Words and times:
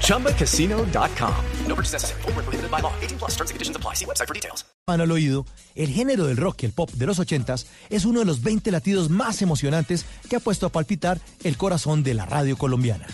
ChumbaCasino.com. 0.00 1.34
No 1.66 1.74
purchase 1.74 1.92
necessary. 1.92 2.22
Where 2.22 2.44
prohibited 2.44 2.70
by 2.70 2.80
law. 2.80 2.92
18 3.02 3.18
plus 3.18 3.32
terms 3.32 3.50
and 3.50 3.56
conditions 3.56 3.76
apply. 3.76 3.94
See 3.94 4.06
website 4.06 4.28
for 4.28 4.34
details. 4.34 4.64
Mano 4.86 5.04
al 5.04 5.10
oído, 5.12 5.46
el 5.74 5.88
género 5.88 6.26
del 6.26 6.36
rock 6.36 6.62
y 6.62 6.66
el 6.66 6.72
pop 6.72 6.90
de 6.90 7.06
los 7.06 7.18
ochentas 7.18 7.66
es 7.88 8.04
uno 8.04 8.20
de 8.20 8.26
los 8.26 8.42
20 8.42 8.70
latidos 8.70 9.08
más 9.08 9.40
emocionantes 9.40 10.04
que 10.28 10.36
ha 10.36 10.40
puesto 10.40 10.66
a 10.66 10.68
palpitar 10.68 11.20
el 11.42 11.56
corazón 11.56 12.02
de 12.02 12.12
la 12.12 12.26
radio 12.26 12.58
colombiana. 12.58 13.06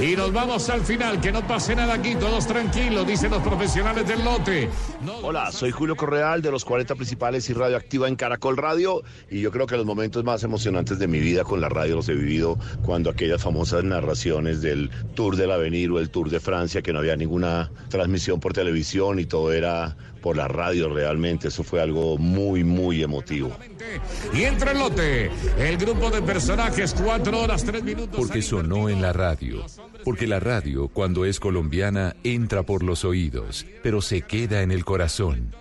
Y 0.00 0.14
nos 0.14 0.30
vamos 0.30 0.68
al 0.68 0.82
final, 0.82 1.20
que 1.22 1.32
no 1.32 1.46
pase 1.46 1.74
nada 1.74 1.94
aquí, 1.94 2.14
todos 2.16 2.46
tranquilos, 2.46 3.06
dicen 3.06 3.30
los 3.30 3.42
profesionales 3.42 4.06
del 4.06 4.22
lote. 4.22 4.68
No- 5.02 5.16
Hola, 5.18 5.50
soy 5.50 5.70
Julio 5.70 5.96
Correal 5.96 6.42
de 6.42 6.50
los 6.50 6.66
40 6.66 6.94
principales 6.96 7.48
y 7.48 7.54
radioactiva 7.54 8.06
en 8.06 8.14
Caracol 8.14 8.58
Radio 8.58 9.02
y 9.30 9.40
yo 9.40 9.50
creo 9.50 9.66
que 9.66 9.76
los 9.76 9.86
momentos 9.86 10.22
más 10.22 10.42
emocionantes 10.44 10.98
de 10.98 11.08
mi 11.08 11.18
vida 11.18 11.44
con 11.44 11.62
la 11.62 11.70
radio 11.70 11.96
los 11.96 12.08
he 12.10 12.14
vivido 12.14 12.58
cuando 12.84 13.08
aquellas 13.08 13.42
famosas 13.42 13.84
narraciones 13.84 14.60
del 14.60 14.90
Tour 15.14 15.34
del 15.36 15.50
Avenir 15.50 15.90
o 15.90 15.98
el 15.98 16.10
Tour 16.10 16.28
de 16.28 16.40
Francia 16.40 16.82
que 16.82 16.92
no 16.92 16.98
había 16.98 17.16
ninguna 17.16 17.70
transmisión 17.88 18.38
por 18.38 18.52
televisión 18.52 19.18
y 19.18 19.24
todo 19.24 19.50
era 19.52 19.96
por 20.26 20.36
la 20.36 20.48
radio 20.48 20.92
realmente, 20.92 21.46
eso 21.46 21.62
fue 21.62 21.80
algo 21.80 22.18
muy 22.18 22.64
muy 22.64 23.00
emotivo. 23.00 23.56
Y 24.34 24.42
entra 24.42 24.72
el 24.72 24.78
lote, 24.80 25.30
el 25.56 25.76
grupo 25.76 26.10
de 26.10 26.20
personajes, 26.20 26.96
cuatro 27.00 27.42
horas, 27.42 27.62
tres 27.64 27.84
minutos. 27.84 28.16
Porque 28.16 28.42
sonó 28.42 28.88
en 28.88 29.00
la 29.00 29.12
radio. 29.12 29.64
Porque 30.02 30.26
la 30.26 30.40
radio, 30.40 30.88
cuando 30.88 31.26
es 31.26 31.38
colombiana, 31.38 32.16
entra 32.24 32.64
por 32.64 32.82
los 32.82 33.04
oídos, 33.04 33.66
pero 33.84 34.02
se 34.02 34.22
queda 34.22 34.62
en 34.62 34.72
el 34.72 34.84
corazón. 34.84 35.54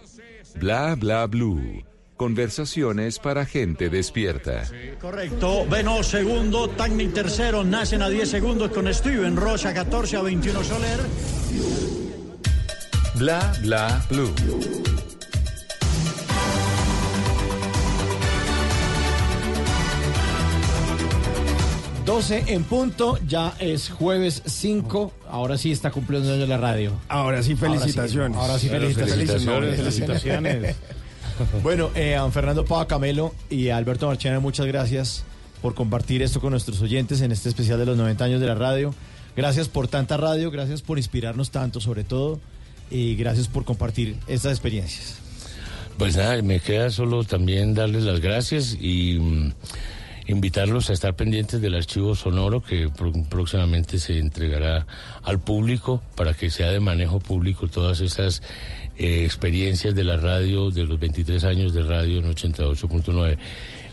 Bla 0.55 0.95
bla 0.95 1.27
blue. 1.27 1.83
Conversaciones 2.17 3.19
para 3.19 3.45
gente 3.45 3.91
despierta. 3.91 4.63
Correcto. 4.99 5.67
Beno 5.69 6.01
segundo, 6.01 6.69
Tagni 6.69 7.09
tercero, 7.09 7.63
nacen 7.63 8.01
a 8.01 8.09
10 8.09 8.27
segundos 8.27 8.71
con 8.71 8.91
Steven 8.91 9.35
Rocha 9.35 9.75
14 9.75 10.17
a 10.17 10.21
21 10.23 10.63
Soler. 10.63 12.04
Bla 13.17 13.53
bla 13.61 14.05
blue. 14.09 14.33
12 22.05 22.43
en 22.47 22.63
punto, 22.65 23.17
ya 23.27 23.53
es 23.59 23.89
jueves 23.89 24.43
5, 24.45 25.11
ahora 25.29 25.57
sí 25.57 25.71
está 25.71 25.91
cumpliendo 25.91 26.31
año 26.33 26.45
la 26.45 26.57
radio. 26.57 26.91
Ahora 27.07 27.41
sí, 27.41 27.55
felicitaciones. 27.55 28.37
Ahora 28.37 28.59
sí, 28.59 28.69
felicitaciones. 28.69 29.75
Felicitaciones. 29.77 30.75
Bueno, 31.61 31.89
eh, 31.95 32.15
a 32.15 32.31
Fernando 32.31 32.63
Pava 32.63 32.87
Camelo 32.87 33.35
y 33.49 33.67
a 33.67 33.75
Alberto 33.75 34.07
Marchena, 34.07 34.39
muchas 34.39 34.67
gracias 34.67 35.25
por 35.61 35.75
compartir 35.75 36.21
esto 36.21 36.39
con 36.39 36.51
nuestros 36.51 36.81
oyentes 36.81 37.19
en 37.19 37.33
este 37.33 37.49
especial 37.49 37.77
de 37.77 37.85
los 37.85 37.97
90 37.97 38.23
años 38.23 38.39
de 38.39 38.47
la 38.47 38.55
radio. 38.55 38.95
Gracias 39.35 39.67
por 39.67 39.89
tanta 39.89 40.15
radio, 40.15 40.49
gracias 40.49 40.81
por 40.81 40.97
inspirarnos 40.97 41.51
tanto, 41.51 41.81
sobre 41.81 42.05
todo, 42.05 42.39
y 42.89 43.15
gracias 43.15 43.47
por 43.47 43.65
compartir 43.65 44.15
estas 44.27 44.51
experiencias. 44.51 45.19
Pues 45.97 46.17
nada, 46.17 46.41
me 46.41 46.59
queda 46.59 46.89
solo 46.89 47.23
también 47.23 47.73
darles 47.73 48.03
las 48.03 48.19
gracias 48.19 48.77
y 48.79 49.17
mm, 49.17 49.53
invitarlos 50.27 50.89
a 50.89 50.93
estar 50.93 51.15
pendientes 51.15 51.61
del 51.61 51.75
archivo 51.75 52.15
sonoro 52.15 52.61
que 52.61 52.89
próximamente 53.29 53.99
se 53.99 54.19
entregará 54.19 54.87
al 55.23 55.39
público 55.39 56.01
para 56.15 56.33
que 56.33 56.49
sea 56.49 56.71
de 56.71 56.79
manejo 56.79 57.19
público 57.19 57.67
todas 57.67 58.01
esas 58.01 58.41
eh, 58.97 59.23
experiencias 59.23 59.95
de 59.95 60.03
la 60.03 60.17
radio, 60.17 60.71
de 60.71 60.83
los 60.83 60.99
23 60.99 61.43
años 61.45 61.73
de 61.73 61.83
radio 61.83 62.19
en 62.19 62.25
88.9. 62.25 63.37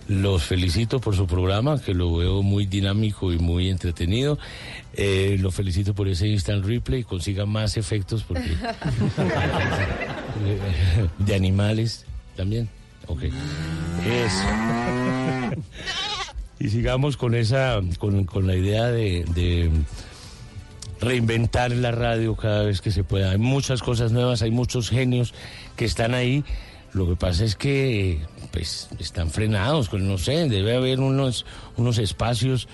Los 0.08 0.42
felicito 0.42 1.00
por 1.00 1.16
su 1.16 1.26
programa, 1.26 1.80
que 1.80 1.94
lo 1.94 2.16
veo 2.16 2.42
muy 2.42 2.66
dinámico 2.66 3.32
y 3.32 3.38
muy 3.38 3.70
entretenido. 3.70 4.38
Eh, 4.94 5.36
lo 5.40 5.50
felicito 5.50 5.94
por 5.94 6.08
ese 6.08 6.28
instant 6.28 6.64
replay, 6.64 7.02
consiga 7.02 7.46
más 7.46 7.76
efectos 7.76 8.24
porque 8.24 8.50
de 11.18 11.34
animales 11.34 12.04
también. 12.36 12.68
Ok. 13.06 13.22
Eso. 13.24 14.44
Y 16.58 16.68
sigamos 16.68 17.16
con 17.16 17.34
esa, 17.34 17.80
con, 17.98 18.24
con 18.24 18.46
la 18.46 18.54
idea 18.54 18.86
de, 18.86 19.24
de 19.34 19.70
reinventar 21.00 21.72
la 21.72 21.90
radio 21.90 22.36
cada 22.36 22.62
vez 22.62 22.80
que 22.80 22.90
se 22.90 23.04
pueda. 23.04 23.32
Hay 23.32 23.38
muchas 23.38 23.82
cosas 23.82 24.12
nuevas, 24.12 24.42
hay 24.42 24.50
muchos 24.50 24.88
genios 24.88 25.34
que 25.76 25.84
están 25.84 26.14
ahí. 26.14 26.44
Lo 26.94 27.08
que 27.08 27.16
pasa 27.16 27.44
es 27.44 27.56
que 27.56 28.20
pues 28.52 28.88
están 28.98 29.30
frenados, 29.30 29.88
con 29.88 30.06
no 30.06 30.18
sé, 30.18 30.48
debe 30.48 30.76
haber 30.76 31.00
unos, 31.00 31.46
unos 31.76 31.96
espacios 31.98 32.68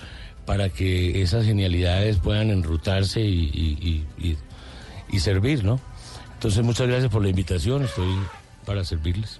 para 0.44 0.70
que 0.70 1.22
esas 1.22 1.44
genialidades 1.44 2.16
puedan 2.18 2.50
enrutarse 2.50 3.20
y- 3.20 4.04
y- 4.18 4.36
y 5.10 5.20
servir, 5.20 5.62
¿no? 5.64 5.80
Entonces, 6.34 6.62
muchas 6.64 6.86
gracias 6.88 7.10
por 7.10 7.22
la 7.22 7.28
invitación, 7.30 7.84
estoy 7.84 8.14
para 8.66 8.84
servirles. 8.84 9.38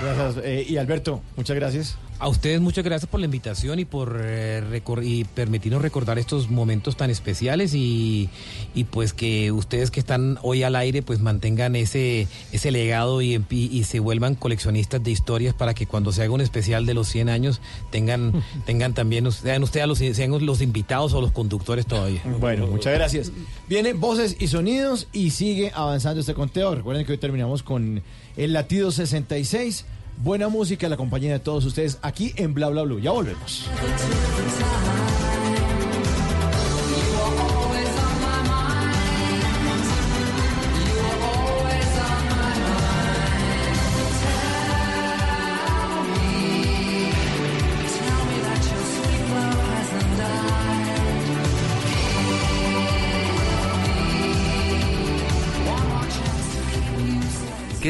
Gracias. 0.00 0.44
eh, 0.44 0.66
y 0.68 0.76
Alberto, 0.76 1.22
muchas 1.36 1.56
gracias. 1.56 1.96
A 2.22 2.28
ustedes 2.28 2.60
muchas 2.60 2.84
gracias 2.84 3.10
por 3.10 3.18
la 3.18 3.26
invitación 3.26 3.80
y 3.80 3.84
por 3.84 4.20
eh, 4.22 4.80
y 5.02 5.24
permitirnos 5.24 5.82
recordar 5.82 6.20
estos 6.20 6.50
momentos 6.50 6.96
tan 6.96 7.10
especiales 7.10 7.74
y, 7.74 8.30
y 8.76 8.84
pues 8.84 9.12
que 9.12 9.50
ustedes 9.50 9.90
que 9.90 9.98
están 9.98 10.38
hoy 10.42 10.62
al 10.62 10.76
aire 10.76 11.02
pues 11.02 11.18
mantengan 11.18 11.74
ese 11.74 12.28
ese 12.52 12.70
legado 12.70 13.22
y, 13.22 13.44
y, 13.50 13.82
se 13.82 13.98
vuelvan 13.98 14.36
coleccionistas 14.36 15.02
de 15.02 15.10
historias 15.10 15.52
para 15.52 15.74
que 15.74 15.86
cuando 15.86 16.12
se 16.12 16.22
haga 16.22 16.32
un 16.32 16.40
especial 16.40 16.86
de 16.86 16.94
los 16.94 17.08
100 17.08 17.28
años 17.28 17.60
tengan 17.90 18.44
tengan 18.66 18.94
también 18.94 19.32
sean 19.32 19.64
ustedes 19.64 19.88
los 19.88 19.98
sean 19.98 20.46
los 20.46 20.62
invitados 20.62 21.14
o 21.14 21.20
los 21.20 21.32
conductores 21.32 21.86
todavía. 21.86 22.22
Bueno, 22.38 22.68
muchas 22.68 22.94
gracias. 22.94 23.32
Viene 23.68 23.94
voces 23.94 24.36
y 24.38 24.46
sonidos 24.46 25.08
y 25.12 25.30
sigue 25.30 25.72
avanzando 25.74 26.20
este 26.20 26.34
conteo. 26.34 26.72
Recuerden 26.72 27.04
que 27.04 27.10
hoy 27.10 27.18
terminamos 27.18 27.64
con 27.64 28.00
el 28.36 28.52
latido 28.52 28.92
66. 28.92 29.86
Buena 30.22 30.48
música, 30.48 30.88
la 30.88 30.96
compañía 30.96 31.32
de 31.32 31.40
todos 31.40 31.64
ustedes 31.64 31.98
aquí 32.00 32.32
en 32.36 32.54
Bla 32.54 32.68
Bla 32.68 32.82
Blue. 32.82 33.00
Ya 33.00 33.10
volvemos. 33.10 33.68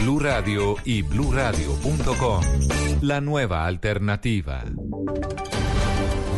Blue 0.00 0.18
Radio 0.18 0.76
y 0.84 1.02
bluradio.com. 1.02 2.42
La 3.02 3.20
nueva 3.20 3.66
alternativa. 3.66 4.64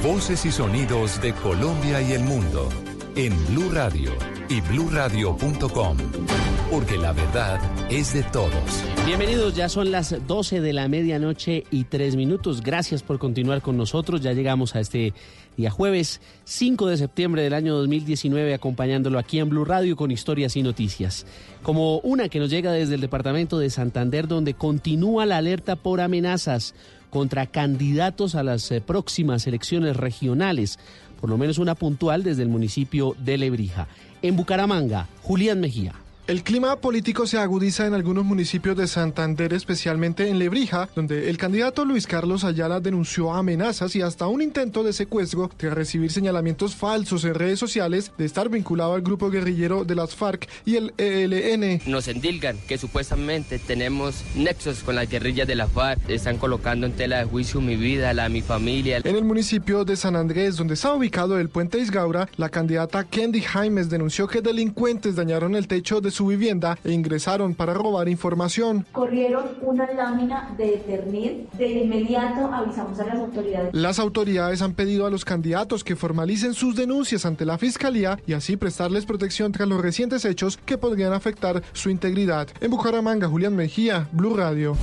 Voces 0.03 0.45
y 0.45 0.51
sonidos 0.51 1.23
de 1.23 1.33
Colombia 1.33 2.03
y 2.03 2.13
el 2.13 2.25
mundo 2.25 2.69
en 3.15 3.33
Blue 3.47 3.71
Radio 3.73 4.32
y 4.53 4.61
bluradio.com. 4.61 5.97
Porque 6.71 6.99
la 6.99 7.13
verdad 7.13 7.59
es 7.91 8.13
de 8.13 8.23
todos. 8.23 8.53
Bienvenidos, 9.07 9.57
ya 9.57 9.71
son 9.71 9.91
las 9.91 10.15
12 10.27 10.61
de 10.61 10.75
la 10.75 10.89
medianoche 10.89 11.65
y 11.71 11.85
tres 11.85 12.17
minutos. 12.17 12.61
Gracias 12.61 13.03
por 13.03 13.19
continuar 13.19 13.63
con 13.63 13.79
nosotros. 13.79 14.21
Ya 14.21 14.35
llegamos 14.35 14.77
a 14.77 14.81
este 14.81 15.15
día 15.57 15.71
jueves 15.71 16.21
5 16.45 16.87
de 16.87 16.99
septiembre 16.99 17.43
del 17.43 17.55
año 17.55 17.75
2019 17.77 18.53
acompañándolo 18.53 19.19
aquí 19.19 19.39
en 19.39 19.49
Blue 19.49 19.65
Radio 19.65 19.97
con 19.97 20.11
historias 20.11 20.55
y 20.57 20.63
noticias. 20.63 21.25
Como 21.63 21.99
una 22.01 22.29
que 22.29 22.39
nos 22.39 22.51
llega 22.51 22.73
desde 22.73 22.97
el 22.97 23.01
departamento 23.01 23.59
de 23.59 23.71
Santander 23.71 24.29
donde 24.29 24.53
continúa 24.53 25.25
la 25.25 25.39
alerta 25.39 25.77
por 25.77 26.03
amenazas 26.03 26.75
contra 27.09 27.47
candidatos 27.47 28.35
a 28.35 28.43
las 28.43 28.71
eh, 28.71 28.83
próximas 28.83 29.47
elecciones 29.47 29.97
regionales, 29.97 30.79
por 31.21 31.31
lo 31.31 31.39
menos 31.39 31.57
una 31.57 31.75
puntual 31.75 32.23
desde 32.23 32.43
el 32.43 32.49
municipio 32.51 33.17
de 33.19 33.39
Lebrija. 33.39 33.89
En 34.23 34.37
Bucaramanga, 34.37 35.09
Julián 35.23 35.61
Mejía. 35.61 36.02
El 36.29 36.45
clima 36.45 36.77
político 36.77 37.27
se 37.27 37.37
agudiza 37.37 37.85
en 37.85 37.95
algunos 37.95 38.25
municipios 38.25 38.77
de 38.77 38.87
Santander, 38.87 39.53
especialmente 39.53 40.29
en 40.29 40.39
Lebrija, 40.39 40.89
donde 40.95 41.29
el 41.29 41.37
candidato 41.37 41.85
Luis 41.85 42.07
Carlos 42.07 42.45
Ayala 42.45 42.79
denunció 42.79 43.35
amenazas 43.35 43.97
y 43.97 44.03
hasta 44.03 44.29
un 44.29 44.41
intento 44.41 44.85
de 44.85 44.93
secuestro 44.93 45.51
tras 45.57 45.75
recibir 45.75 46.13
señalamientos 46.13 46.77
falsos 46.77 47.25
en 47.25 47.35
redes 47.35 47.59
sociales 47.59 48.13
de 48.17 48.25
estar 48.25 48.49
vinculado 48.49 48.95
al 48.95 49.03
grupo 49.03 49.31
guerrillero 49.31 49.85
de 49.85 49.97
las 49.97 50.15
FARC 50.15 50.49
y 50.65 50.77
el 50.77 50.95
ELN. 50.97 51.83
Nos 51.87 52.07
endilgan 52.07 52.57
que 52.69 52.79
supuestamente 52.79 53.59
tenemos 53.59 54.23
nexos 54.37 54.85
con 54.85 54.95
las 54.95 55.11
guerrillas 55.11 55.49
de 55.49 55.57
la 55.57 55.67
FARC, 55.67 56.09
están 56.09 56.39
colocando 56.39 56.87
en 56.87 56.93
tela 56.93 57.19
de 57.19 57.25
juicio 57.25 57.61
mi 57.61 57.75
vida, 57.75 58.15
la 58.15 58.25
de 58.25 58.29
mi 58.29 58.43
familia. 58.43 59.01
En 59.03 59.17
el 59.17 59.25
municipio 59.25 59.85
de 59.85 59.97
San 59.97 60.15
Andrés, 60.15 60.57
donde 60.57 60.75
está 60.75 60.95
ubicado 60.95 61.37
el 61.41 61.49
puente 61.49 61.81
Isgaura, 61.81 62.29
la 62.37 62.49
candidata 62.49 63.03
Candy 63.03 63.41
Jaimes 63.41 63.91
denunció 63.91 64.29
que 64.29 64.41
delincuentes 64.41 65.17
dañaron 65.17 65.57
el 65.57 65.67
techo 65.67 66.01
de 66.01 66.12
su 66.13 66.27
vivienda 66.27 66.79
e 66.85 66.93
ingresaron 66.93 67.55
para 67.55 67.75
robar 67.75 68.09
información. 68.09 68.87
Corrieron 68.93 69.45
una 69.63 69.91
lámina 69.93 70.55
de 70.57 70.75
Eternit. 70.75 71.53
De 71.55 71.69
inmediato 71.69 72.47
avisamos 72.53 72.99
a 73.01 73.07
las 73.07 73.17
autoridades. 73.17 73.75
Las 73.75 73.99
autoridades 73.99 74.63
han 74.63 74.75
pedido 74.75 75.07
a 75.07 75.11
los 75.11 75.25
candidatos 75.25 75.83
que 75.83 75.97
formalicen 75.97 76.55
sus 76.55 76.77
denuncias 76.77 77.27
ante 77.27 77.45
la 77.45 77.59
fiscalía 77.59 78.19
y 78.27 78.35
así 78.35 78.57
prestarles 78.57 79.07
protección 79.07 79.53
tras 79.53 79.69
los 79.69 79.81
recientes 79.81 80.25
hechos 80.25 80.59
que 80.65 80.79
podrían 80.79 81.13
afectar 81.13 81.63
su 81.73 81.91
integridad. 81.91 82.49
En 82.61 82.71
Bucaramanga, 82.71 83.29
Julián 83.29 83.57
Mejía, 83.57 84.09
Blue 84.13 84.37
Radio. 84.37 84.77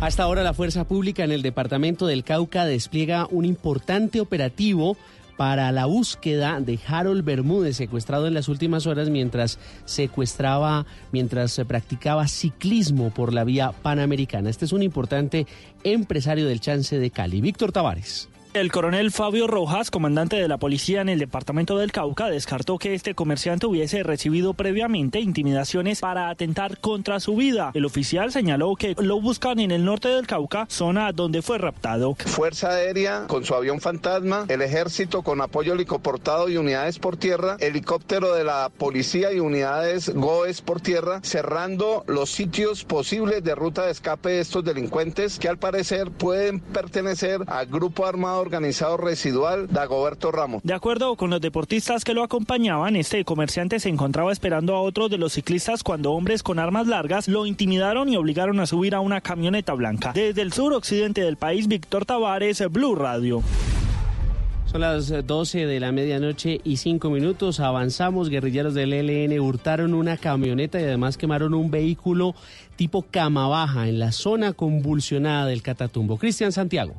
Hasta 0.00 0.24
ahora 0.24 0.42
la 0.42 0.54
Fuerza 0.54 0.84
Pública 0.84 1.24
en 1.24 1.32
el 1.32 1.42
departamento 1.42 2.06
del 2.06 2.24
Cauca 2.24 2.66
despliega 2.66 3.26
un 3.30 3.44
importante 3.44 4.20
operativo 4.20 4.96
para 5.36 5.72
la 5.72 5.86
búsqueda 5.86 6.60
de 6.60 6.78
Harold 6.86 7.24
Bermúdez, 7.24 7.76
secuestrado 7.76 8.26
en 8.26 8.34
las 8.34 8.48
últimas 8.48 8.86
horas 8.86 9.10
mientras 9.10 9.58
secuestraba, 9.84 10.86
mientras 11.12 11.52
se 11.52 11.64
practicaba 11.64 12.28
ciclismo 12.28 13.10
por 13.10 13.32
la 13.32 13.44
vía 13.44 13.72
panamericana. 13.72 14.50
Este 14.50 14.64
es 14.64 14.72
un 14.72 14.82
importante 14.82 15.46
empresario 15.82 16.46
del 16.46 16.60
chance 16.60 16.98
de 16.98 17.10
Cali, 17.10 17.40
Víctor 17.40 17.72
Tavares. 17.72 18.28
El 18.54 18.70
coronel 18.70 19.10
Fabio 19.10 19.48
Rojas, 19.48 19.90
comandante 19.90 20.36
de 20.36 20.46
la 20.46 20.58
policía 20.58 21.00
en 21.00 21.08
el 21.08 21.18
departamento 21.18 21.76
del 21.76 21.90
Cauca, 21.90 22.30
descartó 22.30 22.78
que 22.78 22.94
este 22.94 23.16
comerciante 23.16 23.66
hubiese 23.66 24.04
recibido 24.04 24.54
previamente 24.54 25.18
intimidaciones 25.18 25.98
para 25.98 26.28
atentar 26.28 26.78
contra 26.78 27.18
su 27.18 27.34
vida. 27.34 27.72
El 27.74 27.84
oficial 27.84 28.30
señaló 28.30 28.76
que 28.76 28.94
lo 29.00 29.20
buscan 29.20 29.58
en 29.58 29.72
el 29.72 29.84
norte 29.84 30.06
del 30.06 30.28
Cauca, 30.28 30.66
zona 30.70 31.10
donde 31.10 31.42
fue 31.42 31.58
raptado. 31.58 32.14
Fuerza 32.14 32.70
Aérea 32.70 33.26
con 33.26 33.44
su 33.44 33.56
avión 33.56 33.80
fantasma, 33.80 34.46
el 34.46 34.62
ejército 34.62 35.22
con 35.22 35.40
apoyo 35.40 35.72
helicoportado 35.72 36.48
y 36.48 36.56
unidades 36.56 37.00
por 37.00 37.16
tierra, 37.16 37.56
helicóptero 37.58 38.34
de 38.34 38.44
la 38.44 38.70
policía 38.78 39.32
y 39.32 39.40
unidades 39.40 40.14
GOES 40.14 40.60
por 40.60 40.80
tierra, 40.80 41.18
cerrando 41.24 42.04
los 42.06 42.30
sitios 42.30 42.84
posibles 42.84 43.42
de 43.42 43.56
ruta 43.56 43.86
de 43.86 43.90
escape 43.90 44.28
de 44.28 44.40
estos 44.40 44.62
delincuentes 44.64 45.40
que 45.40 45.48
al 45.48 45.58
parecer 45.58 46.12
pueden 46.12 46.60
pertenecer 46.60 47.40
al 47.48 47.66
grupo 47.66 48.06
armado 48.06 48.43
organizado 48.44 48.96
residual 48.96 49.66
Dagoberto 49.68 50.30
Ramos. 50.30 50.62
De 50.62 50.74
acuerdo 50.74 51.16
con 51.16 51.30
los 51.30 51.40
deportistas 51.40 52.04
que 52.04 52.14
lo 52.14 52.22
acompañaban, 52.22 52.96
este 52.96 53.24
comerciante 53.24 53.80
se 53.80 53.88
encontraba 53.88 54.32
esperando 54.32 54.76
a 54.76 54.80
otro 54.80 55.08
de 55.08 55.18
los 55.18 55.32
ciclistas 55.32 55.82
cuando 55.82 56.12
hombres 56.12 56.42
con 56.42 56.58
armas 56.58 56.86
largas 56.86 57.26
lo 57.26 57.46
intimidaron 57.46 58.08
y 58.08 58.16
obligaron 58.16 58.60
a 58.60 58.66
subir 58.66 58.94
a 58.94 59.00
una 59.00 59.20
camioneta 59.20 59.72
blanca. 59.74 60.12
Desde 60.14 60.42
el 60.42 60.52
sur 60.52 60.72
occidente 60.72 61.22
del 61.22 61.36
país, 61.36 61.68
Víctor 61.68 62.04
Tavares, 62.04 62.62
Blue 62.70 62.94
Radio. 62.94 63.42
Son 64.66 64.80
las 64.80 65.08
12 65.24 65.66
de 65.66 65.78
la 65.78 65.92
medianoche 65.92 66.60
y 66.64 66.78
5 66.78 67.08
minutos. 67.08 67.60
Avanzamos. 67.60 68.28
Guerrilleros 68.28 68.74
del 68.74 68.92
ELN 68.92 69.38
hurtaron 69.38 69.94
una 69.94 70.16
camioneta 70.16 70.80
y 70.80 70.82
además 70.82 71.16
quemaron 71.16 71.54
un 71.54 71.70
vehículo 71.70 72.34
tipo 72.74 73.02
cama 73.02 73.46
baja 73.46 73.88
en 73.88 74.00
la 74.00 74.10
zona 74.10 74.52
convulsionada 74.52 75.46
del 75.46 75.62
Catatumbo. 75.62 76.16
Cristian 76.18 76.50
Santiago. 76.50 76.94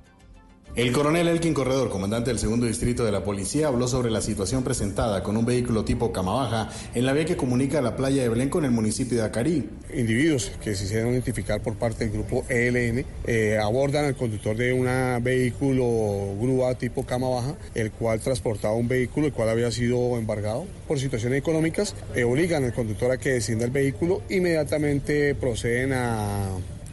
El 0.75 0.91
coronel 0.91 1.29
Elkin 1.29 1.53
Corredor, 1.53 1.89
comandante 1.89 2.31
del 2.31 2.37
segundo 2.37 2.65
distrito 2.65 3.05
de 3.05 3.11
la 3.13 3.23
policía, 3.23 3.67
habló 3.67 3.87
sobre 3.87 4.11
la 4.11 4.19
situación 4.19 4.61
presentada 4.61 5.23
con 5.23 5.37
un 5.37 5.45
vehículo 5.45 5.85
tipo 5.85 6.11
cama 6.11 6.33
baja 6.33 6.69
en 6.93 7.05
la 7.05 7.13
vía 7.13 7.23
que 7.23 7.37
comunica 7.37 7.81
la 7.81 7.95
playa 7.95 8.23
de 8.23 8.27
Belén 8.27 8.49
con 8.49 8.65
el 8.65 8.71
municipio 8.71 9.17
de 9.17 9.23
Acarí. 9.23 9.69
Individuos 9.93 10.51
que 10.61 10.75
se 10.75 10.83
hicieron 10.83 11.13
identificar 11.13 11.61
por 11.61 11.75
parte 11.75 12.03
del 12.03 12.11
grupo 12.11 12.43
ELN 12.49 13.05
eh, 13.25 13.57
abordan 13.57 14.03
al 14.03 14.17
conductor 14.17 14.57
de 14.57 14.73
un 14.73 15.23
vehículo 15.23 16.35
grúa 16.41 16.75
tipo 16.75 17.05
cama 17.05 17.29
baja, 17.29 17.55
el 17.73 17.91
cual 17.91 18.19
transportaba 18.19 18.73
un 18.73 18.89
vehículo 18.89 19.27
el 19.27 19.31
cual 19.31 19.47
había 19.47 19.71
sido 19.71 20.17
embargado 20.17 20.65
por 20.89 20.99
situaciones 20.99 21.39
económicas, 21.39 21.95
eh, 22.15 22.25
obligan 22.25 22.65
al 22.65 22.73
conductor 22.73 23.11
a 23.11 23.17
que 23.17 23.29
descienda 23.29 23.63
el 23.63 23.71
vehículo, 23.71 24.23
inmediatamente 24.27 25.35
proceden 25.35 25.93
a 25.93 26.49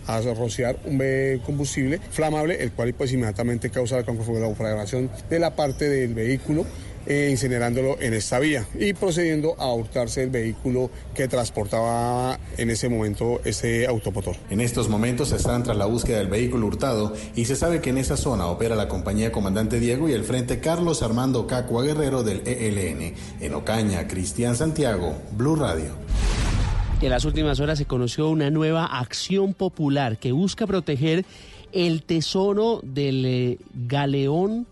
a 0.07 0.21
rociar 0.21 0.79
un 0.85 1.01
combustible 1.45 2.01
flamable, 2.11 2.63
el 2.63 2.73
cual 2.73 2.95
pues 2.95 3.13
inmediatamente 3.13 3.71
causa 3.71 3.97
la 3.97 4.05
conflagración 4.05 5.11
de 5.29 5.39
la 5.39 5.55
parte 5.55 5.89
del 5.89 6.15
vehículo. 6.15 6.67
Eh, 7.05 7.31
incinerándolo 7.33 8.01
en 8.01 8.15
esta 8.15 8.39
vía 8.39 8.65
y 8.79 8.93
procediendo 8.93 9.57
a 9.59 9.75
hurtarse 9.75 10.23
el 10.23 10.31
vehículo 10.31 10.89
que 11.17 11.27
transportaba 11.27 12.39
en 12.57 12.71
ese 12.71 12.89
momento 12.89 13.41
ese 13.45 13.89
automotor. 13.89 14.37
En 14.51 14.61
estos 14.61 14.89
momentos 14.89 15.33
están 15.33 15.65
tras 15.65 15.77
la 15.77 15.87
búsqueda 15.87 16.19
del 16.19 16.29
vehículo 16.29 16.69
hurtado 16.69 17.13
y 17.35 17.47
se 17.47 17.57
sabe 17.57 17.81
que 17.81 17.91
en 17.91 17.99
esa 17.99 18.17
zona 18.17 18.47
opera 18.47 18.77
la 18.77 18.87
compañía 18.87 19.33
Comandante 19.33 19.81
Diego 19.81 20.09
y 20.09 20.13
el 20.13 20.23
Frente 20.23 20.61
Carlos 20.61 21.03
Armando 21.03 21.49
Cacua 21.49 21.83
Guerrero 21.83 22.23
del 22.23 22.43
ELN. 22.47 23.15
En 23.41 23.55
Ocaña, 23.55 24.07
Cristian 24.07 24.55
Santiago, 24.55 25.17
Blue 25.33 25.57
Radio. 25.57 25.97
En 27.03 27.11
las 27.11 27.25
últimas 27.25 27.59
horas 27.59 27.79
se 27.79 27.85
conoció 27.85 28.31
una 28.31 28.49
nueva 28.49 28.85
acción 28.85 29.55
popular 29.55 30.19
que 30.19 30.31
busca 30.31 30.69
proteger 30.69 31.25
el 31.73 32.05
tesoro 32.05 32.79
del 32.85 33.25
eh, 33.27 33.59
galeón 33.75 34.69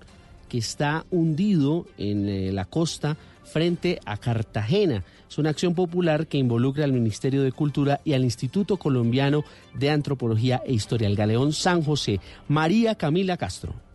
que 0.48 0.58
está 0.58 1.04
hundido 1.10 1.86
en 1.98 2.28
eh, 2.28 2.52
la 2.52 2.66
costa 2.66 3.16
frente 3.42 3.98
a 4.04 4.16
Cartagena. 4.16 5.02
Es 5.28 5.38
una 5.38 5.50
acción 5.50 5.74
popular 5.74 6.28
que 6.28 6.38
involucra 6.38 6.84
al 6.84 6.92
Ministerio 6.92 7.42
de 7.42 7.50
Cultura 7.50 8.00
y 8.04 8.12
al 8.12 8.22
Instituto 8.22 8.76
Colombiano 8.76 9.42
de 9.74 9.90
Antropología 9.90 10.62
e 10.64 10.72
Historia, 10.72 11.08
el 11.08 11.16
Galeón 11.16 11.52
San 11.52 11.82
José. 11.82 12.20
María 12.46 12.94
Camila 12.94 13.36
Castro. 13.38 13.89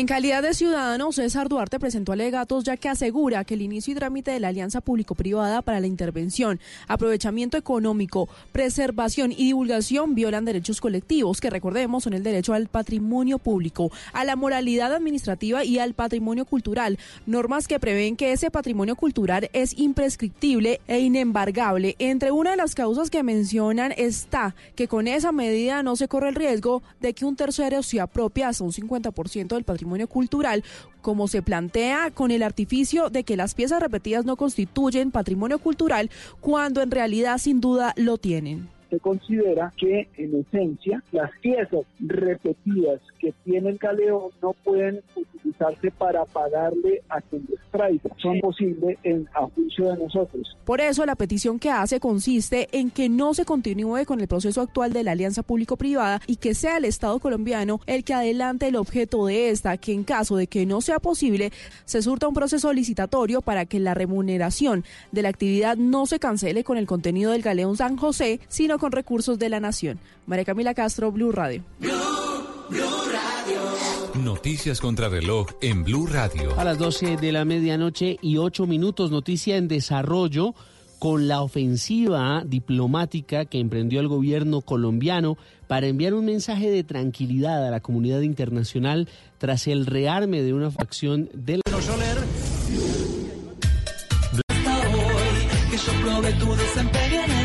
En 0.00 0.06
calidad 0.06 0.42
de 0.42 0.54
ciudadano, 0.54 1.12
César 1.12 1.50
Duarte 1.50 1.78
presentó 1.78 2.12
alegatos 2.12 2.64
ya 2.64 2.78
que 2.78 2.88
asegura 2.88 3.44
que 3.44 3.52
el 3.52 3.60
inicio 3.60 3.92
y 3.92 3.96
trámite 3.96 4.30
de 4.30 4.40
la 4.40 4.48
alianza 4.48 4.80
público-privada 4.80 5.60
para 5.60 5.78
la 5.78 5.88
intervención, 5.88 6.58
aprovechamiento 6.88 7.58
económico, 7.58 8.26
preservación 8.50 9.30
y 9.30 9.44
divulgación 9.44 10.14
violan 10.14 10.46
derechos 10.46 10.80
colectivos, 10.80 11.42
que 11.42 11.50
recordemos 11.50 12.04
son 12.04 12.14
el 12.14 12.22
derecho 12.22 12.54
al 12.54 12.68
patrimonio 12.68 13.36
público, 13.36 13.92
a 14.14 14.24
la 14.24 14.36
moralidad 14.36 14.94
administrativa 14.94 15.66
y 15.66 15.78
al 15.78 15.92
patrimonio 15.92 16.46
cultural, 16.46 16.98
normas 17.26 17.68
que 17.68 17.78
prevén 17.78 18.16
que 18.16 18.32
ese 18.32 18.50
patrimonio 18.50 18.96
cultural 18.96 19.50
es 19.52 19.78
imprescriptible 19.78 20.80
e 20.88 21.00
inembargable. 21.00 21.96
Entre 21.98 22.30
una 22.30 22.52
de 22.52 22.56
las 22.56 22.74
causas 22.74 23.10
que 23.10 23.22
mencionan 23.22 23.92
está 23.98 24.54
que 24.76 24.88
con 24.88 25.08
esa 25.08 25.30
medida 25.30 25.82
no 25.82 25.94
se 25.94 26.08
corre 26.08 26.30
el 26.30 26.36
riesgo 26.36 26.82
de 27.02 27.12
que 27.12 27.26
un 27.26 27.36
tercero 27.36 27.82
se 27.82 28.00
apropie 28.00 28.44
hasta 28.44 28.64
un 28.64 28.72
50% 28.72 29.48
del 29.48 29.64
patrimonio 29.64 29.89
cultural, 30.06 30.64
como 31.02 31.28
se 31.28 31.42
plantea 31.42 32.10
con 32.10 32.30
el 32.30 32.42
artificio 32.42 33.10
de 33.10 33.24
que 33.24 33.36
las 33.36 33.54
piezas 33.54 33.80
repetidas 33.80 34.24
no 34.24 34.36
constituyen 34.36 35.10
patrimonio 35.10 35.58
cultural, 35.58 36.10
cuando 36.40 36.82
en 36.82 36.90
realidad 36.90 37.38
sin 37.38 37.60
duda 37.60 37.94
lo 37.96 38.18
tienen. 38.18 38.79
Usted 38.90 39.00
considera 39.00 39.72
que 39.76 40.08
en 40.16 40.40
esencia 40.40 41.02
las 41.12 41.30
piezas 41.40 41.82
repetidas 42.00 43.00
que 43.18 43.32
tiene 43.44 43.70
el 43.70 43.78
galeón 43.78 44.30
no 44.42 44.52
pueden 44.64 45.02
utilizarse 45.14 45.90
para 45.92 46.24
pagarle 46.24 47.02
a 47.08 47.20
quien 47.20 47.46
les 47.48 47.60
traiga. 47.70 48.10
Son 48.20 48.40
posibles 48.40 48.98
en 49.04 49.28
a 49.34 49.46
juicio 49.46 49.90
de 49.90 49.96
nosotros. 49.96 50.56
Por 50.64 50.80
eso 50.80 51.06
la 51.06 51.14
petición 51.14 51.58
que 51.58 51.70
hace 51.70 52.00
consiste 52.00 52.68
en 52.72 52.90
que 52.90 53.08
no 53.08 53.34
se 53.34 53.44
continúe 53.44 54.04
con 54.06 54.20
el 54.20 54.28
proceso 54.28 54.60
actual 54.60 54.92
de 54.92 55.04
la 55.04 55.12
alianza 55.12 55.42
público-privada 55.42 56.20
y 56.26 56.36
que 56.36 56.54
sea 56.54 56.78
el 56.78 56.84
Estado 56.84 57.18
colombiano 57.20 57.80
el 57.86 58.04
que 58.04 58.14
adelante 58.14 58.68
el 58.68 58.76
objeto 58.76 59.26
de 59.26 59.50
esta, 59.50 59.76
que 59.76 59.92
en 59.92 60.04
caso 60.04 60.36
de 60.36 60.46
que 60.46 60.66
no 60.66 60.80
sea 60.80 60.98
posible, 60.98 61.52
se 61.84 62.02
surta 62.02 62.26
un 62.26 62.34
proceso 62.34 62.72
licitatorio 62.72 63.42
para 63.42 63.66
que 63.66 63.78
la 63.78 63.94
remuneración 63.94 64.84
de 65.12 65.22
la 65.22 65.28
actividad 65.28 65.76
no 65.76 66.06
se 66.06 66.18
cancele 66.18 66.64
con 66.64 66.76
el 66.76 66.86
contenido 66.86 67.32
del 67.32 67.42
galeón 67.42 67.76
San 67.76 67.96
José, 67.96 68.40
sino 68.48 68.79
con 68.80 68.90
recursos 68.90 69.38
de 69.38 69.48
la 69.48 69.60
nación. 69.60 70.00
María 70.26 70.44
Camila 70.44 70.74
Castro, 70.74 71.12
Blue 71.12 71.30
Radio. 71.30 71.62
Noticias 74.14 74.80
contra 74.80 75.08
reloj 75.08 75.46
en 75.62 75.84
Blue 75.84 76.06
Radio. 76.06 76.58
A 76.58 76.64
las 76.64 76.78
12 76.78 77.16
de 77.16 77.30
la 77.30 77.44
medianoche 77.44 78.18
y 78.20 78.38
8 78.38 78.66
minutos, 78.66 79.12
noticia 79.12 79.56
en 79.56 79.68
desarrollo 79.68 80.54
con 80.98 81.28
la 81.28 81.40
ofensiva 81.40 82.42
diplomática 82.44 83.46
que 83.46 83.58
emprendió 83.58 84.00
el 84.00 84.08
gobierno 84.08 84.60
colombiano 84.60 85.38
para 85.66 85.86
enviar 85.86 86.12
un 86.12 86.26
mensaje 86.26 86.70
de 86.70 86.84
tranquilidad 86.84 87.66
a 87.66 87.70
la 87.70 87.80
comunidad 87.80 88.20
internacional 88.20 89.08
tras 89.38 89.66
el 89.66 89.86
rearme 89.86 90.42
de 90.42 90.52
una 90.52 90.70
facción 90.70 91.30
del... 91.32 91.62
que 95.70 95.76
yo 95.76 95.92
probé 96.02 96.32
tu 96.32 96.54
desempeño 96.54 97.24
en 97.24 97.30
el 97.30 97.30
amor. 97.30 97.39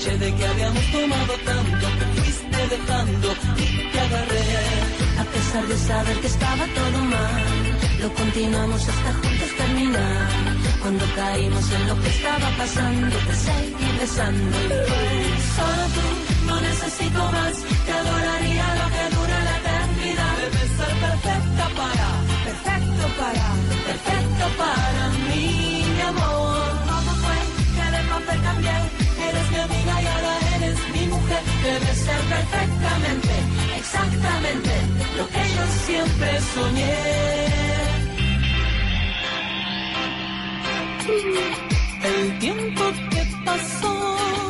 De 0.00 0.34
que 0.34 0.46
habíamos 0.46 0.82
tomado 0.90 1.34
tanto, 1.44 1.86
que 1.98 2.20
fuiste 2.20 2.68
dejando 2.74 3.28
y 3.58 3.92
te 3.92 4.00
agarré. 4.00 4.44
A 5.18 5.24
pesar 5.24 5.68
de 5.68 5.76
saber 5.76 6.20
que 6.20 6.26
estaba 6.26 6.64
todo 6.74 6.98
mal, 7.04 7.44
lo 8.00 8.14
continuamos 8.14 8.88
hasta 8.88 9.12
juntos 9.12 9.50
terminar. 9.58 10.56
Cuando 10.80 11.04
caímos 11.14 11.70
en 11.70 11.86
lo 11.86 12.00
que 12.00 12.08
estaba 12.08 12.48
pasando, 12.56 13.14
te 13.14 13.34
seguí 13.34 13.98
besando 14.00 14.56
y 14.64 14.68
Solo 15.56 15.84
tú, 15.94 16.06
no 16.46 16.60
necesito 16.62 17.20
más, 17.36 17.54
te 17.84 17.92
adoraría 17.92 18.66
lo 18.80 18.86
que 18.94 19.04
dura 19.16 19.36
la 19.48 19.56
eternidad. 19.58 20.34
Debes 20.40 20.70
ser 20.78 20.94
perfecta 21.06 21.64
para, 21.76 22.08
perfecto 22.48 23.04
para, 23.20 23.46
perfecto 23.86 24.44
para 24.56 25.08
mí, 25.28 25.84
mi 25.94 26.00
amor. 26.00 26.72
¿Cómo 26.88 27.12
fue 27.22 27.38
que 27.76 27.84
de 27.96 28.02
papel 28.08 28.42
cambié? 28.42 28.99
Eres 29.30 29.50
mi 29.50 29.58
amiga 29.58 30.02
y 30.02 30.06
ahora 30.06 30.34
eres 30.56 30.78
mi 30.94 31.06
mujer. 31.06 31.42
Debes 31.62 31.98
ser 32.06 32.20
perfectamente, 32.34 33.34
exactamente 33.76 34.70
lo 35.18 35.28
que 35.28 35.42
yo 35.56 35.64
siempre 35.86 36.40
soñé. 36.54 36.96
El 42.02 42.38
tiempo 42.38 42.82
que 43.10 43.22
pasó 43.44 44.49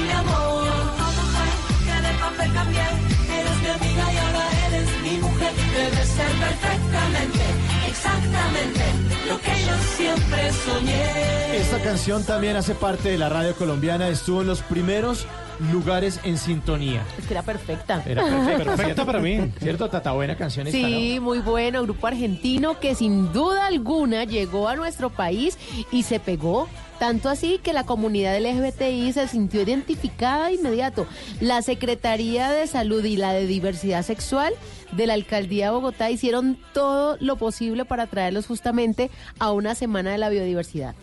que 2.31 2.43
de 2.43 2.49
papel 2.49 2.53
cambié? 2.53 2.81
Eres 2.81 3.57
mi 3.61 3.67
amiga 3.69 4.13
y 4.13 4.17
ahora 4.17 4.49
eres 4.67 5.01
mi 5.01 5.17
mujer. 5.19 5.51
Debes 5.75 6.07
ser 6.09 6.27
perfectamente, 6.27 7.39
exactamente 7.87 8.81
lo 9.27 9.39
que 9.39 9.65
yo 9.65 9.77
siempre 9.95 10.51
soñé. 10.51 11.57
Esta 11.57 11.79
canción 11.81 12.23
también 12.23 12.55
hace 12.55 12.75
parte 12.75 13.09
de 13.09 13.17
la 13.17 13.29
radio 13.29 13.55
colombiana, 13.55 14.09
estuvo 14.09 14.41
en 14.41 14.47
los 14.47 14.61
primeros 14.61 15.25
lugares 15.71 16.19
en 16.23 16.37
sintonía. 16.37 17.03
Es 17.17 17.27
que 17.27 17.33
era 17.33 17.43
perfecta. 17.43 18.03
Era 18.05 18.23
perfecta, 18.23 18.63
perfecta 18.63 19.05
para 19.05 19.19
mí, 19.19 19.51
¿cierto? 19.61 19.89
Tata, 19.89 20.11
buena 20.13 20.35
canción 20.35 20.67
esta, 20.67 20.77
Sí, 20.77 21.19
muy 21.21 21.39
bueno, 21.39 21.83
grupo 21.83 22.07
argentino 22.07 22.79
que 22.79 22.95
sin 22.95 23.31
duda 23.31 23.67
alguna 23.67 24.23
llegó 24.23 24.67
a 24.67 24.75
nuestro 24.75 25.09
país 25.09 25.57
y 25.91 26.03
se 26.03 26.19
pegó. 26.19 26.67
Tanto 27.01 27.29
así 27.29 27.59
que 27.63 27.73
la 27.73 27.83
comunidad 27.83 28.39
LGBTI 28.39 29.11
se 29.13 29.27
sintió 29.27 29.63
identificada 29.63 30.49
de 30.49 30.53
inmediato. 30.53 31.07
La 31.39 31.63
Secretaría 31.63 32.51
de 32.51 32.67
Salud 32.67 33.03
y 33.03 33.17
la 33.17 33.33
de 33.33 33.47
Diversidad 33.47 34.03
Sexual 34.03 34.53
de 34.91 35.07
la 35.07 35.15
Alcaldía 35.15 35.65
de 35.65 35.71
Bogotá 35.71 36.11
hicieron 36.11 36.59
todo 36.75 37.17
lo 37.19 37.37
posible 37.37 37.85
para 37.85 38.05
traerlos 38.05 38.45
justamente 38.45 39.09
a 39.39 39.51
una 39.51 39.73
semana 39.73 40.11
de 40.11 40.19
la 40.19 40.29
biodiversidad. 40.29 40.93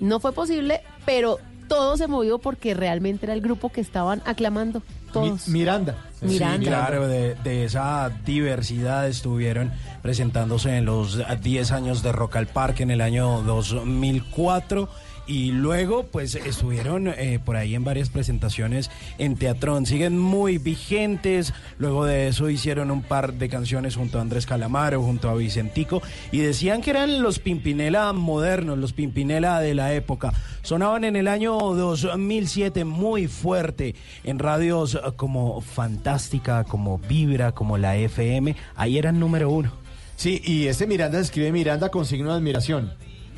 No 0.00 0.20
fue 0.20 0.32
posible, 0.32 0.82
pero 1.06 1.38
todo 1.66 1.96
se 1.96 2.08
movió 2.08 2.38
porque 2.38 2.74
realmente 2.74 3.24
era 3.24 3.32
el 3.32 3.40
grupo 3.40 3.70
que 3.70 3.80
estaban 3.80 4.20
aclamando. 4.26 4.82
Todos. 5.14 5.48
Miranda. 5.48 5.96
Miranda. 6.20 6.58
Sí, 6.58 6.66
claro, 6.66 7.08
de, 7.08 7.36
de 7.36 7.64
esa 7.64 8.10
diversidad 8.26 9.08
estuvieron 9.08 9.72
presentándose 10.02 10.76
en 10.76 10.84
los 10.84 11.22
10 11.40 11.72
años 11.72 12.02
de 12.02 12.12
Rock 12.12 12.36
al 12.36 12.48
Parque 12.48 12.82
en 12.82 12.90
el 12.90 13.00
año 13.00 13.40
2004 13.44 15.07
y 15.28 15.52
luego 15.52 16.04
pues 16.04 16.34
estuvieron 16.34 17.08
eh, 17.08 17.38
por 17.44 17.56
ahí 17.56 17.74
en 17.74 17.84
varias 17.84 18.08
presentaciones 18.08 18.90
en 19.18 19.36
Teatrón, 19.36 19.86
siguen 19.86 20.18
muy 20.18 20.58
vigentes, 20.58 21.52
luego 21.78 22.06
de 22.06 22.28
eso 22.28 22.48
hicieron 22.48 22.90
un 22.90 23.02
par 23.02 23.34
de 23.34 23.48
canciones 23.48 23.94
junto 23.94 24.18
a 24.18 24.22
Andrés 24.22 24.46
Calamaro, 24.46 25.02
junto 25.02 25.28
a 25.28 25.34
Vicentico 25.34 26.02
y 26.32 26.38
decían 26.38 26.80
que 26.80 26.90
eran 26.90 27.22
los 27.22 27.38
Pimpinela 27.38 28.12
modernos, 28.14 28.78
los 28.78 28.94
Pimpinela 28.94 29.60
de 29.60 29.74
la 29.74 29.92
época, 29.92 30.32
sonaban 30.62 31.04
en 31.04 31.14
el 31.14 31.28
año 31.28 31.52
2007 31.58 32.84
muy 32.84 33.28
fuerte 33.28 33.94
en 34.24 34.38
radios 34.38 34.94
eh, 34.94 34.98
como 35.16 35.60
Fantástica, 35.60 36.64
como 36.64 36.98
Vibra, 36.98 37.52
como 37.52 37.76
la 37.76 37.96
FM, 37.96 38.56
ahí 38.76 38.96
eran 38.96 39.20
número 39.20 39.50
uno. 39.50 39.72
Sí, 40.16 40.40
y 40.44 40.66
este 40.66 40.86
Miranda 40.86 41.20
escribe 41.20 41.52
Miranda 41.52 41.90
con 41.90 42.04
signo 42.04 42.30
de 42.30 42.38
admiración. 42.38 42.92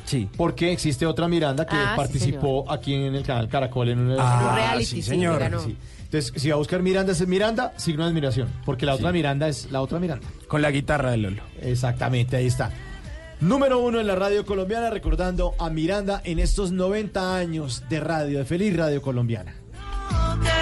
Sí. 0.05 0.27
Porque 0.37 0.71
existe 0.71 1.05
otra 1.05 1.27
Miranda 1.27 1.65
que 1.65 1.75
Ah, 1.75 1.91
sí, 1.93 1.97
participó 1.97 2.69
aquí 2.71 2.93
en 2.93 3.15
el 3.15 3.23
canal 3.23 3.47
Caracol 3.47 3.89
en 3.89 3.99
una 3.99 4.11
de 4.11 4.17
las- 4.17 4.25
Ah, 4.27 4.47
Un 4.49 4.55
reality, 4.55 4.85
sí, 4.85 5.01
señor. 5.01 5.41
Sí. 5.63 5.77
Entonces, 6.03 6.33
si 6.35 6.49
va 6.49 6.55
a 6.55 6.57
buscar 6.57 6.81
Miranda, 6.81 7.13
es 7.13 7.25
Miranda, 7.27 7.73
signo 7.77 8.03
de 8.03 8.09
admiración. 8.09 8.49
Porque 8.65 8.85
la 8.85 8.95
otra 8.95 9.11
Miranda 9.13 9.47
es 9.47 9.71
la 9.71 9.81
otra 9.81 9.97
Miranda. 9.99 10.27
Con 10.47 10.61
la 10.61 10.69
guitarra 10.71 11.11
de 11.11 11.17
Lolo. 11.17 11.41
Exactamente, 11.61 12.35
ahí 12.35 12.47
está. 12.47 12.69
Número 13.39 13.79
uno 13.79 13.99
en 13.99 14.07
la 14.07 14.15
radio 14.15 14.45
colombiana, 14.45 14.89
recordando 14.89 15.55
a 15.57 15.69
Miranda 15.69 16.21
en 16.25 16.37
estos 16.39 16.71
90 16.71 17.35
años 17.37 17.83
de 17.89 17.99
radio, 17.99 18.39
de 18.39 18.45
feliz 18.45 18.75
radio 18.77 19.01
colombiana. 19.01 19.55
Todas 20.11 20.60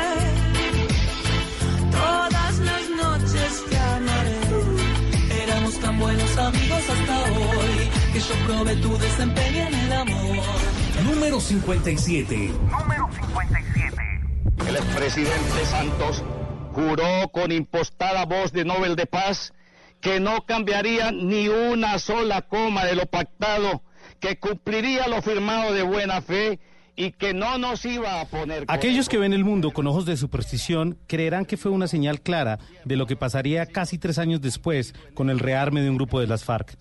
que 8.20 8.26
yo 8.26 8.46
probé 8.46 8.76
tu 8.78 8.98
desempeño 8.98 9.68
en 9.68 9.74
el 9.74 9.94
amor. 9.94 10.38
Número 11.06 11.40
57. 11.40 12.52
El 14.68 14.76
expresidente 14.76 15.66
Santos 15.66 16.24
juró 16.74 17.30
con 17.32 17.52
impostada 17.52 18.26
voz 18.26 18.52
de 18.52 18.66
Nobel 18.66 18.96
de 18.96 19.06
Paz 19.06 19.54
que 20.02 20.20
no 20.20 20.46
cambiaría 20.46 21.12
ni 21.12 21.48
una 21.48 22.00
sola 22.00 22.42
coma 22.42 22.86
de 22.86 22.96
lo 22.96 23.06
pactado, 23.06 23.84
que 24.20 24.38
cumpliría 24.38 25.08
lo 25.08 25.22
firmado 25.22 25.74
de 25.74 25.84
buena 25.84 26.22
fe 26.22 26.60
y 26.96 27.12
que 27.12 27.34
no 27.34 27.58
nos 27.58 27.86
iba 27.86 28.20
a 28.20 28.26
poner... 28.26 28.66
Aquellos 28.68 29.08
que 29.08 29.18
ven 29.18 29.32
el 29.34 29.46
mundo 29.46 29.72
con 29.72 29.88
ojos 29.88 30.06
de 30.06 30.18
superstición 30.18 30.98
creerán 31.08 31.46
que 31.46 31.58
fue 31.58 31.72
una 31.72 31.88
señal 31.88 32.22
clara 32.22 32.60
de 32.84 32.98
lo 32.98 33.08
que 33.08 33.16
pasaría 33.16 33.66
casi 33.66 33.98
tres 33.98 34.18
años 34.18 34.42
después 34.42 34.94
con 35.14 35.30
el 35.30 35.40
rearme 35.40 35.82
de 35.82 35.90
un 35.90 35.96
grupo 35.96 36.20
de 36.20 36.28
las 36.28 36.44
FARC. 36.44 36.78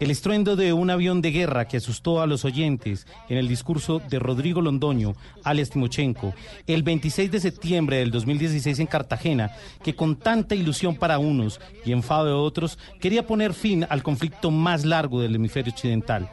El 0.00 0.10
estruendo 0.10 0.56
de 0.56 0.72
un 0.72 0.88
avión 0.88 1.20
de 1.20 1.30
guerra 1.30 1.68
que 1.68 1.76
asustó 1.76 2.22
a 2.22 2.26
los 2.26 2.46
oyentes 2.46 3.06
en 3.28 3.36
el 3.36 3.48
discurso 3.48 4.00
de 4.08 4.18
Rodrigo 4.18 4.62
Londoño, 4.62 5.14
alias 5.44 5.68
Timochenko, 5.68 6.32
el 6.66 6.82
26 6.82 7.30
de 7.30 7.38
septiembre 7.38 7.98
del 7.98 8.10
2016 8.10 8.78
en 8.78 8.86
Cartagena, 8.86 9.50
que 9.82 9.94
con 9.94 10.16
tanta 10.16 10.54
ilusión 10.54 10.96
para 10.96 11.18
unos 11.18 11.60
y 11.84 11.92
enfado 11.92 12.24
de 12.24 12.32
otros, 12.32 12.78
quería 12.98 13.26
poner 13.26 13.52
fin 13.52 13.86
al 13.90 14.02
conflicto 14.02 14.50
más 14.50 14.86
largo 14.86 15.20
del 15.20 15.34
hemisferio 15.34 15.70
occidental. 15.70 16.30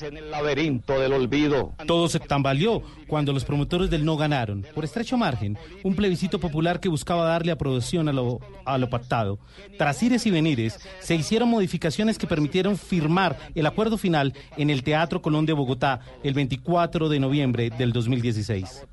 En 0.00 0.16
el 0.16 0.30
laberinto 0.30 0.98
del 0.98 1.12
olvido. 1.12 1.74
Todo 1.86 2.08
se 2.08 2.20
tambaleó 2.20 2.82
cuando 3.06 3.34
los 3.34 3.44
promotores 3.44 3.90
del 3.90 4.02
no 4.02 4.16
ganaron, 4.16 4.64
por 4.74 4.84
estrecho 4.84 5.18
margen, 5.18 5.58
un 5.84 5.94
plebiscito 5.94 6.40
popular 6.40 6.80
que 6.80 6.88
buscaba 6.88 7.26
darle 7.26 7.52
aprobación 7.52 8.08
a 8.08 8.14
lo, 8.14 8.40
a 8.64 8.78
lo 8.78 8.88
pactado. 8.88 9.38
Tras 9.76 10.02
ires 10.02 10.24
y 10.24 10.30
venires, 10.30 10.80
se 11.00 11.16
hicieron 11.16 11.50
modificaciones 11.50 12.16
que 12.16 12.26
permitieron 12.26 12.78
firmar 12.78 13.09
el 13.54 13.66
acuerdo 13.66 13.98
final 13.98 14.34
en 14.56 14.70
el 14.70 14.82
Teatro 14.82 15.22
Colón 15.22 15.46
de 15.46 15.52
Bogotá 15.52 16.00
el 16.22 16.34
24 16.34 17.08
de 17.08 17.20
noviembre 17.20 17.70
del 17.70 17.92
2016. 17.92 18.86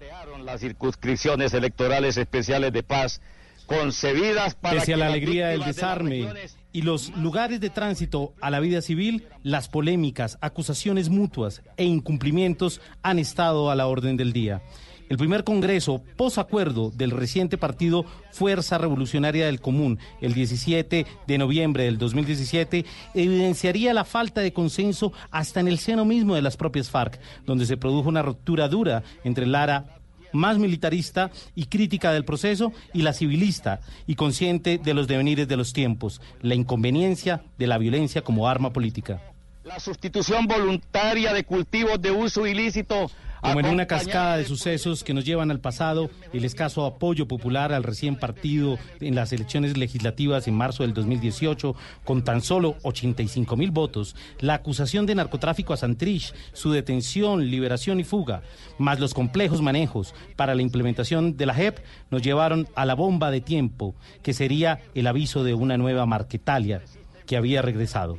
Las 0.43 0.61
circunscripciones 0.61 1.53
electorales 1.53 2.17
especiales 2.17 2.71
de 2.73 2.83
paz 2.83 3.21
concebidas 3.67 4.55
para 4.55 4.79
Pese 4.79 4.93
a 4.93 4.97
la 4.97 5.07
alegría 5.07 5.49
del 5.49 5.59
de 5.59 5.65
desarme 5.67 6.27
y 6.71 6.81
los 6.83 7.15
lugares 7.17 7.59
de 7.59 7.69
tránsito 7.69 8.33
a 8.41 8.49
la 8.49 8.59
vida 8.59 8.81
civil, 8.81 9.27
las 9.43 9.67
polémicas, 9.67 10.37
acusaciones 10.41 11.09
mutuas 11.09 11.61
e 11.75 11.83
incumplimientos 11.83 12.81
han 13.03 13.19
estado 13.19 13.69
a 13.69 13.75
la 13.75 13.87
orden 13.87 14.15
del 14.15 14.31
día. 14.31 14.61
El 15.09 15.17
primer 15.17 15.45
congreso 15.45 16.03
posacuerdo 16.17 16.91
del 16.91 17.11
reciente 17.11 17.57
partido 17.57 18.05
Fuerza 18.31 18.77
Revolucionaria 18.77 19.45
del 19.45 19.61
Común, 19.61 19.99
el 20.19 20.33
17 20.33 21.05
de 21.25 21.37
noviembre 21.37 21.85
del 21.85 21.97
2017, 21.97 22.85
evidenciaría 23.13 23.93
la 23.93 24.03
falta 24.03 24.41
de 24.41 24.51
consenso 24.51 25.13
hasta 25.31 25.61
en 25.61 25.69
el 25.69 25.79
seno 25.79 26.03
mismo 26.03 26.35
de 26.35 26.41
las 26.41 26.57
propias 26.57 26.89
FARC, 26.89 27.19
donde 27.45 27.65
se 27.65 27.77
produjo 27.77 28.09
una 28.09 28.21
ruptura 28.21 28.67
dura 28.67 29.03
entre 29.23 29.45
Lara 29.45 29.97
más 30.33 30.57
militarista 30.57 31.31
y 31.55 31.65
crítica 31.65 32.11
del 32.11 32.25
proceso 32.25 32.73
y 32.93 33.01
la 33.01 33.13
civilista 33.13 33.79
y 34.07 34.15
consciente 34.15 34.77
de 34.77 34.93
los 34.93 35.07
devenires 35.07 35.47
de 35.47 35.55
los 35.55 35.71
tiempos, 35.71 36.21
la 36.41 36.55
inconveniencia 36.55 37.43
de 37.57 37.67
la 37.67 37.77
violencia 37.77 38.23
como 38.23 38.49
arma 38.49 38.73
política. 38.73 39.21
La 39.67 39.81
sustitución 39.81 40.47
voluntaria 40.47 41.33
de 41.33 41.43
cultivos 41.43 42.01
de 42.01 42.09
uso 42.09 42.47
ilícito 42.47 43.11
Como 43.41 43.59
en 43.59 43.65
una 43.65 43.85
cascada 43.85 44.37
de 44.37 44.45
sucesos 44.45 45.03
que 45.03 45.13
nos 45.13 45.25
llevan 45.25 45.51
al 45.51 45.59
pasado, 45.59 46.09
el 46.31 46.45
escaso 46.45 46.85
apoyo 46.85 47.27
popular 47.27 47.73
al 47.73 47.83
recién 47.83 48.15
partido 48.15 48.79
en 49.01 49.13
las 49.13 49.33
elecciones 49.33 49.75
legislativas 49.75 50.47
en 50.47 50.53
marzo 50.53 50.83
del 50.83 50.93
2018, 50.93 51.75
con 52.05 52.23
tan 52.23 52.41
solo 52.41 52.77
85 52.83 53.57
mil 53.57 53.71
votos, 53.71 54.15
la 54.39 54.53
acusación 54.53 55.05
de 55.05 55.15
narcotráfico 55.15 55.73
a 55.73 55.77
Santrich, 55.77 56.33
su 56.53 56.71
detención, 56.71 57.51
liberación 57.51 57.99
y 57.99 58.05
fuga, 58.05 58.43
más 58.77 59.01
los 59.01 59.13
complejos 59.13 59.61
manejos 59.61 60.15
para 60.37 60.55
la 60.55 60.61
implementación 60.61 61.35
de 61.35 61.45
la 61.45 61.53
JEP, 61.53 61.79
nos 62.09 62.21
llevaron 62.21 62.69
a 62.75 62.85
la 62.85 62.95
bomba 62.95 63.31
de 63.31 63.41
tiempo, 63.41 63.95
que 64.23 64.33
sería 64.33 64.79
el 64.95 65.07
aviso 65.07 65.43
de 65.43 65.55
una 65.55 65.77
nueva 65.77 66.05
Marquetalia 66.05 66.83
que 67.25 67.35
había 67.35 67.61
regresado. 67.61 68.17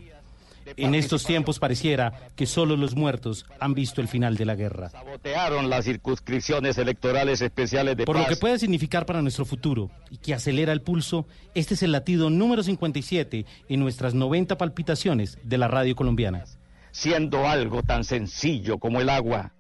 En 0.77 0.95
estos 0.95 1.25
tiempos 1.25 1.59
pareciera 1.59 2.13
que 2.37 2.47
solo 2.47 2.77
los 2.77 2.95
muertos 2.95 3.47
han 3.61 3.75
visto 3.75 4.01
el 4.01 4.09
final 4.09 4.37
de 4.37 4.45
la 4.45 4.55
guerra. 4.55 4.91
sabotearon 4.91 5.71
las 5.71 5.85
circunscripciones 5.85 6.79
electorales 6.79 7.41
especiales 7.41 7.97
de 7.97 8.05
Por 8.05 8.17
paz. 8.17 8.25
lo 8.25 8.29
que 8.35 8.41
puede 8.41 8.59
significar 8.59 9.07
para 9.07 9.23
nuestro 9.23 9.45
futuro 9.45 9.91
y 10.11 10.19
que 10.19 10.35
acelera 10.35 10.73
el 10.73 10.83
pulso, 10.83 11.27
este 11.55 11.75
es 11.75 11.83
el 11.83 11.93
latido 11.93 12.31
número 12.31 12.63
57 12.63 13.47
en 13.69 13.81
nuestras 13.81 14.15
90 14.15 14.59
palpitaciones 14.59 15.39
de 15.43 15.59
la 15.59 15.69
radio 15.69 15.97
colombiana. 15.97 16.45
Siendo 16.91 17.49
algo 17.49 17.83
tan 17.83 18.05
sencillo 18.05 18.79
como 18.79 19.01
el 19.01 19.09
agua. 19.09 19.53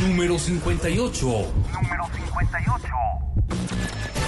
Número 0.00 0.38
58. 0.38 1.26
Número 1.26 2.04
58. 2.14 4.23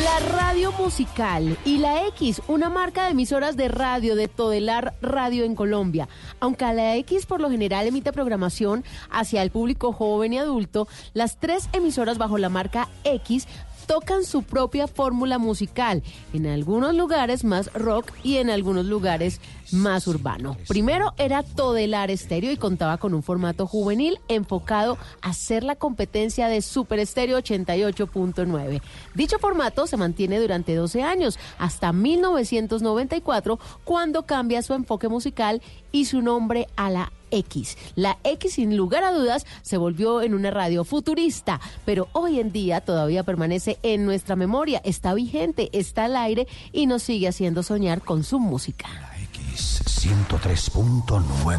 La 0.00 0.20
radio 0.20 0.72
musical 0.72 1.58
y 1.66 1.76
la 1.76 2.06
X, 2.06 2.40
una 2.48 2.70
marca 2.70 3.04
de 3.04 3.10
emisoras 3.10 3.58
de 3.58 3.68
radio 3.68 4.16
de 4.16 4.26
Todelar 4.26 4.94
Radio 5.02 5.44
en 5.44 5.54
Colombia. 5.54 6.08
Aunque 6.40 6.64
la 6.72 6.96
X 6.96 7.26
por 7.26 7.42
lo 7.42 7.50
general 7.50 7.86
emite 7.86 8.10
programación 8.10 8.84
hacia 9.10 9.42
el 9.42 9.50
público 9.50 9.92
joven 9.92 10.32
y 10.32 10.38
adulto, 10.38 10.88
las 11.12 11.38
tres 11.38 11.68
emisoras 11.74 12.16
bajo 12.16 12.38
la 12.38 12.48
marca 12.48 12.88
X 13.04 13.46
tocan 13.86 14.24
su 14.24 14.44
propia 14.44 14.86
fórmula 14.86 15.36
musical, 15.36 16.02
en 16.32 16.46
algunos 16.46 16.94
lugares 16.94 17.44
más 17.44 17.70
rock 17.74 18.12
y 18.22 18.38
en 18.38 18.48
algunos 18.48 18.86
lugares 18.86 19.42
más 19.72 20.06
urbano. 20.06 20.56
Primero 20.68 21.14
era 21.16 21.42
Todelar 21.42 22.10
Estéreo 22.10 22.52
y 22.52 22.56
contaba 22.56 22.98
con 22.98 23.14
un 23.14 23.22
formato 23.22 23.66
juvenil 23.66 24.18
enfocado 24.28 24.98
a 25.20 25.32
ser 25.34 25.64
la 25.64 25.76
competencia 25.76 26.48
de 26.48 26.62
Super 26.62 26.98
Estéreo 26.98 27.38
88.9. 27.38 28.80
Dicho 29.14 29.38
formato 29.38 29.86
se 29.86 29.96
mantiene 29.96 30.40
durante 30.40 30.74
12 30.74 31.02
años, 31.02 31.38
hasta 31.58 31.92
1994, 31.92 33.58
cuando 33.84 34.24
cambia 34.24 34.62
su 34.62 34.74
enfoque 34.74 35.08
musical 35.08 35.62
y 35.90 36.06
su 36.06 36.22
nombre 36.22 36.68
a 36.76 36.90
la 36.90 37.12
X. 37.30 37.78
La 37.96 38.18
X, 38.24 38.54
sin 38.54 38.76
lugar 38.76 39.04
a 39.04 39.12
dudas, 39.12 39.46
se 39.62 39.78
volvió 39.78 40.22
en 40.22 40.34
una 40.34 40.50
radio 40.50 40.84
futurista, 40.84 41.60
pero 41.84 42.08
hoy 42.12 42.38
en 42.38 42.52
día 42.52 42.82
todavía 42.82 43.22
permanece 43.22 43.78
en 43.82 44.04
nuestra 44.04 44.36
memoria, 44.36 44.80
está 44.84 45.14
vigente, 45.14 45.70
está 45.72 46.04
al 46.04 46.16
aire 46.16 46.46
y 46.72 46.86
nos 46.86 47.02
sigue 47.02 47.28
haciendo 47.28 47.62
soñar 47.62 48.02
con 48.02 48.22
su 48.22 48.38
música. 48.38 49.11
103.9 49.54 51.58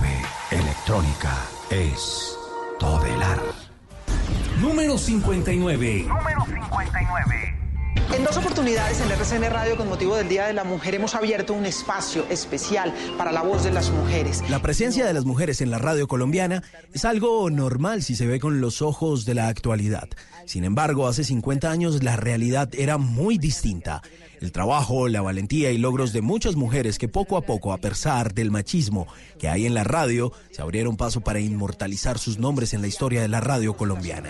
Electrónica 0.51 1.32
es 1.69 2.36
Todelar. 2.79 3.39
Número 4.60 4.97
59. 4.97 6.06
Número 6.08 6.45
59. 6.45 7.62
En 8.11 8.23
dos 8.23 8.37
oportunidades 8.37 8.99
en 9.01 9.11
RCN 9.11 9.49
Radio 9.51 9.77
con 9.77 9.87
motivo 9.87 10.15
del 10.15 10.27
Día 10.27 10.45
de 10.47 10.53
la 10.53 10.63
Mujer 10.63 10.95
hemos 10.95 11.15
abierto 11.15 11.53
un 11.53 11.65
espacio 11.65 12.25
especial 12.29 12.93
para 13.17 13.31
la 13.31 13.41
voz 13.41 13.63
de 13.63 13.71
las 13.71 13.89
mujeres. 13.89 14.43
La 14.49 14.61
presencia 14.61 15.05
de 15.05 15.13
las 15.13 15.25
mujeres 15.25 15.61
en 15.61 15.71
la 15.71 15.79
radio 15.79 16.07
colombiana 16.07 16.63
es 16.93 17.05
algo 17.05 17.49
normal 17.49 18.03
si 18.03 18.15
se 18.15 18.27
ve 18.27 18.39
con 18.39 18.61
los 18.61 18.81
ojos 18.81 19.25
de 19.25 19.33
la 19.33 19.47
actualidad. 19.47 20.09
Sin 20.45 20.63
embargo, 20.63 21.07
hace 21.07 21.23
50 21.23 21.71
años 21.71 22.03
la 22.03 22.15
realidad 22.15 22.69
era 22.73 22.97
muy 22.97 23.37
distinta. 23.37 24.01
El 24.41 24.51
trabajo, 24.51 25.07
la 25.07 25.21
valentía 25.21 25.71
y 25.71 25.77
logros 25.77 26.11
de 26.11 26.21
muchas 26.21 26.55
mujeres 26.55 26.99
que 26.99 27.07
poco 27.07 27.37
a 27.37 27.41
poco, 27.41 27.71
a 27.71 27.77
pesar 27.77 28.33
del 28.33 28.51
machismo 28.51 29.07
que 29.39 29.47
hay 29.47 29.65
en 29.65 29.73
la 29.73 29.85
radio, 29.85 30.33
se 30.51 30.61
abrieron 30.61 30.97
paso 30.97 31.21
para 31.21 31.39
inmortalizar 31.39 32.19
sus 32.19 32.37
nombres 32.37 32.73
en 32.73 32.81
la 32.81 32.87
historia 32.87 33.21
de 33.21 33.29
la 33.29 33.39
radio 33.39 33.75
colombiana. 33.75 34.29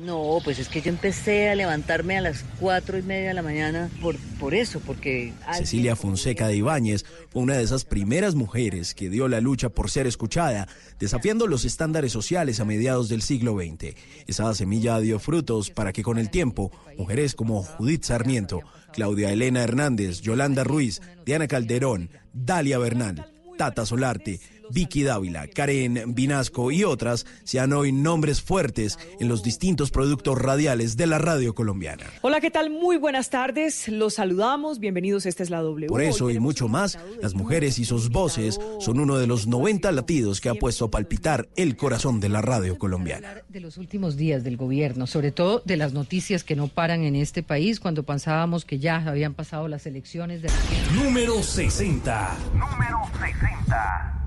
No, 0.00 0.38
pues 0.42 0.58
es 0.58 0.68
que 0.68 0.80
yo 0.80 0.88
empecé 0.88 1.50
a 1.50 1.54
levantarme 1.54 2.16
a 2.16 2.22
las 2.22 2.42
cuatro 2.58 2.96
y 2.96 3.02
media 3.02 3.28
de 3.28 3.34
la 3.34 3.42
mañana 3.42 3.90
por, 4.00 4.16
por 4.38 4.54
eso, 4.54 4.80
porque... 4.80 5.34
Cecilia 5.52 5.94
Fonseca 5.94 6.48
de 6.48 6.56
Ibáñez 6.56 7.04
fue 7.28 7.42
una 7.42 7.56
de 7.56 7.62
esas 7.62 7.84
primeras 7.84 8.34
mujeres 8.34 8.94
que 8.94 9.10
dio 9.10 9.28
la 9.28 9.42
lucha 9.42 9.68
por 9.68 9.90
ser 9.90 10.06
escuchada, 10.06 10.68
desafiando 10.98 11.46
los 11.46 11.66
estándares 11.66 12.12
sociales 12.12 12.60
a 12.60 12.64
mediados 12.64 13.10
del 13.10 13.20
siglo 13.20 13.58
XX. 13.58 13.94
Esa 14.26 14.54
semilla 14.54 14.98
dio 15.00 15.18
frutos 15.18 15.70
para 15.70 15.92
que 15.92 16.02
con 16.02 16.18
el 16.18 16.30
tiempo, 16.30 16.72
mujeres 16.96 17.34
como 17.34 17.62
Judith 17.62 18.04
Sarmiento, 18.04 18.62
Claudia 18.94 19.30
Elena 19.30 19.62
Hernández, 19.62 20.22
Yolanda 20.22 20.64
Ruiz, 20.64 21.02
Diana 21.26 21.46
Calderón, 21.46 22.08
Dalia 22.32 22.78
Bernal, 22.78 23.30
Tata 23.58 23.84
Solarte, 23.84 24.40
Vicky 24.70 25.02
Dávila, 25.02 25.46
Karen 25.48 26.14
Vinasco 26.14 26.70
y 26.70 26.84
otras 26.84 27.26
sean 27.44 27.72
hoy 27.72 27.92
nombres 27.92 28.40
fuertes 28.40 28.98
en 29.18 29.28
los 29.28 29.42
distintos 29.42 29.90
productos 29.90 30.38
radiales 30.38 30.96
de 30.96 31.06
la 31.06 31.18
radio 31.18 31.54
colombiana. 31.54 32.06
Hola, 32.22 32.40
¿qué 32.40 32.50
tal? 32.50 32.70
Muy 32.70 32.96
buenas 32.96 33.30
tardes. 33.30 33.88
Los 33.88 34.14
saludamos. 34.14 34.78
Bienvenidos. 34.78 35.26
Esta 35.26 35.42
es 35.42 35.50
la 35.50 35.60
W. 35.60 35.88
Por 35.88 36.02
eso 36.02 36.30
y 36.30 36.38
mucho 36.38 36.68
más, 36.68 36.98
las 37.20 37.34
mujeres 37.34 37.78
y 37.78 37.84
sus 37.84 38.10
voces 38.10 38.60
son 38.78 39.00
uno 39.00 39.18
de 39.18 39.26
los 39.26 39.46
90 39.46 39.90
latidos 39.92 40.40
que 40.40 40.48
ha 40.48 40.54
puesto 40.54 40.86
a 40.86 40.90
palpitar 40.90 41.48
el 41.56 41.76
corazón 41.76 42.20
de 42.20 42.28
la 42.28 42.42
radio 42.42 42.78
colombiana. 42.78 43.42
de 43.48 43.60
los 43.60 43.76
últimos 43.78 44.16
días 44.16 44.44
del 44.44 44.56
gobierno, 44.56 45.06
sobre 45.06 45.32
todo 45.32 45.62
de 45.64 45.76
las 45.76 45.92
noticias 45.92 46.44
que 46.44 46.56
no 46.56 46.68
paran 46.68 47.02
en 47.02 47.16
este 47.16 47.42
país 47.42 47.80
cuando 47.80 48.02
pensábamos 48.04 48.64
que 48.64 48.78
ya 48.78 48.96
habían 49.06 49.34
pasado 49.34 49.68
las 49.68 49.86
elecciones 49.86 50.42
de 50.42 50.50
Número 50.94 51.42
60. 51.42 52.36
Número 52.52 52.98
60. 53.20 54.19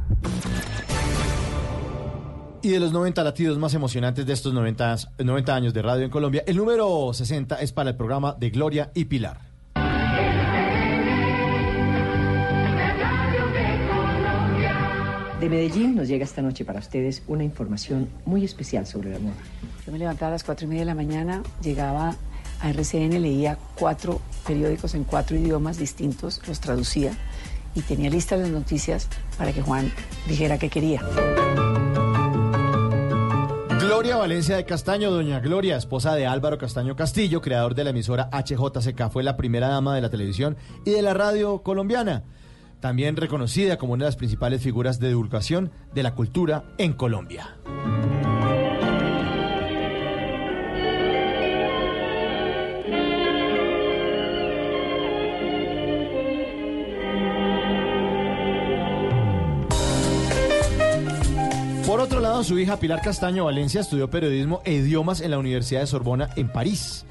Y 2.61 2.69
de 2.69 2.79
los 2.79 2.93
90 2.93 3.23
latidos 3.25 3.57
más 3.57 3.73
emocionantes 3.73 4.25
de 4.25 4.31
estos 4.31 4.53
90, 4.53 4.95
90 5.19 5.55
años 5.55 5.73
de 5.73 5.81
radio 5.81 6.05
en 6.05 6.09
Colombia, 6.09 6.43
el 6.47 6.55
número 6.55 7.11
60 7.13 7.59
es 7.59 7.73
para 7.73 7.89
el 7.89 7.97
programa 7.97 8.37
de 8.39 8.49
Gloria 8.51 8.89
y 8.93 9.03
Pilar. 9.03 9.41
De 15.41 15.49
Medellín 15.49 15.95
nos 15.95 16.07
llega 16.07 16.23
esta 16.23 16.41
noche 16.41 16.63
para 16.63 16.79
ustedes 16.79 17.21
una 17.27 17.43
información 17.43 18.07
muy 18.23 18.45
especial 18.45 18.87
sobre 18.87 19.11
la 19.11 19.19
moda. 19.19 19.35
Yo 19.85 19.91
me 19.91 19.99
levantaba 19.99 20.29
a 20.29 20.31
las 20.31 20.45
cuatro 20.45 20.65
y 20.65 20.69
media 20.69 20.83
de 20.83 20.85
la 20.85 20.95
mañana, 20.95 21.43
llegaba 21.61 22.15
a 22.61 22.69
RCN, 22.69 23.21
leía 23.21 23.57
cuatro 23.75 24.21
periódicos 24.47 24.95
en 24.95 25.03
cuatro 25.03 25.35
idiomas 25.35 25.77
distintos, 25.77 26.41
los 26.47 26.61
traducía 26.61 27.11
y 27.75 27.81
tenía 27.81 28.09
listas 28.09 28.39
las 28.39 28.49
noticias 28.49 29.07
para 29.37 29.51
que 29.51 29.61
Juan 29.61 29.91
dijera 30.27 30.57
qué 30.57 30.69
quería. 30.69 31.01
Gloria 33.79 34.17
Valencia 34.17 34.55
de 34.55 34.65
Castaño, 34.65 35.11
doña 35.11 35.39
Gloria, 35.39 35.77
esposa 35.77 36.15
de 36.15 36.25
Álvaro 36.25 36.57
Castaño 36.57 36.95
Castillo, 36.95 37.41
creador 37.41 37.75
de 37.75 37.83
la 37.83 37.91
emisora 37.91 38.29
HJCK, 38.31 39.11
fue 39.11 39.23
la 39.23 39.37
primera 39.37 39.67
dama 39.67 39.93
de 39.93 40.01
la 40.01 40.09
televisión 40.09 40.57
y 40.85 40.91
de 40.91 41.01
la 41.01 41.13
radio 41.13 41.61
colombiana. 41.63 42.23
También 42.79 43.15
reconocida 43.15 43.77
como 43.77 43.93
una 43.93 44.05
de 44.05 44.09
las 44.09 44.15
principales 44.15 44.61
figuras 44.61 44.99
de 44.99 45.09
divulgación 45.09 45.71
de 45.93 46.03
la 46.03 46.15
cultura 46.15 46.65
en 46.77 46.93
Colombia. 46.93 47.55
Otro 62.03 62.19
lado, 62.19 62.43
su 62.43 62.59
hija 62.59 62.77
Pilar 62.77 63.01
Castaño 63.01 63.45
Valencia 63.45 63.79
estudió 63.79 64.09
periodismo 64.09 64.61
e 64.65 64.73
idiomas 64.73 65.21
en 65.21 65.31
la 65.31 65.37
Universidad 65.37 65.79
de 65.79 65.87
Sorbona 65.87 66.29
en 66.35 66.49
París. 66.49 67.05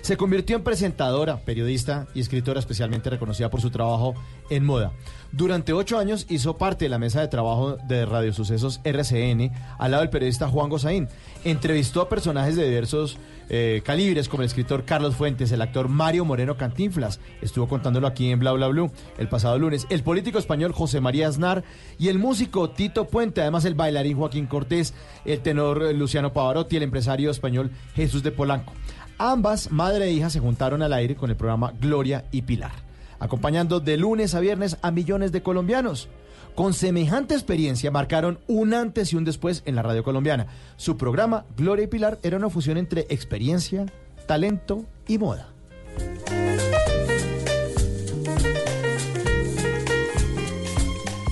Se 0.00 0.16
convirtió 0.16 0.56
en 0.56 0.64
presentadora, 0.64 1.38
periodista 1.38 2.06
y 2.14 2.20
escritora 2.20 2.60
especialmente 2.60 3.10
reconocida 3.10 3.50
por 3.50 3.60
su 3.60 3.70
trabajo 3.70 4.14
en 4.50 4.64
moda. 4.64 4.92
Durante 5.32 5.72
ocho 5.72 5.98
años 5.98 6.26
hizo 6.30 6.56
parte 6.56 6.86
de 6.86 6.88
la 6.88 6.98
mesa 6.98 7.20
de 7.20 7.28
trabajo 7.28 7.76
de 7.76 8.06
Radio 8.06 8.32
Sucesos 8.32 8.80
RCN 8.84 9.52
al 9.78 9.90
lado 9.90 10.02
del 10.02 10.10
periodista 10.10 10.48
Juan 10.48 10.70
Gozaín. 10.70 11.08
Entrevistó 11.44 12.00
a 12.00 12.08
personajes 12.08 12.56
de 12.56 12.66
diversos 12.66 13.18
eh, 13.50 13.82
calibres 13.84 14.28
como 14.28 14.42
el 14.42 14.46
escritor 14.46 14.84
Carlos 14.84 15.16
Fuentes, 15.16 15.52
el 15.52 15.62
actor 15.62 15.88
Mario 15.88 16.26
Moreno 16.26 16.58
Cantinflas, 16.58 17.18
estuvo 17.40 17.66
contándolo 17.66 18.06
aquí 18.06 18.30
en 18.30 18.38
Bla 18.38 18.52
Bla 18.52 18.68
Blue 18.68 18.90
el 19.16 19.28
pasado 19.28 19.58
lunes, 19.58 19.86
el 19.88 20.02
político 20.02 20.38
español 20.38 20.72
José 20.72 21.00
María 21.00 21.28
Aznar 21.28 21.64
y 21.98 22.08
el 22.08 22.18
músico 22.18 22.70
Tito 22.70 23.06
Puente, 23.06 23.40
además 23.40 23.64
el 23.64 23.74
bailarín 23.74 24.18
Joaquín 24.18 24.46
Cortés, 24.46 24.92
el 25.24 25.40
tenor 25.40 25.94
Luciano 25.94 26.32
Pavarotti, 26.34 26.76
el 26.76 26.82
empresario 26.82 27.30
español 27.30 27.70
Jesús 27.94 28.22
de 28.22 28.32
Polanco. 28.32 28.74
Ambas, 29.20 29.72
madre 29.72 30.04
e 30.06 30.12
hija, 30.12 30.30
se 30.30 30.38
juntaron 30.38 30.80
al 30.80 30.92
aire 30.92 31.16
con 31.16 31.28
el 31.28 31.36
programa 31.36 31.72
Gloria 31.80 32.24
y 32.30 32.42
Pilar, 32.42 32.70
acompañando 33.18 33.80
de 33.80 33.96
lunes 33.96 34.36
a 34.36 34.40
viernes 34.40 34.78
a 34.80 34.92
millones 34.92 35.32
de 35.32 35.42
colombianos. 35.42 36.08
Con 36.54 36.72
semejante 36.72 37.34
experiencia 37.34 37.90
marcaron 37.90 38.38
un 38.46 38.74
antes 38.74 39.12
y 39.12 39.16
un 39.16 39.24
después 39.24 39.62
en 39.66 39.74
la 39.74 39.82
radio 39.82 40.04
colombiana. 40.04 40.46
Su 40.76 40.96
programa 40.96 41.44
Gloria 41.56 41.84
y 41.84 41.88
Pilar 41.88 42.20
era 42.22 42.36
una 42.36 42.48
fusión 42.48 42.78
entre 42.78 43.06
experiencia, 43.10 43.86
talento 44.26 44.84
y 45.08 45.18
moda. 45.18 45.48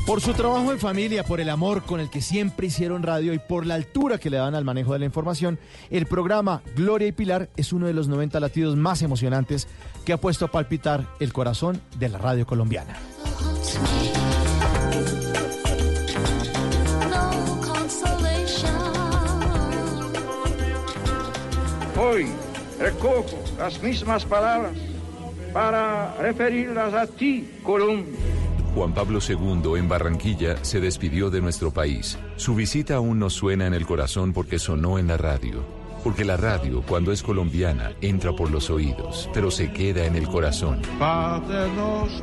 Por 0.06 0.20
su 0.20 0.34
trabajo 0.34 0.70
en 0.70 0.78
familia, 0.78 1.24
por 1.24 1.40
el 1.40 1.50
amor 1.50 1.82
con 1.82 1.98
el 1.98 2.08
que 2.08 2.22
siempre 2.22 2.68
hicieron 2.68 3.02
radio 3.02 3.34
y 3.34 3.40
por 3.40 3.66
la 3.66 3.74
altura 3.74 4.18
que 4.18 4.30
le 4.30 4.36
dan 4.36 4.54
al 4.54 4.64
manejo 4.64 4.92
de 4.92 5.00
la 5.00 5.04
información, 5.04 5.58
el 5.90 6.06
programa 6.06 6.62
Gloria 6.76 7.08
y 7.08 7.12
Pilar 7.12 7.50
es 7.56 7.72
uno 7.72 7.88
de 7.88 7.92
los 7.92 8.06
90 8.06 8.38
latidos 8.38 8.76
más 8.76 9.02
emocionantes 9.02 9.66
que 10.04 10.12
ha 10.12 10.20
puesto 10.20 10.44
a 10.44 10.48
palpitar 10.52 11.08
el 11.18 11.32
corazón 11.32 11.80
de 11.98 12.08
la 12.08 12.18
radio 12.18 12.46
colombiana. 12.46 12.96
Hoy 21.98 22.28
recojo 22.78 23.42
las 23.58 23.82
mismas 23.82 24.24
palabras 24.24 24.72
para 25.52 26.14
referirlas 26.18 26.94
a 26.94 27.08
ti, 27.08 27.50
Colombia. 27.64 28.35
Juan 28.76 28.92
Pablo 28.92 29.20
II 29.26 29.78
en 29.78 29.88
Barranquilla 29.88 30.62
se 30.62 30.80
despidió 30.80 31.30
de 31.30 31.40
nuestro 31.40 31.70
país. 31.70 32.18
Su 32.36 32.54
visita 32.54 32.96
aún 32.96 33.18
nos 33.18 33.32
suena 33.32 33.66
en 33.66 33.72
el 33.72 33.86
corazón 33.86 34.34
porque 34.34 34.58
sonó 34.58 34.98
en 34.98 35.06
la 35.06 35.16
radio. 35.16 35.64
Porque 36.04 36.26
la 36.26 36.36
radio, 36.36 36.82
cuando 36.82 37.10
es 37.10 37.22
colombiana, 37.22 37.92
entra 38.02 38.36
por 38.36 38.50
los 38.50 38.68
oídos, 38.68 39.30
pero 39.32 39.50
se 39.50 39.72
queda 39.72 40.04
en 40.04 40.14
el 40.14 40.28
corazón. 40.28 40.82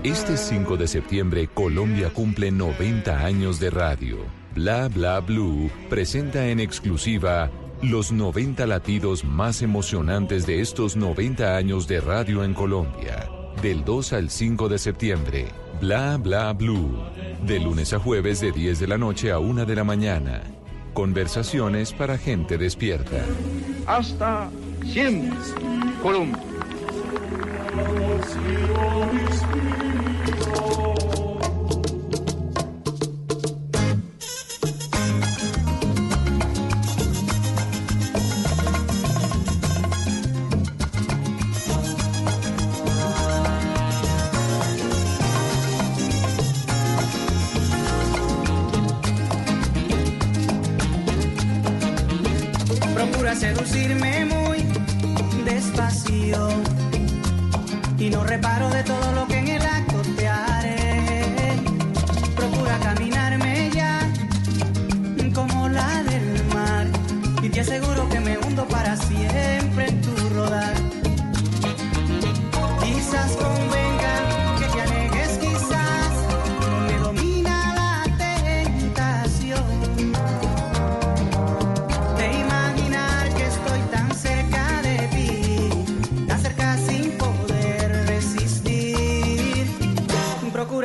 Este 0.04 0.38
5 0.38 0.78
de 0.78 0.88
septiembre, 0.88 1.50
Colombia 1.52 2.14
cumple 2.14 2.52
90 2.52 3.26
años 3.26 3.60
de 3.60 3.72
radio. 3.72 4.18
Bla 4.54 4.90
Bla 4.90 5.22
Blue 5.22 5.72
presenta 5.90 6.50
en 6.50 6.60
exclusiva 6.60 7.50
los 7.82 8.12
90 8.12 8.68
latidos 8.68 9.26
más 9.26 9.64
emocionantes 9.64 10.46
de 10.46 10.62
estos 10.62 10.96
90 10.98 11.58
años 11.58 11.88
de 11.88 12.00
radio 12.00 12.44
en 12.44 12.54
Colombia. 12.54 13.28
Del 13.64 13.84
2 13.84 14.14
al 14.14 14.30
5 14.30 14.70
de 14.70 14.78
septiembre, 14.78 15.48
Bla 15.84 16.16
Bla 16.16 16.54
Blue. 16.54 16.98
De 17.46 17.60
lunes 17.60 17.92
a 17.92 18.00
jueves 18.00 18.40
de 18.40 18.54
10 18.54 18.80
de 18.80 18.88
la 18.88 18.98
noche 18.98 19.34
a 19.34 19.40
1 19.40 19.66
de 19.66 19.76
la 19.76 19.84
mañana. 19.84 20.42
Conversaciones 20.94 21.92
para 21.92 22.18
gente 22.18 22.58
despierta. 22.58 23.18
Hasta 23.86 24.50
siempre, 24.86 25.38
Colombia. 26.02 26.42
Y 57.98 58.10
no 58.10 58.24
reparo 58.24 58.70
de 58.70 58.84
todo 58.84 59.12
lo 59.14 59.28
que 59.28 59.33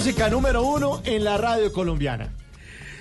Música 0.00 0.30
número 0.30 0.62
uno 0.62 1.02
en 1.04 1.24
la 1.24 1.36
radio 1.36 1.70
colombiana. 1.74 2.32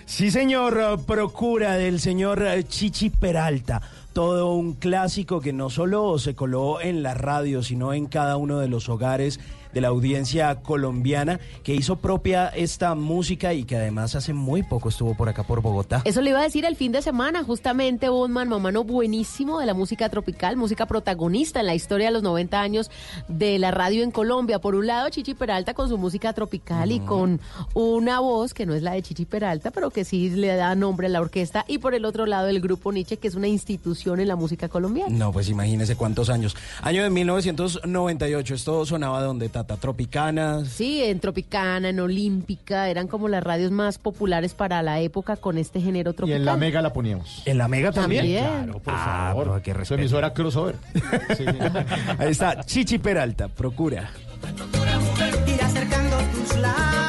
Sí, 0.06 0.32
señor, 0.32 0.78
eh, 0.78 1.02
procura 1.08 1.76
del 1.76 2.02
señor 2.02 2.44
eh, 2.46 2.66
Chichi 2.66 3.10
Peralta. 3.10 3.82
todo 4.12 4.52
un 4.52 4.74
clásico 4.74 5.40
que 5.40 5.54
no 5.54 5.70
solo 5.70 6.20
se 6.20 6.36
coló 6.36 6.82
en 6.82 7.02
la 7.02 7.14
radio, 7.14 7.64
sino 7.64 7.94
en 7.94 8.08
cada 8.08 8.36
uno 8.36 8.60
de 8.60 8.68
los 8.68 8.90
hogares 8.90 9.40
de 9.74 9.82
la 9.82 9.90
audiencia 9.90 10.56
colombiana, 10.62 11.40
que 11.64 11.76
hizo 11.76 11.98
propia 11.98 12.48
esta 12.48 12.96
música 12.96 13.54
y 13.54 13.64
que 13.64 13.76
además 13.76 14.16
hace 14.16 14.34
muy 14.34 14.64
poco 14.64 14.90
estuvo 14.90 15.16
por 15.16 15.30
acá 15.30 15.44
por 15.44 15.62
Bogotá. 15.62 16.02
Eso 16.06 16.22
le 16.22 16.32
iba 16.32 16.40
a 16.40 16.44
decir 16.44 16.66
el 16.66 16.76
fin 16.76 16.92
de 16.92 17.02
semana, 17.02 17.44
justamente 17.44 18.10
hubo 18.10 18.26
un 18.26 18.32
mamano 18.32 18.84
buenísimo 18.84 19.60
de 19.60 19.66
la 19.66 19.74
música 19.74 20.10
tropical, 20.10 20.58
música 20.58 20.86
protagonista 20.86 21.60
en 21.60 21.68
la 21.68 21.76
historia 21.76 22.08
de 22.08 22.14
los 22.14 22.24
90 22.24 22.60
años 22.60 22.92
de 23.28 23.60
la 23.60 23.72
radio 23.72 24.04
en 24.04 24.12
Colombia. 24.12 24.60
Por 24.60 24.76
un 24.76 24.88
lado, 24.88 25.10
Chichi 25.10 25.34
Peralta 25.34 25.74
con 25.74 25.90
su 25.90 25.98
música 25.98 26.34
tropical 26.34 26.92
y 26.92 27.00
con 27.00 27.40
una 27.74 28.20
voz 28.20 28.54
que 28.54 28.66
no 28.66 28.74
es 28.74 28.82
la 28.82 28.94
de 28.94 29.02
Chichi 29.02 29.26
Peralta, 29.26 29.72
pero 29.72 29.90
que 29.90 30.04
sí 30.04 30.30
le 30.30 30.56
da 30.56 30.76
nombre 30.76 31.08
a 31.08 31.10
la 31.10 31.22
orquesta. 31.22 31.66
Y 31.68 31.78
por 31.78 31.94
el 31.94 32.06
otro 32.06 32.26
lado, 32.26 32.48
el 32.48 32.62
grupo 32.62 32.92
Nietzsche, 32.92 33.18
que 33.18 33.28
es 33.28 33.36
una 33.36 33.48
institución 33.48 34.20
en 34.20 34.28
la 34.28 34.36
música 34.36 34.70
colombiana. 34.70 35.16
No, 35.16 35.32
pues 35.32 35.50
imagínese 35.50 35.96
cuántos 35.96 36.30
años. 36.30 36.56
Año 36.82 37.04
de 37.04 37.10
1998, 37.10 38.56
esto 38.56 38.86
sonaba 38.86 39.22
donde 39.22 39.50
Tata 39.60 39.76
Tropicana. 39.78 40.64
Sí, 40.66 41.04
en 41.04 41.20
Tropicana, 41.20 41.90
en 41.90 42.00
Olímpica, 42.00 42.90
eran 42.90 43.08
como 43.08 43.28
las 43.28 43.44
radios 43.44 43.72
más 43.72 43.98
populares 43.98 44.54
para 44.54 44.82
la 44.82 45.00
época 45.02 45.36
con 45.36 45.58
este 45.58 45.82
género 45.82 46.12
Y 46.12 46.14
tropical. 46.14 46.40
en 46.40 46.46
la 46.46 46.56
Mega 46.56 46.82
la 46.82 46.94
poníamos. 46.94 47.44
¿En 47.46 47.58
la 47.58 47.68
Mega 47.68 47.92
también? 47.92 48.22
También. 48.22 48.46
Claro, 48.46 48.80
por 48.80 48.94
Ah, 48.96 49.28
favor. 49.34 49.62
pero 49.64 49.80
qué 49.80 49.86
Su 49.86 49.96
emisora 49.96 50.34
crossover. 50.34 50.76
Ahí 52.20 52.32
está, 52.32 52.64
Chichi 52.64 53.00
Peralta, 53.00 53.48
procura. 53.50 54.10
Ir 55.46 55.62
acercando 55.62 56.18
tus 56.34 56.58
labios, 56.58 57.09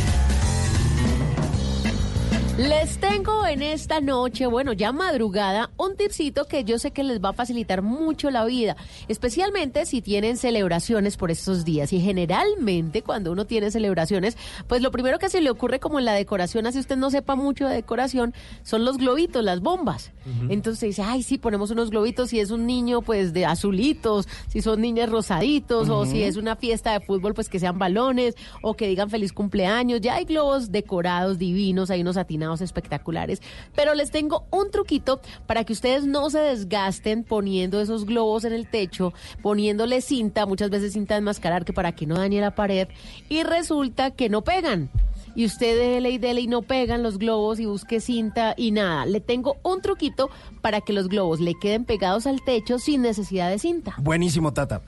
Les 2.57 2.97
tengo 2.97 3.47
en 3.47 3.61
esta 3.61 4.01
noche, 4.01 4.45
bueno, 4.45 4.73
ya 4.73 4.91
madrugada, 4.91 5.71
un 5.77 5.95
tipcito 5.95 6.45
que 6.45 6.65
yo 6.65 6.77
sé 6.79 6.91
que 6.91 7.03
les 7.03 7.23
va 7.23 7.29
a 7.29 7.33
facilitar 7.33 7.81
mucho 7.81 8.29
la 8.29 8.43
vida, 8.43 8.75
especialmente 9.07 9.85
si 9.85 10.01
tienen 10.01 10.35
celebraciones 10.35 11.15
por 11.15 11.31
estos 11.31 11.63
días. 11.63 11.93
Y 11.93 12.01
generalmente 12.01 13.03
cuando 13.03 13.31
uno 13.31 13.45
tiene 13.45 13.71
celebraciones, 13.71 14.37
pues 14.67 14.81
lo 14.81 14.91
primero 14.91 15.17
que 15.17 15.29
se 15.29 15.39
le 15.39 15.49
ocurre 15.49 15.79
como 15.79 15.97
en 15.97 16.05
la 16.05 16.13
decoración, 16.13 16.67
así 16.67 16.77
usted 16.77 16.97
no 16.97 17.09
sepa 17.09 17.35
mucho 17.35 17.67
de 17.67 17.75
decoración, 17.75 18.33
son 18.63 18.83
los 18.83 18.97
globitos, 18.97 19.43
las 19.43 19.61
bombas. 19.61 20.11
Entonces 20.49 20.89
dice, 20.89 21.01
ay, 21.01 21.23
sí, 21.23 21.39
ponemos 21.39 21.71
unos 21.71 21.89
globitos, 21.89 22.29
si 22.29 22.39
es 22.39 22.51
un 22.51 22.67
niño, 22.67 23.01
pues 23.01 23.33
de 23.33 23.45
azulitos, 23.45 24.27
si 24.49 24.61
son 24.61 24.81
niñas 24.81 25.09
rosaditos, 25.09 25.89
o 25.89 26.05
si 26.05 26.21
es 26.21 26.35
una 26.35 26.55
fiesta 26.55 26.93
de 26.93 26.99
fútbol, 26.99 27.33
pues 27.33 27.49
que 27.49 27.59
sean 27.59 27.79
balones, 27.79 28.35
o 28.61 28.75
que 28.75 28.87
digan 28.87 29.09
feliz 29.09 29.33
cumpleaños. 29.33 30.01
Ya 30.01 30.15
hay 30.15 30.25
globos 30.25 30.71
decorados 30.71 31.39
divinos, 31.39 31.89
hay 31.89 32.01
unos 32.01 32.17
atinados 32.17 32.40
espectaculares. 32.49 33.41
Pero 33.75 33.93
les 33.93 34.09
tengo 34.09 34.45
un 34.49 34.71
truquito 34.71 35.21
para 35.45 35.63
que 35.63 35.73
ustedes 35.73 36.05
no 36.05 36.31
se 36.31 36.39
desgasten 36.39 37.23
poniendo 37.23 37.79
esos 37.79 38.05
globos 38.05 38.45
en 38.45 38.53
el 38.53 38.67
techo, 38.67 39.13
poniéndole 39.43 40.01
cinta, 40.01 40.47
muchas 40.47 40.71
veces 40.71 40.93
cinta 40.93 41.13
de 41.13 41.19
enmascarar, 41.19 41.65
que 41.65 41.73
para 41.73 41.91
que 41.91 42.07
no 42.07 42.15
dañe 42.15 42.41
la 42.41 42.55
pared, 42.55 42.87
y 43.29 43.43
resulta 43.43 44.11
que 44.11 44.29
no 44.29 44.43
pegan 44.43 44.89
y 45.35 45.45
usted 45.45 45.77
dele 45.77 46.11
y 46.11 46.17
dele 46.17 46.41
y 46.41 46.47
no 46.47 46.61
pegan 46.61 47.03
los 47.03 47.17
globos 47.17 47.59
y 47.59 47.65
busque 47.65 47.99
cinta 47.99 48.53
y 48.57 48.71
nada. 48.71 49.05
Le 49.05 49.21
tengo 49.21 49.57
un 49.63 49.81
truquito 49.81 50.29
para 50.61 50.81
que 50.81 50.93
los 50.93 51.07
globos 51.07 51.39
le 51.39 51.53
queden 51.55 51.85
pegados 51.85 52.27
al 52.27 52.43
techo 52.43 52.79
sin 52.79 53.01
necesidad 53.01 53.49
de 53.49 53.59
cinta. 53.59 53.95
Buenísimo, 53.97 54.53
Tata. 54.53 54.81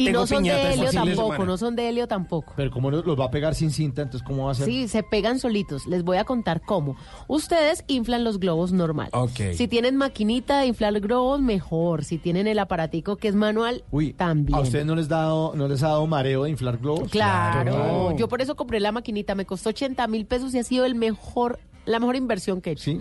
Y 0.00 0.04
Tengo 0.04 0.20
no 0.20 0.26
son 0.28 0.38
piñata 0.38 0.68
de 0.68 0.74
helio 0.74 0.92
tampoco, 0.92 1.44
no 1.44 1.58
son 1.58 1.74
de 1.74 1.88
helio 1.88 2.06
tampoco. 2.06 2.52
Pero 2.56 2.70
como 2.70 2.88
los 2.88 3.18
va 3.18 3.24
a 3.24 3.30
pegar 3.32 3.56
sin 3.56 3.72
cinta, 3.72 4.02
entonces 4.02 4.24
¿cómo 4.24 4.44
va 4.44 4.52
a 4.52 4.54
ser? 4.54 4.66
Sí, 4.66 4.86
se 4.86 5.02
pegan 5.02 5.40
solitos. 5.40 5.88
Les 5.88 6.04
voy 6.04 6.18
a 6.18 6.24
contar 6.24 6.60
cómo. 6.60 6.96
Ustedes 7.26 7.82
inflan 7.88 8.22
los 8.22 8.38
globos 8.38 8.70
normal. 8.70 9.08
Ok. 9.12 9.54
Si 9.54 9.66
tienen 9.66 9.96
maquinita 9.96 10.60
de 10.60 10.66
inflar 10.66 11.00
globos, 11.00 11.40
mejor. 11.40 12.04
Si 12.04 12.16
tienen 12.18 12.46
el 12.46 12.60
aparatico 12.60 13.16
que 13.16 13.26
es 13.26 13.34
manual, 13.34 13.82
Uy, 13.90 14.12
también. 14.12 14.56
¿a 14.56 14.60
ustedes 14.60 14.86
no 14.86 14.94
les, 14.94 15.08
dado, 15.08 15.52
no 15.56 15.66
les 15.66 15.82
ha 15.82 15.88
dado 15.88 16.06
mareo 16.06 16.44
de 16.44 16.50
inflar 16.50 16.78
globos? 16.78 17.10
Claro. 17.10 18.16
Yo 18.16 18.28
por 18.28 18.40
eso 18.40 18.54
compré 18.54 18.78
la 18.78 18.92
maquinita. 18.92 19.34
Me 19.34 19.46
costó 19.46 19.70
80 19.70 20.06
mil 20.06 20.26
pesos 20.26 20.54
y 20.54 20.60
ha 20.60 20.62
sido 20.62 20.84
el 20.84 20.94
mejor, 20.94 21.58
la 21.88 21.98
mejor 21.98 22.16
inversión 22.16 22.60
que 22.60 22.70
he 22.70 22.72
hecho. 22.74 22.92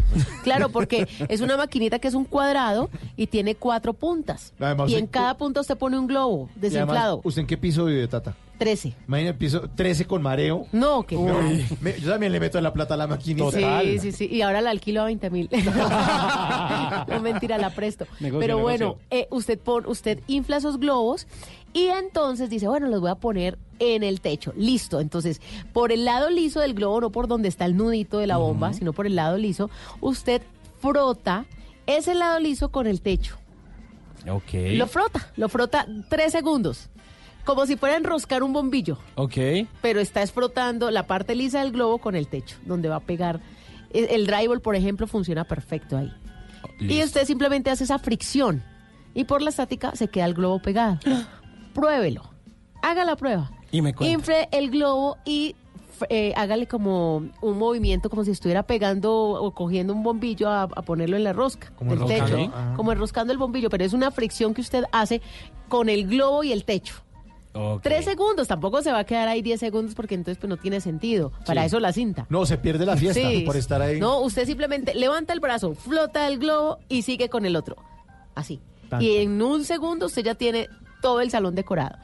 Claro, 0.44 0.70
porque 0.74 1.08
es 1.30 1.42
una 1.42 1.58
maquinita 1.58 2.00
que 2.00 2.08
es 2.08 2.14
un 2.14 2.26
cuadrado 2.26 2.90
y 3.16 3.28
tiene 3.28 3.56
cuatro 3.56 3.94
puntas. 3.94 4.54
Además, 4.60 4.90
y 4.90 4.96
en 4.96 5.08
cada 5.08 5.38
punta 5.38 5.62
usted 5.62 5.78
pone 5.78 6.00
un 6.00 6.08
globo 6.08 6.50
desinflado. 6.56 7.22
¿Usted 7.24 7.42
en 7.42 7.48
qué 7.48 7.58
piso 7.58 7.86
vive, 7.86 8.08
Tata? 8.08 8.36
13. 8.58 8.96
Imagínate, 9.08 9.38
piso 9.38 9.70
13 9.76 10.06
con 10.06 10.22
mareo. 10.24 10.66
No, 10.72 11.04
que 11.04 11.16
me- 11.80 12.00
yo 12.00 12.10
también 12.10 12.32
le 12.32 12.40
meto 12.40 12.60
la 12.60 12.74
plata 12.74 12.96
a 12.96 12.98
la 12.98 13.06
maquinita. 13.06 13.52
Sí, 13.82 14.00
sí, 14.00 14.12
sí. 14.12 14.28
Y 14.32 14.42
ahora 14.42 14.62
la 14.62 14.72
alquilo 14.72 15.02
a 15.02 15.06
20 15.06 15.30
mil. 15.30 15.48
no, 17.08 17.22
mentira, 17.22 17.58
la 17.58 17.70
presto. 17.70 18.06
Negocio, 18.20 18.40
Pero 18.40 18.58
bueno, 18.60 18.98
eh, 19.12 19.28
usted, 19.30 19.60
pon, 19.60 19.86
usted 19.88 20.20
infla 20.28 20.58
esos 20.58 20.80
globos 20.80 21.28
y 21.74 21.88
entonces 21.88 22.50
dice, 22.50 22.68
bueno, 22.68 22.88
los 22.88 23.02
voy 23.02 23.10
a 23.12 23.16
poner 23.16 23.58
en 23.80 24.04
el 24.04 24.22
techo. 24.22 24.54
Listo. 24.56 25.00
Entonces, 25.00 25.42
por 25.74 25.92
el 25.92 26.06
lado 26.06 26.30
liso 26.30 26.60
del 26.60 26.74
globo, 26.74 27.02
no 27.02 27.12
por 27.12 27.28
donde 27.28 27.50
está 27.50 27.66
el 27.66 27.78
nudito 27.78 28.18
de 28.20 28.28
la 28.28 28.38
bomba, 28.38 28.74
sino 28.74 28.94
por 28.94 29.06
el 29.06 29.16
lado 29.16 29.38
liso, 29.38 29.70
usted 30.02 30.42
frota 30.80 31.46
ese 31.86 32.16
lado 32.16 32.40
liso 32.40 32.70
con 32.70 32.88
el 32.88 33.02
techo. 33.02 33.38
Ok. 34.30 34.54
Lo 34.74 34.88
frota, 34.88 35.32
lo 35.36 35.50
frota 35.50 35.86
tres 36.10 36.32
segundos. 36.32 36.90
Como 37.46 37.66
si 37.66 37.78
fuera 37.78 37.96
a 37.96 37.98
enroscar 38.00 38.44
un 38.44 38.52
bombillo 38.52 38.98
Ok. 39.16 39.38
pero 39.82 40.02
estás 40.02 40.34
frotando 40.34 40.92
la 40.92 41.08
parte 41.08 41.34
lisa 41.34 41.62
del 41.62 41.72
globo 41.72 41.98
con 42.00 42.16
el 42.18 42.28
techo, 42.28 42.58
donde 42.66 42.90
va 42.90 42.98
a 42.98 43.02
pegar. 43.02 43.40
El, 43.94 44.06
el 44.10 44.28
drywall, 44.28 44.60
por 44.60 44.76
ejemplo, 44.76 45.08
funciona 45.08 45.46
perfecto 45.46 45.96
ahí. 45.98 46.12
Y 46.80 47.02
usted 47.02 47.26
simplemente 47.26 47.70
hace 47.70 47.86
esa 47.86 48.00
fricción 48.00 48.64
y 49.14 49.24
por 49.24 49.42
la 49.42 49.50
estática 49.52 49.96
se 49.96 50.10
queda 50.10 50.26
el 50.26 50.34
globo 50.34 50.60
pegado. 50.62 51.00
Pruébelo. 51.78 52.24
Haga 52.82 53.06
la 53.06 53.16
prueba. 53.16 53.52
Y 53.72 53.82
me 53.84 53.94
cuenta. 53.94 54.12
Infle 54.14 54.50
el 54.52 54.72
globo 54.72 55.18
y 55.26 55.56
eh, 56.10 56.34
hágale 56.36 56.68
como 56.68 57.18
un 57.42 57.58
movimiento 57.60 58.10
como 58.10 58.24
si 58.24 58.32
estuviera 58.32 58.64
pegando 58.64 59.14
o 59.14 59.52
cogiendo 59.54 59.94
un 59.94 60.02
bombillo 60.04 60.50
a, 60.50 60.64
a 60.64 60.68
ponerlo 60.82 61.18
en 61.18 61.24
la 61.24 61.34
rosca 61.34 61.72
Como 61.76 61.92
del 61.92 62.02
enroscando. 62.02 62.36
techo. 62.38 62.52
Ah. 62.56 62.74
Como 62.76 62.92
enroscando 62.92 63.32
el 63.32 63.38
bombillo, 63.40 63.70
pero 63.70 63.84
es 63.86 63.94
una 63.94 64.10
fricción 64.10 64.54
que 64.56 64.62
usted 64.62 64.86
hace 64.92 65.22
con 65.70 65.88
el 65.90 66.08
globo 66.08 66.44
y 66.44 66.52
el 66.52 66.64
techo. 66.66 66.96
Tres 67.82 68.06
segundos, 68.06 68.48
tampoco 68.48 68.84
se 68.84 68.92
va 68.92 69.00
a 69.00 69.04
quedar 69.04 69.28
ahí 69.28 69.42
diez 69.42 69.60
segundos 69.60 69.96
porque 69.96 70.14
entonces 70.14 70.38
pues 70.40 70.48
no 70.50 70.58
tiene 70.58 70.80
sentido. 70.82 71.32
Para 71.46 71.62
Sí. 71.62 71.68
eso 71.68 71.80
la 71.80 71.92
cinta. 71.92 72.28
No, 72.30 72.46
se 72.46 72.60
pierde 72.60 72.86
la 72.86 72.96
fiesta 72.98 73.20
Sí. 73.20 73.42
por 73.48 73.56
estar 73.58 73.82
ahí. 73.82 74.00
No, 74.00 74.20
usted 74.20 74.46
simplemente 74.46 74.94
levanta 74.94 75.34
el 75.34 75.40
brazo, 75.40 75.74
flota 75.74 76.28
el 76.28 76.38
globo 76.38 76.78
y 76.88 77.02
sigue 77.02 77.30
con 77.30 77.46
el 77.48 77.56
otro. 77.56 77.76
Así. 78.36 78.60
Tanto. 78.90 79.04
Y 79.04 79.18
en 79.18 79.42
un 79.42 79.64
segundo 79.66 80.06
usted 80.06 80.24
ya 80.24 80.36
tiene 80.36 80.68
todo 81.02 81.22
el 81.22 81.30
salón 81.30 81.56
decorado. 81.56 81.98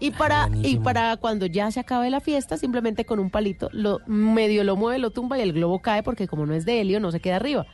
Y 0.00 0.10
para, 0.10 0.50
y 0.62 0.78
para 0.78 1.16
cuando 1.16 1.46
ya 1.46 1.70
se 1.70 1.80
acabe 1.80 2.10
la 2.10 2.20
fiesta, 2.20 2.56
simplemente 2.56 3.04
con 3.04 3.18
un 3.20 3.30
palito, 3.30 3.70
lo 3.72 4.00
medio 4.06 4.64
lo 4.64 4.76
mueve, 4.76 4.98
lo 4.98 5.10
tumba 5.10 5.38
y 5.38 5.42
el 5.42 5.52
globo 5.52 5.80
cae 5.80 6.02
porque 6.02 6.26
como 6.26 6.46
no 6.46 6.54
es 6.54 6.64
de 6.66 6.80
helio, 6.80 7.00
no 7.00 7.10
se 7.12 7.20
queda 7.20 7.36
arriba. 7.36 7.66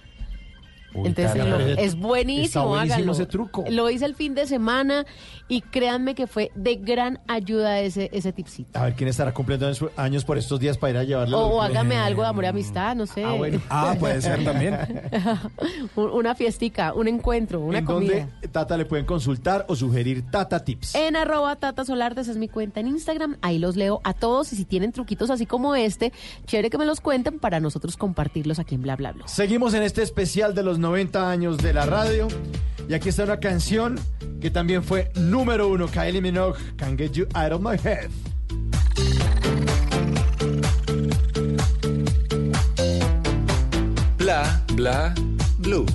Entonces 0.94 1.36
lo- 1.36 1.58
es 1.60 1.94
buenísimo, 1.96 2.66
buenísimo 2.68 2.74
háganlo. 2.76 3.12
ese 3.12 3.26
truco. 3.26 3.64
Lo 3.68 3.88
hice 3.90 4.04
el 4.06 4.14
fin 4.14 4.34
de 4.34 4.46
semana 4.46 5.06
y 5.48 5.60
créanme 5.62 6.14
que 6.14 6.26
fue 6.26 6.50
de 6.54 6.76
gran 6.76 7.20
ayuda 7.28 7.80
ese, 7.80 8.10
ese 8.12 8.32
tipcito. 8.32 8.78
A 8.78 8.84
ver 8.84 8.94
quién 8.94 9.08
estará 9.08 9.32
cumpliendo 9.32 9.70
años- 9.96 10.24
por 10.24 10.38
estos 10.38 10.58
días 10.60 10.76
para 10.78 10.90
ir 10.92 10.96
a 10.98 11.04
llevarle. 11.04 11.34
O, 11.36 11.40
o 11.40 11.62
hágame 11.62 11.96
algo 11.96 12.22
de 12.22 12.28
amor 12.28 12.44
y 12.44 12.46
amistad, 12.48 12.94
no 12.96 13.06
sé. 13.06 13.24
Ah, 13.24 13.32
bueno. 13.34 13.60
Ah, 13.68 13.94
puede 13.98 14.20
ser 14.20 14.44
también. 14.44 14.76
Un- 15.96 16.10
una 16.10 16.34
fiestica, 16.34 16.92
un 16.92 17.08
encuentro, 17.08 17.60
una 17.60 17.78
¿En 17.78 17.84
comida. 17.84 18.14
dónde 18.30 18.48
Tata 18.48 18.76
le 18.76 18.84
pueden 18.84 19.06
consultar 19.06 19.64
o 19.68 19.76
sugerir 19.76 20.24
Tata 20.30 20.64
Tips? 20.64 20.94
En 20.94 21.16
arroba 21.16 21.56
Tata 21.56 21.84
Solartes 21.84 22.28
es 22.28 22.36
mi 22.36 22.48
cuenta 22.48 22.80
en 22.80 22.88
Instagram. 22.88 23.36
Ahí 23.42 23.58
los 23.58 23.76
leo 23.76 24.00
a 24.04 24.12
todos 24.14 24.52
y 24.52 24.56
si 24.56 24.64
tienen 24.64 24.92
truquitos 24.92 25.30
así 25.30 25.46
como 25.46 25.74
este, 25.74 26.12
chévere 26.46 26.70
que 26.70 26.78
me 26.78 26.84
los 26.86 27.00
cuenten 27.00 27.38
para 27.38 27.60
nosotros 27.60 27.96
compartirlos 27.96 28.58
aquí 28.58 28.74
en 28.74 28.82
Bla 28.82 28.96
Bla 28.96 29.12
Bla. 29.12 29.28
Seguimos 29.28 29.74
en 29.74 29.82
este 29.82 30.02
especial 30.02 30.54
de 30.54 30.62
los 30.62 30.78
90 30.80 31.30
años 31.30 31.58
de 31.58 31.72
la 31.72 31.86
radio. 31.86 32.28
Y 32.88 32.94
aquí 32.94 33.10
está 33.10 33.24
una 33.24 33.38
canción 33.38 34.00
que 34.40 34.50
también 34.50 34.82
fue 34.82 35.12
número 35.14 35.68
uno, 35.68 35.86
Kylie 35.86 36.20
Minogue, 36.20 36.58
Can't 36.76 36.98
Get 36.98 37.12
You 37.12 37.26
Out 37.34 37.52
of 37.52 37.62
My 37.62 37.76
Head. 37.76 38.10
Bla, 44.18 44.64
bla, 44.74 45.14
blue. 45.58 45.86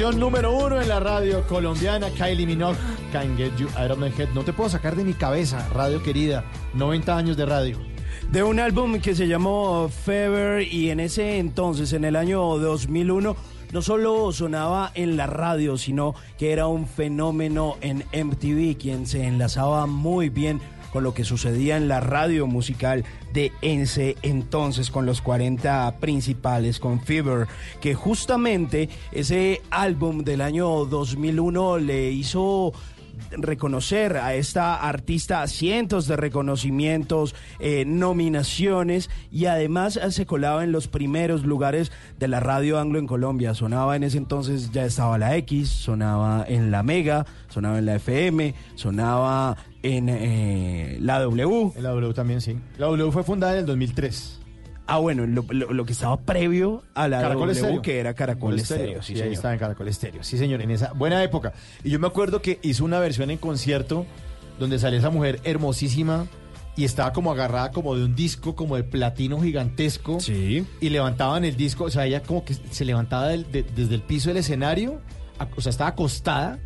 Número 0.00 0.52
uno 0.52 0.82
en 0.82 0.88
la 0.88 0.98
radio 0.98 1.46
colombiana, 1.46 2.10
Kylie 2.10 2.46
Minogue, 2.46 2.76
Can't 3.12 3.36
Get 3.36 3.56
You 3.56 3.68
Out 3.76 3.92
of 3.92 3.98
My 3.98 4.08
Head. 4.08 4.30
No 4.34 4.42
te 4.42 4.52
puedo 4.52 4.68
sacar 4.68 4.96
de 4.96 5.04
mi 5.04 5.14
cabeza, 5.14 5.68
radio 5.68 6.02
querida. 6.02 6.44
90 6.74 7.16
años 7.16 7.36
de 7.36 7.46
radio. 7.46 7.78
de 8.30 8.42
un 8.42 8.58
álbum 8.58 9.00
que 9.00 9.14
se 9.14 9.28
llamó 9.28 9.88
Fever 9.88 10.62
y 10.62 10.90
en 10.90 10.98
ese 10.98 11.38
entonces, 11.38 11.92
en 11.92 12.04
el 12.04 12.16
año 12.16 12.58
2001, 12.58 13.36
no 13.72 13.82
solo 13.82 14.32
sonaba 14.32 14.90
en 14.94 15.16
la 15.16 15.28
radio, 15.28 15.78
sino 15.78 16.14
que 16.38 16.50
era 16.52 16.66
un 16.66 16.88
fenómeno 16.88 17.76
en 17.80 17.98
MTV, 18.12 18.76
quien 18.76 19.06
se 19.06 19.24
enlazaba 19.24 19.86
muy 19.86 20.28
bien 20.28 20.60
con 20.94 21.02
lo 21.02 21.12
que 21.12 21.24
sucedía 21.24 21.76
en 21.76 21.88
la 21.88 21.98
radio 21.98 22.46
musical 22.46 23.04
de 23.32 23.50
ese 23.62 24.14
entonces 24.22 24.92
con 24.92 25.06
los 25.06 25.20
40 25.22 25.98
principales, 25.98 26.78
con 26.78 27.00
Fever, 27.00 27.48
que 27.80 27.94
justamente 27.94 28.88
ese 29.10 29.60
álbum 29.70 30.22
del 30.22 30.40
año 30.40 30.84
2001 30.84 31.78
le 31.78 32.12
hizo 32.12 32.72
reconocer 33.32 34.18
a 34.18 34.34
esta 34.34 34.76
artista 34.76 35.44
cientos 35.48 36.06
de 36.06 36.16
reconocimientos, 36.16 37.34
eh, 37.58 37.84
nominaciones 37.84 39.10
y 39.32 39.46
además 39.46 39.98
se 40.10 40.26
colaba 40.26 40.62
en 40.62 40.70
los 40.70 40.86
primeros 40.86 41.44
lugares 41.44 41.90
de 42.20 42.28
la 42.28 42.38
radio 42.38 42.78
anglo 42.78 43.00
en 43.00 43.08
Colombia. 43.08 43.54
Sonaba 43.54 43.96
en 43.96 44.04
ese 44.04 44.18
entonces, 44.18 44.70
ya 44.70 44.84
estaba 44.84 45.18
la 45.18 45.36
X, 45.38 45.70
sonaba 45.70 46.44
en 46.46 46.70
la 46.70 46.84
Mega, 46.84 47.26
sonaba 47.48 47.80
en 47.80 47.86
la 47.86 47.96
FM, 47.96 48.54
sonaba 48.76 49.56
en 49.84 50.08
eh, 50.08 50.98
la 51.00 51.20
W. 51.20 51.72
En 51.76 51.82
la 51.82 51.90
W 51.90 52.12
también, 52.14 52.40
sí. 52.40 52.56
La 52.78 52.86
W 52.86 53.12
fue 53.12 53.22
fundada 53.22 53.52
en 53.52 53.60
el 53.60 53.66
2003. 53.66 54.40
Ah, 54.86 54.98
bueno, 54.98 55.26
lo, 55.26 55.44
lo- 55.50 55.72
lo 55.72 55.84
que 55.86 55.92
estaba 55.92 56.18
previo 56.20 56.82
a 56.94 57.08
la 57.08 57.20
Caracol 57.20 57.48
W, 57.48 57.52
Estéreo. 57.52 57.82
que 57.82 57.98
era 58.00 58.12
Caracol 58.14 58.58
Estéreo. 58.58 59.02
Sí, 59.02 59.14
sí, 59.16 59.22
ahí 59.22 59.32
estaba 59.32 59.54
en 59.54 59.60
Caracol 59.60 59.88
Estéreo. 59.88 60.22
Sí, 60.24 60.36
señor, 60.36 60.60
en 60.60 60.70
esa 60.70 60.92
buena 60.92 61.22
época. 61.22 61.52
Y 61.82 61.90
yo 61.90 61.98
me 61.98 62.06
acuerdo 62.06 62.42
que 62.42 62.58
hizo 62.62 62.84
una 62.84 62.98
versión 62.98 63.30
en 63.30 63.38
concierto 63.38 64.04
donde 64.58 64.78
salía 64.78 64.98
esa 64.98 65.10
mujer 65.10 65.40
hermosísima 65.44 66.26
y 66.76 66.84
estaba 66.84 67.12
como 67.12 67.32
agarrada 67.32 67.70
como 67.70 67.96
de 67.96 68.04
un 68.04 68.14
disco 68.14 68.54
como 68.56 68.76
de 68.76 68.84
platino 68.84 69.40
gigantesco. 69.40 70.20
Sí. 70.20 70.66
Y 70.80 70.88
levantaban 70.90 71.44
el 71.44 71.56
disco, 71.56 71.84
o 71.84 71.90
sea, 71.90 72.04
ella 72.06 72.22
como 72.22 72.44
que 72.44 72.54
se 72.54 72.84
levantaba 72.84 73.28
del- 73.28 73.50
de- 73.50 73.62
desde 73.62 73.94
el 73.94 74.02
piso 74.02 74.28
del 74.30 74.38
escenario, 74.38 75.00
a- 75.38 75.48
o 75.56 75.60
sea, 75.62 75.70
estaba 75.70 75.90
acostada, 75.90 76.58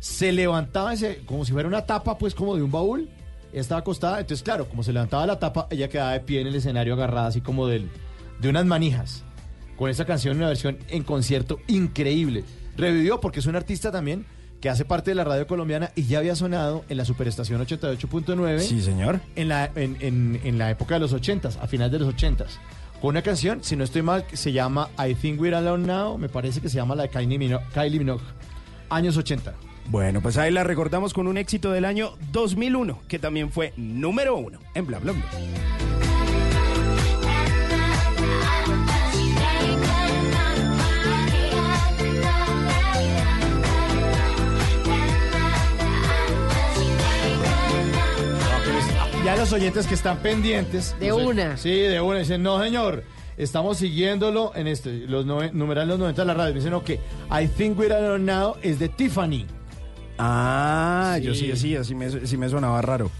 se 0.00 0.32
levantaba 0.32 0.92
ese, 0.92 1.22
como 1.26 1.44
si 1.44 1.52
fuera 1.52 1.68
una 1.68 1.84
tapa, 1.86 2.18
pues 2.18 2.34
como 2.34 2.56
de 2.56 2.62
un 2.62 2.70
baúl. 2.70 3.08
Ella 3.52 3.60
estaba 3.62 3.80
acostada, 3.80 4.20
entonces 4.20 4.42
claro, 4.44 4.68
como 4.68 4.82
se 4.82 4.92
levantaba 4.92 5.26
la 5.26 5.38
tapa, 5.38 5.66
ella 5.70 5.88
quedaba 5.88 6.12
de 6.12 6.20
pie 6.20 6.40
en 6.42 6.48
el 6.48 6.54
escenario 6.54 6.94
agarrada 6.94 7.28
así 7.28 7.40
como 7.40 7.66
del, 7.66 7.88
de 8.40 8.48
unas 8.50 8.66
manijas. 8.66 9.24
Con 9.76 9.90
esa 9.90 10.04
canción, 10.04 10.36
una 10.36 10.48
versión 10.48 10.76
en 10.88 11.02
concierto 11.04 11.58
increíble. 11.68 12.44
Revivió 12.76 13.20
porque 13.20 13.40
es 13.40 13.46
un 13.46 13.56
artista 13.56 13.90
también 13.90 14.26
que 14.60 14.68
hace 14.68 14.84
parte 14.84 15.12
de 15.12 15.14
la 15.14 15.24
radio 15.24 15.46
colombiana 15.46 15.92
y 15.94 16.02
ya 16.04 16.18
había 16.18 16.34
sonado 16.34 16.84
en 16.88 16.96
la 16.96 17.04
Superestación 17.04 17.64
88.9. 17.64 18.58
Sí, 18.58 18.82
señor. 18.82 19.20
En 19.36 19.48
la, 19.48 19.70
en, 19.76 19.96
en- 20.00 20.40
en 20.44 20.58
la 20.58 20.70
época 20.70 20.94
de 20.94 21.00
los 21.00 21.14
80s, 21.14 21.58
a 21.62 21.66
finales 21.68 21.92
de 21.92 22.00
los 22.00 22.14
80s. 22.14 22.46
Con 23.00 23.10
una 23.10 23.22
canción, 23.22 23.62
si 23.62 23.76
no 23.76 23.84
estoy 23.84 24.02
mal, 24.02 24.26
que 24.26 24.36
se 24.36 24.52
llama 24.52 24.90
I 24.98 25.14
Think 25.14 25.40
We're 25.40 25.54
Alone 25.56 25.86
Now. 25.86 26.18
Me 26.18 26.28
parece 26.28 26.60
que 26.60 26.68
se 26.68 26.74
llama 26.76 26.96
la 26.96 27.04
de 27.04 27.08
Kylie 27.10 27.38
Minogue. 27.38 27.64
Kylie 27.72 27.98
Minogue 28.00 28.22
años 28.90 29.16
80. 29.16 29.54
Bueno, 29.90 30.20
pues 30.20 30.36
ahí 30.36 30.50
la 30.50 30.64
recordamos 30.64 31.14
con 31.14 31.26
un 31.26 31.38
éxito 31.38 31.72
del 31.72 31.84
año 31.86 32.12
2001, 32.32 33.00
que 33.08 33.18
también 33.18 33.50
fue 33.50 33.72
número 33.76 34.36
uno 34.36 34.58
en 34.74 34.86
Bla 34.86 34.98
Bla 34.98 35.12
Bla. 35.12 35.24
Ya 49.24 49.36
los 49.36 49.52
oyentes 49.52 49.86
que 49.86 49.94
están 49.94 50.18
pendientes. 50.18 50.96
De 51.00 51.08
no 51.08 51.16
sé, 51.18 51.24
una. 51.26 51.56
Sí, 51.56 51.70
de 51.70 52.00
una. 52.00 52.20
Dicen, 52.20 52.42
no, 52.42 52.62
señor. 52.62 53.04
Estamos 53.36 53.76
siguiéndolo 53.78 54.50
en 54.56 54.66
este, 54.66 55.06
los 55.06 55.24
nove- 55.24 55.52
numerales 55.52 55.90
los 55.90 55.98
90 56.00 56.22
de 56.22 56.26
la 56.26 56.34
radio. 56.34 56.54
Me 56.54 56.60
dicen, 56.60 56.74
ok, 56.74 56.90
I 56.90 57.46
think 57.46 57.78
we're 57.78 57.94
alone 57.94 58.24
now 58.24 58.56
es 58.62 58.78
de 58.80 58.88
Tiffany. 58.88 59.46
Ah, 60.18 61.18
yo 61.22 61.34
Sí. 61.34 61.50
sí, 61.52 61.56
sí, 61.56 61.76
así 61.76 61.94
me, 61.94 62.10
sí 62.26 62.36
me 62.36 62.48
sonaba 62.48 62.82
raro. 62.82 63.10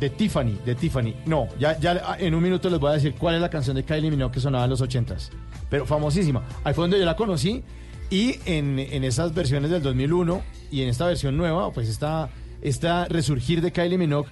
De 0.00 0.10
Tiffany, 0.10 0.56
de 0.64 0.74
Tiffany. 0.74 1.14
No, 1.26 1.48
ya, 1.58 1.78
ya 1.78 2.16
en 2.18 2.34
un 2.34 2.42
minuto 2.42 2.70
les 2.70 2.78
voy 2.78 2.90
a 2.90 2.94
decir 2.94 3.14
cuál 3.14 3.34
es 3.34 3.40
la 3.40 3.50
canción 3.50 3.74
de 3.76 3.84
Kylie 3.84 4.10
Minogue 4.10 4.32
que 4.32 4.40
sonaba 4.40 4.64
en 4.64 4.70
los 4.70 4.80
80s. 4.80 5.30
Pero 5.68 5.86
famosísima. 5.86 6.42
Ahí 6.64 6.72
fue 6.72 6.84
donde 6.84 6.98
yo 6.98 7.04
la 7.04 7.16
conocí. 7.16 7.62
Y 8.10 8.36
en, 8.46 8.78
en 8.78 9.04
esas 9.04 9.34
versiones 9.34 9.70
del 9.70 9.82
2001 9.82 10.40
y 10.70 10.82
en 10.82 10.88
esta 10.88 11.04
versión 11.06 11.36
nueva, 11.36 11.72
pues 11.72 11.88
esta, 11.88 12.30
esta 12.62 13.04
resurgir 13.06 13.60
de 13.60 13.70
Kylie 13.72 13.98
Minogue, 13.98 14.30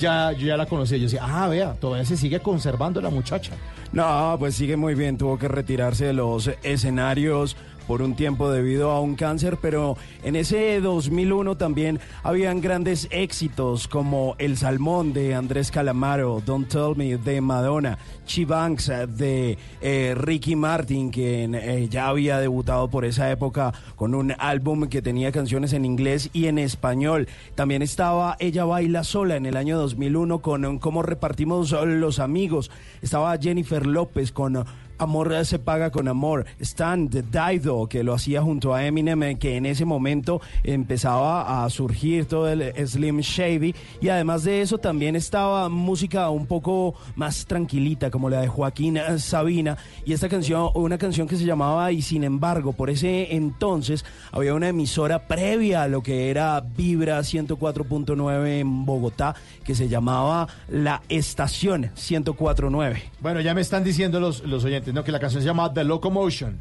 ya, 0.00 0.32
yo 0.32 0.46
ya 0.46 0.56
la 0.56 0.66
conocí. 0.66 0.96
Yo 0.96 1.02
decía, 1.04 1.20
ah, 1.22 1.46
vea, 1.46 1.74
todavía 1.74 2.04
se 2.06 2.16
sigue 2.16 2.40
conservando 2.40 3.00
la 3.00 3.10
muchacha. 3.10 3.52
No, 3.92 4.34
pues 4.38 4.54
sigue 4.54 4.76
muy 4.76 4.94
bien, 4.94 5.18
tuvo 5.18 5.38
que 5.38 5.46
retirarse 5.46 6.06
de 6.06 6.14
los 6.14 6.50
escenarios 6.62 7.56
por 7.86 8.02
un 8.02 8.14
tiempo 8.14 8.50
debido 8.50 8.90
a 8.90 9.00
un 9.00 9.14
cáncer, 9.14 9.58
pero 9.60 9.96
en 10.22 10.36
ese 10.36 10.80
2001 10.80 11.56
también 11.56 12.00
habían 12.22 12.60
grandes 12.60 13.08
éxitos 13.10 13.88
como 13.88 14.34
El 14.38 14.56
Salmón 14.56 15.12
de 15.12 15.34
Andrés 15.34 15.70
Calamaro, 15.70 16.42
Don't 16.44 16.68
Tell 16.68 16.94
Me 16.96 17.16
de 17.16 17.40
Madonna, 17.40 17.98
Chibanks 18.26 18.90
de 19.08 19.58
eh, 19.80 20.14
Ricky 20.16 20.56
Martin, 20.56 21.10
quien 21.10 21.54
eh, 21.54 21.88
ya 21.88 22.08
había 22.08 22.38
debutado 22.38 22.88
por 22.88 23.04
esa 23.04 23.30
época 23.30 23.72
con 23.96 24.14
un 24.14 24.34
álbum 24.38 24.88
que 24.88 25.02
tenía 25.02 25.32
canciones 25.32 25.72
en 25.72 25.84
inglés 25.84 26.30
y 26.32 26.46
en 26.46 26.58
español. 26.58 27.28
También 27.54 27.82
estaba 27.82 28.36
Ella 28.38 28.64
Baila 28.64 29.04
Sola 29.04 29.36
en 29.36 29.46
el 29.46 29.56
año 29.56 29.78
2001 29.78 30.40
con 30.40 30.78
Cómo 30.78 31.02
repartimos 31.02 31.72
los 31.72 32.18
amigos. 32.18 32.70
Estaba 33.02 33.36
Jennifer 33.38 33.86
López 33.86 34.32
con 34.32 34.64
Amor 34.98 35.32
se 35.44 35.58
paga 35.58 35.90
con 35.90 36.08
amor. 36.08 36.46
Stan 36.60 37.08
de 37.08 37.22
Dido, 37.22 37.88
que 37.88 38.04
lo 38.04 38.14
hacía 38.14 38.42
junto 38.42 38.74
a 38.74 38.84
Eminem, 38.84 39.22
eh, 39.22 39.38
que 39.38 39.56
en 39.56 39.66
ese 39.66 39.84
momento 39.84 40.40
empezaba 40.62 41.64
a 41.64 41.70
surgir 41.70 42.26
todo 42.26 42.48
el 42.48 42.72
Slim 42.86 43.20
Shady. 43.20 43.74
Y 44.00 44.08
además 44.08 44.44
de 44.44 44.60
eso, 44.60 44.78
también 44.78 45.16
estaba 45.16 45.68
música 45.68 46.28
un 46.30 46.46
poco 46.46 46.94
más 47.16 47.46
tranquilita, 47.46 48.10
como 48.10 48.30
la 48.30 48.40
de 48.40 48.48
Joaquín 48.48 48.96
eh, 48.96 49.18
Sabina. 49.18 49.76
Y 50.04 50.12
esta 50.12 50.28
canción, 50.28 50.70
una 50.74 50.98
canción 50.98 51.26
que 51.26 51.36
se 51.36 51.44
llamaba 51.44 51.90
Y 51.92 52.02
sin 52.02 52.24
embargo, 52.24 52.72
por 52.72 52.90
ese 52.90 53.34
entonces 53.34 54.04
había 54.30 54.54
una 54.54 54.68
emisora 54.68 55.26
previa 55.26 55.82
a 55.82 55.88
lo 55.88 56.02
que 56.02 56.30
era 56.30 56.60
Vibra 56.60 57.20
104.9 57.20 58.60
en 58.60 58.84
Bogotá, 58.84 59.34
que 59.64 59.74
se 59.74 59.88
llamaba 59.88 60.48
La 60.68 61.02
Estación 61.08 61.90
104.9. 61.96 63.02
Bueno, 63.20 63.40
ya 63.40 63.54
me 63.54 63.60
están 63.60 63.84
diciendo 63.84 64.20
los, 64.20 64.42
los 64.44 64.64
oyentes, 64.64 64.81
¿no? 64.90 65.04
Que 65.04 65.12
la 65.12 65.20
canción 65.20 65.42
se 65.42 65.46
llama 65.46 65.72
The 65.74 65.84
Locomotion 65.84 66.58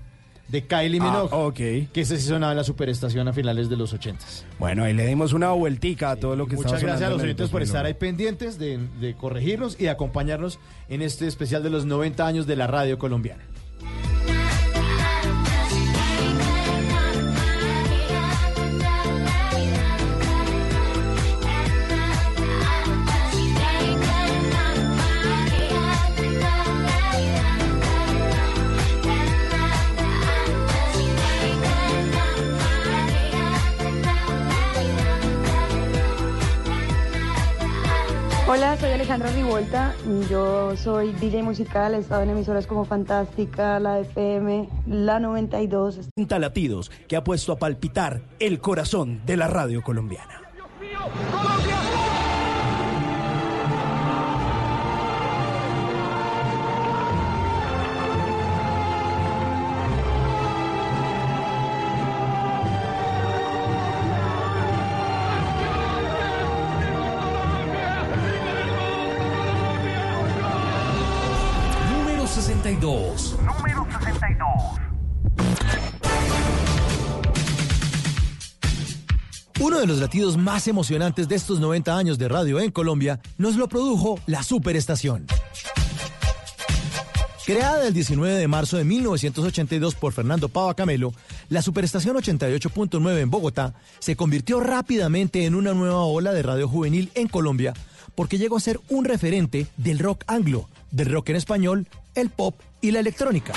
de 0.49 0.65
Kylie 0.67 0.99
Ah, 1.01 1.03
Minogue. 1.05 1.29
ok. 1.31 1.91
Que 1.93 2.01
ese 2.01 2.17
sí 2.17 2.27
sonaba 2.27 2.51
en 2.51 2.57
la 2.57 2.65
superestación 2.65 3.25
a 3.29 3.31
finales 3.33 3.69
de 3.69 3.77
los 3.77 3.93
80s. 3.93 4.43
Bueno, 4.59 4.83
ahí 4.83 4.93
le 4.93 5.05
dimos 5.07 5.31
una 5.31 5.51
vueltica 5.51 6.11
a 6.11 6.15
todo 6.17 6.35
lo 6.35 6.45
que 6.45 6.57
Muchas 6.57 6.73
estaba 6.73 6.89
gracias 6.91 7.07
a 7.07 7.13
los 7.13 7.21
oyentes 7.21 7.49
por 7.49 7.61
2001. 7.61 7.65
estar 7.65 7.85
ahí 7.85 7.93
pendientes 7.93 8.59
de, 8.59 8.77
de 8.99 9.13
corregirnos 9.15 9.77
y 9.79 9.83
de 9.83 9.89
acompañarnos 9.91 10.59
en 10.89 11.01
este 11.03 11.25
especial 11.27 11.63
de 11.63 11.69
los 11.69 11.85
90 11.85 12.27
años 12.27 12.47
de 12.47 12.57
la 12.57 12.67
radio 12.67 12.99
colombiana. 12.99 13.43
Hola, 38.53 38.75
soy 38.75 38.91
Alejandra 38.91 39.31
Rivolta. 39.31 39.95
Yo 40.29 40.75
soy 40.75 41.13
DJ 41.13 41.41
musical. 41.41 41.95
He 41.95 41.99
estado 41.99 42.23
en 42.23 42.31
emisoras 42.31 42.67
como 42.67 42.83
Fantástica, 42.83 43.79
la 43.79 43.99
FM, 43.99 44.67
la 44.87 45.21
92. 45.21 46.09
30 46.13 46.37
latidos 46.37 46.91
que 47.07 47.15
ha 47.15 47.23
puesto 47.23 47.53
a 47.53 47.59
palpitar 47.59 48.23
el 48.39 48.59
corazón 48.59 49.21
de 49.25 49.37
la 49.37 49.47
radio 49.47 49.81
colombiana. 49.81 50.41
62. 72.71 73.35
Número 73.43 73.85
62. 73.99 74.47
Uno 79.59 79.79
de 79.79 79.87
los 79.87 79.99
latidos 79.99 80.37
más 80.37 80.69
emocionantes 80.69 81.27
de 81.27 81.35
estos 81.35 81.59
90 81.59 81.97
años 81.97 82.17
de 82.17 82.29
radio 82.29 82.61
en 82.61 82.71
Colombia 82.71 83.19
nos 83.37 83.57
lo 83.57 83.67
produjo 83.67 84.19
la 84.25 84.41
Superestación. 84.43 85.25
Creada 87.45 87.87
el 87.87 87.93
19 87.93 88.35
de 88.35 88.47
marzo 88.47 88.77
de 88.77 88.85
1982 88.85 89.95
por 89.95 90.13
Fernando 90.13 90.47
Pava 90.47 90.73
Camelo, 90.73 91.11
la 91.49 91.61
Superestación 91.61 92.15
88.9 92.15 93.19
en 93.19 93.29
Bogotá 93.29 93.73
se 93.99 94.15
convirtió 94.15 94.61
rápidamente 94.61 95.43
en 95.45 95.55
una 95.55 95.73
nueva 95.73 96.03
ola 96.05 96.31
de 96.31 96.43
radio 96.43 96.69
juvenil 96.69 97.11
en 97.15 97.27
Colombia 97.27 97.73
porque 98.15 98.37
llegó 98.37 98.57
a 98.57 98.61
ser 98.61 98.79
un 98.89 99.05
referente 99.05 99.67
del 99.77 99.99
rock 99.99 100.23
anglo, 100.27 100.69
del 100.91 101.11
rock 101.11 101.29
en 101.29 101.35
español, 101.37 101.87
el 102.15 102.29
pop 102.29 102.59
y 102.81 102.91
la 102.91 102.99
electrónica. 102.99 103.53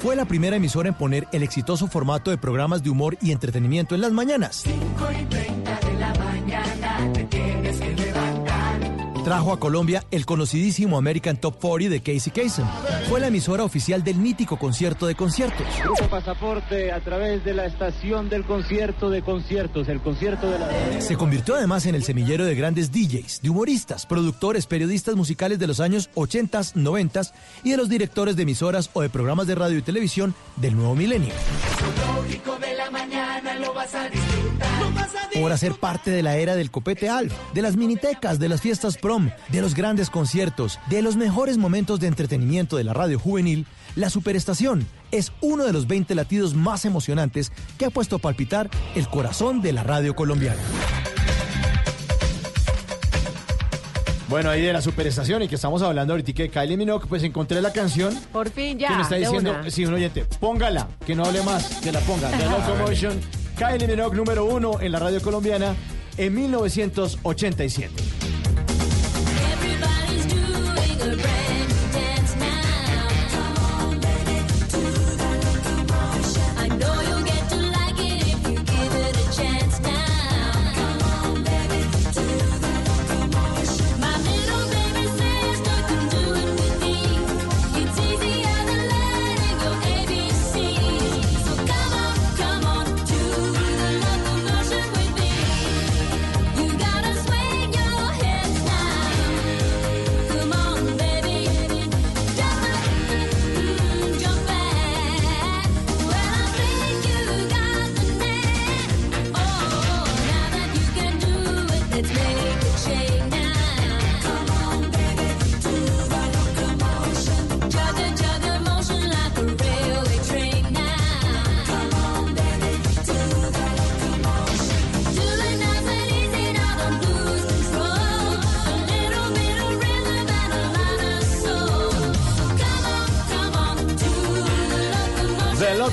Fue 0.00 0.16
la 0.16 0.24
primera 0.24 0.56
emisora 0.56 0.88
en 0.88 0.94
poner 0.94 1.28
el 1.30 1.42
exitoso 1.42 1.86
formato 1.86 2.30
de 2.30 2.38
programas 2.38 2.82
de 2.82 2.88
humor 2.88 3.18
y 3.20 3.32
entretenimiento 3.32 3.94
en 3.94 4.00
las 4.00 4.12
mañanas. 4.12 4.64
Trajo 9.30 9.52
a 9.52 9.60
Colombia 9.60 10.04
el 10.10 10.26
conocidísimo 10.26 10.98
American 10.98 11.36
Top 11.36 11.60
40 11.60 11.88
de 11.88 12.00
Casey 12.00 12.32
Kasem. 12.32 12.66
Fue 13.08 13.20
la 13.20 13.28
emisora 13.28 13.62
oficial 13.62 14.02
del 14.02 14.16
mítico 14.16 14.58
concierto 14.58 15.06
de 15.06 15.14
conciertos. 15.14 15.64
Grupo 15.84 16.08
Pasaporte 16.08 16.90
a 16.90 16.98
través 16.98 17.44
de 17.44 17.54
la 17.54 17.66
estación 17.66 18.28
del 18.28 18.42
concierto 18.42 19.08
de 19.08 19.22
conciertos, 19.22 19.88
el 19.88 20.00
concierto 20.00 20.50
de 20.50 20.58
la... 20.58 21.00
Se 21.00 21.16
convirtió 21.16 21.54
además 21.54 21.86
en 21.86 21.94
el 21.94 22.02
semillero 22.02 22.44
de 22.44 22.56
grandes 22.56 22.90
DJs, 22.90 23.42
de 23.42 23.50
humoristas, 23.50 24.04
productores, 24.04 24.66
periodistas 24.66 25.14
musicales 25.14 25.60
de 25.60 25.68
los 25.68 25.78
años 25.78 26.10
80, 26.16 26.62
90 26.74 27.20
y 27.62 27.70
de 27.70 27.76
los 27.76 27.88
directores 27.88 28.34
de 28.34 28.42
emisoras 28.42 28.90
o 28.94 29.00
de 29.00 29.10
programas 29.10 29.46
de 29.46 29.54
radio 29.54 29.78
y 29.78 29.82
televisión 29.82 30.34
del 30.56 30.74
nuevo 30.74 30.96
milenio. 30.96 31.32
de 32.60 32.74
la 32.74 32.90
mañana 32.90 33.54
lo 33.60 33.74
vas 33.74 33.94
a. 33.94 34.10
Por 35.34 35.56
ser 35.58 35.74
parte 35.74 36.10
de 36.10 36.22
la 36.22 36.36
era 36.36 36.56
del 36.56 36.70
copete 36.70 37.08
alf, 37.08 37.32
de 37.54 37.62
las 37.62 37.76
minitecas, 37.76 38.38
de 38.38 38.48
las 38.48 38.60
fiestas 38.60 38.96
prom, 38.96 39.30
de 39.48 39.60
los 39.60 39.74
grandes 39.74 40.10
conciertos, 40.10 40.78
de 40.88 41.02
los 41.02 41.16
mejores 41.16 41.56
momentos 41.56 42.00
de 42.00 42.08
entretenimiento 42.08 42.76
de 42.76 42.84
la 42.84 42.94
radio 42.94 43.18
juvenil, 43.18 43.66
la 43.94 44.10
Superestación 44.10 44.86
es 45.10 45.32
uno 45.40 45.64
de 45.64 45.72
los 45.72 45.86
20 45.86 46.14
latidos 46.14 46.54
más 46.54 46.84
emocionantes 46.84 47.52
que 47.78 47.84
ha 47.84 47.90
puesto 47.90 48.16
a 48.16 48.18
palpitar 48.18 48.70
el 48.94 49.08
corazón 49.08 49.62
de 49.62 49.72
la 49.72 49.82
radio 49.82 50.14
colombiana. 50.14 50.60
Bueno, 54.28 54.48
ahí 54.50 54.62
de 54.62 54.72
la 54.72 54.80
superestación 54.80 55.42
y 55.42 55.48
que 55.48 55.56
estamos 55.56 55.82
hablando 55.82 56.12
ahorita 56.12 56.44
de 56.44 56.48
Kylie 56.48 56.76
Minogue, 56.76 57.06
pues 57.08 57.24
encontré 57.24 57.60
la 57.60 57.72
canción 57.72 58.16
Por 58.32 58.48
fin 58.48 58.78
ya. 58.78 58.86
que 58.88 58.94
me 58.94 59.02
está 59.02 59.16
de 59.16 59.22
diciendo, 59.22 59.56
sí, 59.68 59.84
un 59.84 59.94
oyente, 59.94 60.24
póngala, 60.38 60.86
que 61.04 61.16
no 61.16 61.24
hable 61.24 61.42
más, 61.42 61.66
que 61.82 61.90
la 61.90 61.98
ponga. 62.00 62.30
The 62.30 62.44
Locomotion, 62.48 63.20
Kylie 63.60 63.86
Minogue 63.86 64.16
número 64.16 64.46
uno 64.46 64.80
en 64.80 64.90
la 64.90 64.98
radio 64.98 65.20
colombiana 65.20 65.76
en 66.16 66.34
1987. 66.34 68.09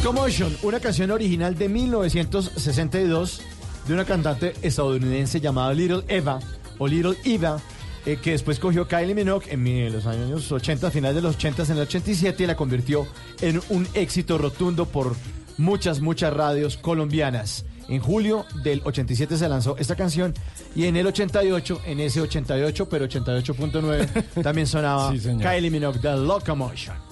Locomotion. 0.08 0.56
Una 0.64 0.80
canción 0.80 1.12
original 1.12 1.58
de 1.58 1.68
1962 1.68 3.42
de 3.88 3.94
una 3.94 4.06
cantante 4.06 4.54
estadounidense 4.62 5.42
llamada 5.42 5.74
Little 5.74 6.04
Eva 6.08 6.40
o 6.78 6.88
Little 6.88 7.18
Eva, 7.26 7.60
eh, 8.06 8.18
que 8.22 8.32
después 8.32 8.58
cogió 8.58 8.88
Kylie 8.88 9.14
Minogue 9.14 9.48
en 9.52 9.92
los 9.92 10.06
años 10.06 10.50
80, 10.50 10.92
finales 10.92 11.16
de 11.18 11.22
los 11.22 11.36
80 11.36 11.64
en 11.64 11.72
el 11.72 11.80
87 11.80 12.42
y 12.42 12.48
la 12.48 12.56
convirtió 12.56 13.06
en 13.42 13.62
un 13.68 13.86
éxito 13.96 14.38
rotundo 14.38 14.86
por 14.86 15.14
muchas, 15.58 16.00
muchas 16.00 16.34
radios 16.34 16.78
colombianas. 16.78 17.66
En 17.90 18.00
julio 18.00 18.46
del 18.64 18.82
87 18.86 19.36
se 19.38 19.50
lanzó 19.50 19.76
esta 19.78 19.96
canción 19.98 20.34
y 20.74 20.86
en 20.86 20.96
el 20.96 21.08
88, 21.08 21.82
en 21.86 22.00
ese 22.00 22.22
88, 22.22 22.88
pero 22.88 23.10
88.9, 23.10 24.42
también 24.42 24.68
sonaba 24.68 25.12
Sí. 25.12 25.20
Kylie 25.20 25.70
Minogue, 25.70 26.00
The 26.00 26.16
Locomotion. 26.16 27.07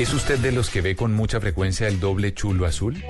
¿Es 0.00 0.14
usted 0.14 0.38
de 0.38 0.50
los 0.50 0.70
que 0.70 0.80
ve 0.80 0.96
con 0.96 1.12
mucha 1.12 1.42
frecuencia 1.42 1.86
el 1.86 2.00
doble 2.00 2.32
chulo 2.32 2.64
azul? 2.64 3.04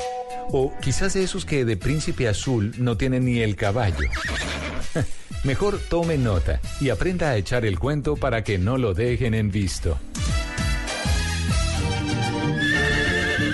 O 0.50 0.76
quizás 0.80 1.14
de 1.14 1.22
esos 1.22 1.44
que 1.44 1.64
de 1.64 1.76
príncipe 1.76 2.26
azul 2.26 2.74
no 2.78 2.96
tienen 2.96 3.26
ni 3.26 3.38
el 3.38 3.54
caballo. 3.54 4.08
Mejor 5.44 5.78
tome 5.88 6.18
nota 6.18 6.60
y 6.80 6.88
aprenda 6.88 7.30
a 7.30 7.36
echar 7.36 7.64
el 7.64 7.78
cuento 7.78 8.16
para 8.16 8.42
que 8.42 8.58
no 8.58 8.76
lo 8.76 8.92
dejen 8.92 9.34
en 9.34 9.52
visto. 9.52 10.00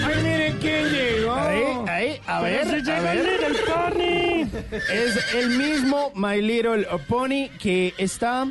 Ay, 0.03 0.23
miren 0.23 0.57
quién 0.59 0.89
llegó. 0.89 1.35
Ahí, 1.35 1.65
ahí, 1.89 2.21
a 2.27 2.41
ver, 2.41 2.89
a 2.89 3.13
el 3.13 3.23
Little 3.23 3.59
Pony. 3.67 4.49
Es 4.91 5.35
el 5.35 5.51
mismo 5.51 6.11
My 6.15 6.41
Little 6.41 6.87
Pony 7.07 7.51
que 7.59 7.93
está. 7.99 8.49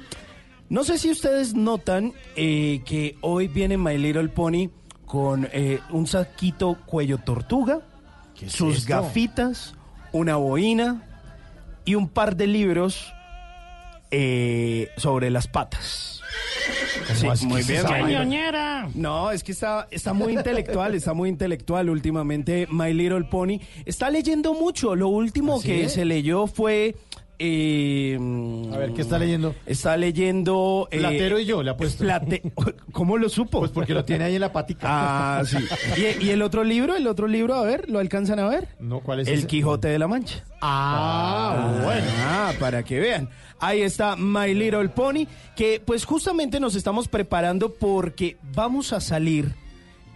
No 0.70 0.84
sé 0.84 0.98
si 0.98 1.12
ustedes 1.12 1.54
notan 1.54 2.14
eh, 2.36 2.82
que 2.86 3.18
hoy 3.22 3.48
viene 3.48 3.78
My 3.78 3.98
Little 3.98 4.30
Pony 4.30 4.70
con 5.06 5.48
eh, 5.54 5.80
un 5.92 6.08
saquito 6.08 6.78
cuello 6.86 7.20
tortuga, 7.20 7.82
es 8.42 8.52
sus 8.52 8.80
esto? 8.80 8.90
gafitas, 8.90 9.76
una 10.12 10.38
boina 10.38 11.04
y 11.86 11.94
un 11.96 12.10
par 12.10 12.36
de 12.36 12.48
libros 12.48 13.14
eh, 14.10 14.90
sobre 14.98 15.30
las 15.30 15.48
patas. 15.48 16.22
Sí, 17.14 17.28
así 17.28 17.46
muy 17.46 17.62
bien. 17.62 17.84
no, 18.96 19.30
es 19.30 19.44
que 19.44 19.52
está, 19.52 19.88
está 19.92 20.14
muy 20.14 20.34
intelectual, 20.34 20.96
está 20.96 21.14
muy 21.14 21.30
intelectual 21.30 21.90
últimamente 21.92 22.68
My 22.72 22.92
Little 22.92 23.26
Pony. 23.26 23.60
Está 23.86 24.10
leyendo 24.10 24.56
mucho. 24.56 24.96
Lo 24.96 25.10
último 25.10 25.58
¿Ah, 25.58 25.62
sí? 25.62 25.68
que 25.68 25.90
se 25.90 26.06
leyó 26.06 26.48
fue... 26.48 26.96
eh, 27.40 28.18
A 28.74 28.78
ver, 28.78 28.94
¿qué 28.94 29.02
está 29.02 29.18
leyendo? 29.20 29.56
Está 29.66 29.98
leyendo... 29.98 30.88
eh, 30.92 31.00
Platero 31.00 31.40
y 31.40 31.46
yo, 31.46 31.64
le 31.64 31.72
apuesto. 31.72 32.04
Plate- 32.04 32.42
¿Cómo 32.92 33.18
lo 33.18 33.30
supo? 33.30 33.60
Pues 33.60 33.72
porque 33.72 33.94
lo 33.94 34.06
tiene 34.06 34.26
ahí 34.26 34.36
en 34.36 34.42
la 34.42 34.52
patica. 34.54 34.88
Ah, 35.40 35.44
sí. 35.46 35.58
¿Y, 36.22 36.26
y 36.26 36.30
el 36.32 36.42
otro 36.42 36.64
libro? 36.64 36.96
¿El 36.96 37.08
otro 37.08 37.28
libro? 37.28 37.56
A 37.56 37.64
ver, 37.64 37.90
¿lo 37.90 38.00
alcanzan 38.00 38.40
a 38.40 38.48
ver? 38.48 38.70
No, 38.80 39.00
¿cuál 39.02 39.20
es 39.22 39.28
El 39.28 39.40
ese? 39.40 39.48
Quijote 39.48 39.88
de 39.88 40.00
la 40.00 40.08
Mancha. 40.08 40.44
Ah, 40.62 41.80
bueno. 41.84 42.08
Ah, 42.26 42.54
para 42.60 42.84
que 42.84 43.00
vean. 43.00 43.30
Ahí 43.60 43.82
está 43.82 44.16
My 44.16 44.54
Little 44.54 44.90
Pony, 44.90 45.26
que 45.56 45.82
pues 45.84 46.06
justamente 46.06 46.60
nos 46.60 46.76
estamos 46.76 47.08
preparando 47.08 47.74
porque 47.74 48.38
vamos 48.54 48.92
a 48.94 49.00
salir 49.00 49.54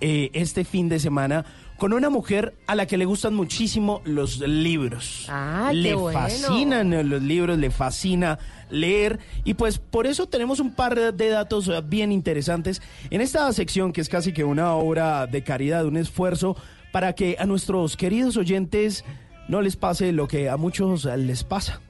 eh, 0.02 0.30
este 0.34 0.64
fin 0.66 0.90
de 0.90 1.00
semana 1.00 1.46
con 1.80 1.94
una 1.94 2.10
mujer 2.12 2.54
a 2.68 2.76
la 2.76 2.86
que 2.86 2.98
le 2.98 3.06
gustan 3.06 3.34
muchísimo 3.34 4.02
los 4.04 4.40
libros. 4.40 5.26
Ah, 5.30 5.70
qué 5.72 5.78
le 5.78 5.96
bueno. 5.96 6.20
fascinan 6.20 7.10
los 7.10 7.24
libros, 7.24 7.58
le 7.58 7.72
fascina 7.72 8.38
leer 8.70 9.18
y 9.46 9.56
pues 9.56 9.80
por 9.80 10.06
eso 10.06 10.28
tenemos 10.28 10.60
un 10.60 10.76
par 10.76 11.14
de 11.14 11.30
datos 11.30 11.68
eh, 11.70 11.82
bien 11.84 12.12
interesantes 12.12 12.84
en 13.10 13.22
esta 13.22 13.52
sección 13.54 13.94
que 13.94 14.02
es 14.02 14.10
casi 14.10 14.32
que 14.34 14.44
una 14.44 14.76
obra 14.76 15.26
de 15.26 15.42
caridad, 15.42 15.86
un 15.86 15.98
esfuerzo 15.98 16.56
para 16.92 17.14
que 17.14 17.38
a 17.40 17.46
nuestros 17.46 17.98
queridos 17.98 18.38
oyentes 18.38 19.06
no 19.48 19.62
les 19.62 19.76
pase 19.76 20.12
lo 20.12 20.28
que 20.28 20.50
a 20.50 20.58
muchos 20.58 21.06
les 21.06 21.44
pasa. 21.44 21.82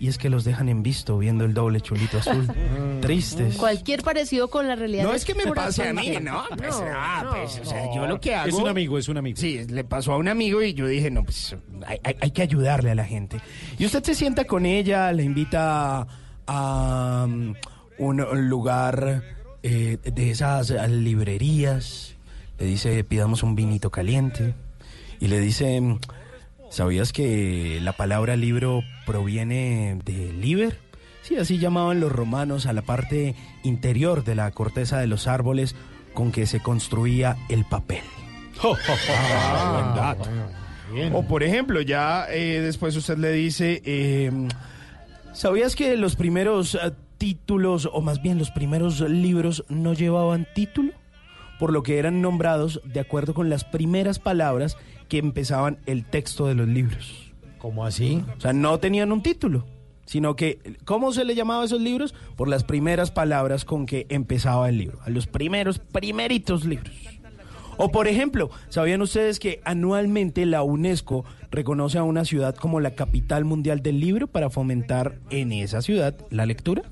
Y 0.00 0.08
es 0.08 0.16
que 0.16 0.30
los 0.30 0.44
dejan 0.44 0.70
en 0.70 0.82
visto 0.82 1.18
viendo 1.18 1.44
el 1.44 1.52
doble 1.52 1.82
chulito 1.82 2.16
azul. 2.18 2.48
Tristes. 3.02 3.56
Cualquier 3.56 4.02
parecido 4.02 4.48
con 4.48 4.66
la 4.66 4.74
realidad. 4.74 5.04
No 5.04 5.12
es 5.12 5.26
que 5.26 5.34
me 5.34 5.44
pase 5.52 5.86
a 5.88 5.92
mí. 5.92 6.16
¿no? 6.22 6.42
Pues, 6.56 6.74
ah, 6.82 7.20
no, 7.22 7.30
pues, 7.32 7.60
o 7.60 7.64
sea, 7.66 7.94
yo 7.94 8.06
lo 8.06 8.18
que 8.18 8.34
hago... 8.34 8.48
Es 8.48 8.54
un 8.54 8.66
amigo, 8.66 8.96
es 8.96 9.08
un 9.10 9.18
amigo. 9.18 9.36
Sí, 9.36 9.62
le 9.68 9.84
pasó 9.84 10.14
a 10.14 10.16
un 10.16 10.28
amigo 10.28 10.62
y 10.62 10.72
yo 10.72 10.86
dije, 10.86 11.10
no, 11.10 11.22
pues 11.22 11.54
hay, 11.86 11.98
hay- 12.02 12.16
hay 12.18 12.30
que 12.30 12.40
ayudarle 12.40 12.90
a 12.92 12.94
la 12.94 13.04
gente. 13.04 13.40
Y 13.78 13.84
usted 13.84 14.02
se 14.02 14.14
sienta 14.14 14.46
con 14.46 14.64
ella, 14.64 15.12
le 15.12 15.22
invita 15.22 16.06
a 16.46 17.26
um, 17.28 17.54
un 17.98 18.48
lugar 18.48 19.22
eh, 19.62 19.98
de 20.02 20.30
esas 20.30 20.70
eh, 20.70 20.88
librerías, 20.88 22.14
le 22.58 22.64
dice, 22.64 23.04
pidamos 23.04 23.42
un 23.42 23.54
vinito 23.54 23.90
caliente, 23.90 24.54
y 25.20 25.26
le 25.28 25.38
dice, 25.40 25.98
¿sabías 26.70 27.12
que 27.12 27.78
la 27.82 27.92
palabra 27.92 28.36
libro 28.36 28.82
proviene 29.04 29.98
de 30.04 30.32
liber? 30.32 30.78
Sí, 31.22 31.36
así 31.36 31.58
llamaban 31.58 32.00
los 32.00 32.10
romanos 32.10 32.66
a 32.66 32.72
la 32.72 32.82
parte 32.82 33.34
interior 33.62 34.24
de 34.24 34.34
la 34.34 34.50
corteza 34.50 34.98
de 34.98 35.06
los 35.06 35.26
árboles 35.26 35.76
con 36.14 36.32
que 36.32 36.46
se 36.46 36.60
construía 36.60 37.36
el 37.48 37.64
papel. 37.64 38.02
Ah, 38.62 39.72
buen 39.72 39.94
dato. 39.94 41.16
O 41.16 41.22
por 41.22 41.42
ejemplo, 41.42 41.80
ya 41.80 42.26
eh, 42.28 42.60
después 42.60 42.96
usted 42.96 43.16
le 43.16 43.32
dice, 43.32 43.80
eh, 43.84 44.30
¿sabías 45.32 45.76
que 45.76 45.96
los 45.96 46.16
primeros 46.16 46.74
eh, 46.74 46.92
títulos, 47.16 47.88
o 47.90 48.00
más 48.00 48.20
bien 48.20 48.38
los 48.38 48.50
primeros 48.50 49.00
libros, 49.00 49.64
no 49.68 49.94
llevaban 49.94 50.46
título? 50.54 50.92
Por 51.60 51.72
lo 51.72 51.84
que 51.84 51.98
eran 51.98 52.20
nombrados 52.20 52.80
de 52.84 52.98
acuerdo 52.98 53.34
con 53.34 53.48
las 53.50 53.62
primeras 53.62 54.18
palabras 54.18 54.76
que 55.08 55.18
empezaban 55.18 55.78
el 55.86 56.04
texto 56.04 56.46
de 56.46 56.56
los 56.56 56.66
libros. 56.66 57.32
¿Cómo 57.58 57.84
así? 57.84 58.24
O 58.36 58.40
sea, 58.40 58.52
no 58.52 58.80
tenían 58.80 59.12
un 59.12 59.22
título, 59.22 59.66
sino 60.06 60.34
que, 60.34 60.58
¿cómo 60.84 61.12
se 61.12 61.24
le 61.24 61.34
llamaba 61.34 61.62
a 61.62 61.66
esos 61.66 61.82
libros? 61.82 62.14
Por 62.34 62.48
las 62.48 62.64
primeras 62.64 63.10
palabras 63.10 63.64
con 63.64 63.86
que 63.86 64.06
empezaba 64.08 64.68
el 64.68 64.78
libro, 64.78 64.98
a 65.02 65.10
los 65.10 65.26
primeros, 65.26 65.78
primeritos 65.78 66.64
libros. 66.64 66.96
O 67.76 67.90
por 67.90 68.08
ejemplo, 68.08 68.50
¿sabían 68.68 69.02
ustedes 69.02 69.38
que 69.38 69.60
anualmente 69.64 70.44
la 70.46 70.62
UNESCO 70.62 71.24
reconoce 71.50 71.98
a 71.98 72.02
una 72.02 72.24
ciudad 72.24 72.54
como 72.54 72.80
la 72.80 72.94
capital 72.94 73.44
mundial 73.44 73.82
del 73.82 74.00
libro 74.00 74.26
para 74.26 74.50
fomentar 74.50 75.18
en 75.30 75.52
esa 75.52 75.80
ciudad 75.80 76.14
la 76.30 76.46
lectura? 76.46 76.82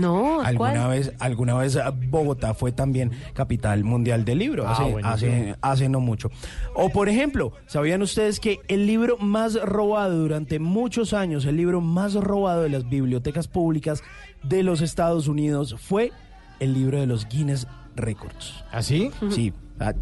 No, 0.00 0.40
¿Alguna 0.40 0.72
¿cuál? 0.72 0.88
vez, 0.90 1.12
alguna 1.18 1.54
vez 1.54 1.76
ah, 1.76 1.92
Bogotá 1.94 2.54
fue 2.54 2.72
también 2.72 3.10
capital 3.34 3.84
mundial 3.84 4.24
del 4.24 4.38
libro, 4.38 4.64
Ah, 4.66 4.72
hace, 4.72 4.96
hace, 5.02 5.54
hace 5.60 5.88
no 5.88 6.00
mucho. 6.00 6.30
O 6.74 6.90
por 6.90 7.08
ejemplo, 7.08 7.52
¿sabían 7.66 8.02
ustedes 8.02 8.40
que 8.40 8.60
el 8.68 8.86
libro 8.86 9.16
más 9.18 9.54
robado 9.60 10.18
durante 10.18 10.58
muchos 10.58 11.12
años, 11.12 11.44
el 11.44 11.56
libro 11.56 11.80
más 11.80 12.14
robado 12.14 12.62
de 12.62 12.68
las 12.70 12.88
bibliotecas 12.88 13.48
públicas 13.48 14.02
de 14.42 14.62
los 14.62 14.80
Estados 14.80 15.28
Unidos 15.28 15.76
fue 15.78 16.12
el 16.60 16.74
libro 16.74 17.00
de 17.00 17.06
los 17.06 17.28
Guinness 17.28 17.66
Records? 17.94 18.64
¿Así? 18.72 19.10
Sí. 19.30 19.52
Ah, 19.78 19.92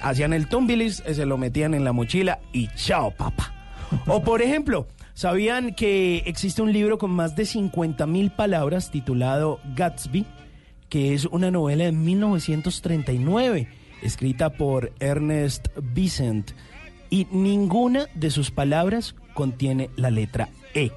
Hacían 0.00 0.32
el 0.32 0.48
tumbilis, 0.48 1.02
eh, 1.06 1.14
se 1.14 1.26
lo 1.26 1.36
metían 1.36 1.74
en 1.74 1.84
la 1.84 1.92
mochila 1.92 2.38
y 2.52 2.68
chao, 2.68 3.10
papá. 3.10 3.52
O 4.06 4.22
por 4.22 4.40
ejemplo, 4.42 4.86
¿sabían 5.18 5.74
que 5.74 6.18
existe 6.26 6.62
un 6.62 6.72
libro 6.72 6.96
con 6.96 7.10
más 7.10 7.34
de 7.34 7.44
50 7.44 8.06
mil 8.06 8.30
palabras 8.30 8.92
titulado 8.92 9.58
Gatsby, 9.74 10.24
que 10.88 11.12
es 11.12 11.24
una 11.24 11.50
novela 11.50 11.86
de 11.86 11.90
1939, 11.90 13.66
escrita 14.00 14.50
por 14.50 14.92
Ernest 15.00 15.70
Vicent, 15.82 16.52
y 17.10 17.26
ninguna 17.32 18.06
de 18.14 18.30
sus 18.30 18.52
palabras 18.52 19.16
contiene 19.34 19.90
la 19.96 20.12
letra 20.12 20.50
E? 20.72 20.92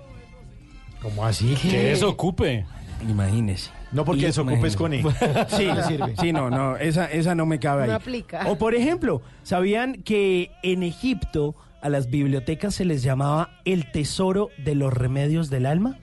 ¿Cómo 1.02 1.26
así? 1.26 1.56
Que 1.56 1.92
eso 1.92 2.08
ocupe. 2.10 2.64
Imagínese. 3.10 3.72
No 3.92 4.06
porque 4.06 4.28
desocupes 4.28 4.76
con 4.76 4.94
E. 4.94 5.02
Sí, 5.50 5.66
No 5.66 5.84
sirve. 5.88 6.16
sí, 6.22 6.32
no, 6.32 6.52
no, 6.52 6.78
esa, 6.78 7.06
esa 7.06 7.34
no 7.34 7.48
me 7.48 7.58
cabe 7.58 7.86
ahí. 7.86 7.90
No 7.90 7.96
aplica. 7.96 8.48
O 8.52 8.60
por 8.60 8.76
ejemplo, 8.76 9.24
¿sabían 9.42 10.04
que 10.04 10.52
en 10.62 10.84
Egipto 10.84 11.56
a 11.82 11.90
las 11.90 12.10
bibliotecas 12.10 12.76
se 12.76 12.86
les 12.86 13.04
llamaba 13.04 13.60
el 13.66 13.92
tesoro 13.92 14.50
de 14.64 14.76
los 14.76 14.94
remedios 14.94 15.50
del 15.50 15.66
alma? 15.66 15.98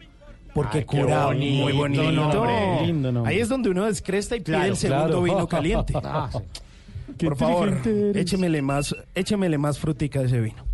Porque 0.54 0.78
Ay, 0.78 0.84
curaba 0.84 1.26
bonito 1.26 1.62
muy 1.62 1.72
bonito. 1.72 2.10
nombre, 2.12 2.86
lindo 2.86 3.12
nombre. 3.12 3.32
Ahí 3.32 3.40
es 3.40 3.48
donde 3.48 3.70
uno 3.70 3.84
descresta 3.84 4.34
y 4.36 4.40
pide 4.40 4.56
Claro, 4.56 4.70
el 4.70 4.76
segundo 4.76 5.06
claro. 5.06 5.22
vino 5.22 5.46
caliente. 5.48 5.92
Ah, 6.04 6.30
sí. 6.32 7.24
Por 7.24 7.36
favor, 7.36 7.80
échemele 8.14 8.62
más, 8.62 8.94
échemele 9.14 9.58
más 9.58 9.78
frutica 9.78 10.20
a 10.20 10.24
ese 10.24 10.40
vino. 10.40 10.64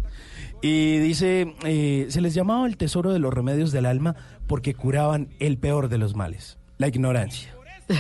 Y 0.63 0.99
dice, 0.99 1.55
eh, 1.65 2.07
se 2.09 2.21
les 2.21 2.35
llamaba 2.35 2.67
el 2.67 2.77
tesoro 2.77 3.13
de 3.13 3.19
los 3.19 3.33
remedios 3.33 3.73
del 3.73 3.87
alma 3.87 4.17
porque 4.47 4.75
curaban 4.75 5.29
el 5.39 5.59
peor 5.59 5.89
de 5.89 5.99
los 5.99 6.15
males, 6.17 6.59
la 6.79 6.89
ignorancia. 6.89 7.55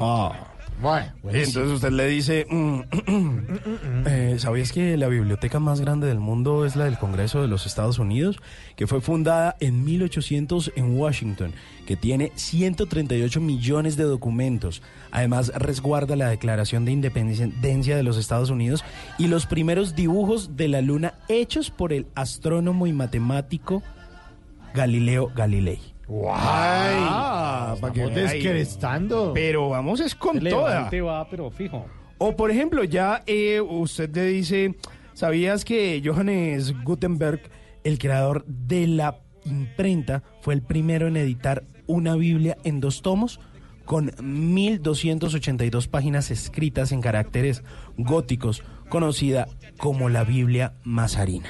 Ah. 0.00 0.32
Bueno, 0.80 1.12
Entonces 1.24 1.72
usted 1.72 1.90
le 1.90 2.06
dice, 2.06 2.46
mm, 2.48 2.80
eh, 4.06 4.36
¿sabías 4.38 4.70
que 4.70 4.96
la 4.96 5.08
biblioteca 5.08 5.58
más 5.58 5.80
grande 5.80 6.06
del 6.06 6.20
mundo 6.20 6.64
es 6.64 6.76
la 6.76 6.84
del 6.84 6.98
Congreso 6.98 7.42
de 7.42 7.48
los 7.48 7.66
Estados 7.66 7.98
Unidos? 7.98 8.40
Que 8.76 8.86
fue 8.86 9.00
fundada 9.00 9.56
en 9.58 9.84
1800 9.84 10.72
en 10.76 10.96
Washington, 10.96 11.52
que 11.84 11.96
tiene 11.96 12.30
138 12.36 13.40
millones 13.40 13.96
de 13.96 14.04
documentos. 14.04 14.80
Además, 15.10 15.52
resguarda 15.56 16.14
la 16.14 16.28
Declaración 16.28 16.84
de 16.84 16.92
Independencia 16.92 17.96
de 17.96 18.02
los 18.04 18.16
Estados 18.16 18.50
Unidos 18.50 18.84
y 19.18 19.26
los 19.26 19.46
primeros 19.46 19.96
dibujos 19.96 20.56
de 20.56 20.68
la 20.68 20.80
luna 20.80 21.14
hechos 21.28 21.70
por 21.70 21.92
el 21.92 22.06
astrónomo 22.14 22.86
y 22.86 22.92
matemático 22.92 23.82
Galileo 24.74 25.32
Galilei. 25.34 25.97
Ah, 26.10 27.76
para 27.80 27.92
que 27.92 28.00
estamos 28.00 28.16
vea 28.16 28.30
ahí. 28.30 28.42
descrestando. 28.42 29.32
Pero 29.34 29.68
vamos 29.68 30.00
es 30.00 30.14
con 30.14 30.40
toda. 30.40 30.90
va, 30.90 31.28
pero 31.28 31.50
fijo. 31.50 31.86
O 32.18 32.34
por 32.36 32.50
ejemplo, 32.50 32.82
ya 32.84 33.22
eh, 33.26 33.60
usted 33.60 34.14
le 34.14 34.26
dice, 34.26 34.74
¿sabías 35.14 35.64
que 35.64 36.02
Johannes 36.04 36.74
Gutenberg, 36.82 37.42
el 37.84 37.98
creador 37.98 38.44
de 38.46 38.86
la 38.86 39.20
imprenta, 39.44 40.22
fue 40.40 40.54
el 40.54 40.62
primero 40.62 41.06
en 41.06 41.16
editar 41.16 41.64
una 41.86 42.16
Biblia 42.16 42.56
en 42.64 42.80
dos 42.80 43.02
tomos? 43.02 43.40
Con 43.84 44.12
1282 44.20 45.88
páginas 45.88 46.30
escritas 46.30 46.92
en 46.92 47.00
caracteres 47.00 47.62
góticos, 47.96 48.62
conocida 48.90 49.48
como 49.78 50.08
la 50.08 50.24
Biblia 50.24 50.74
Mazarina. 50.84 51.48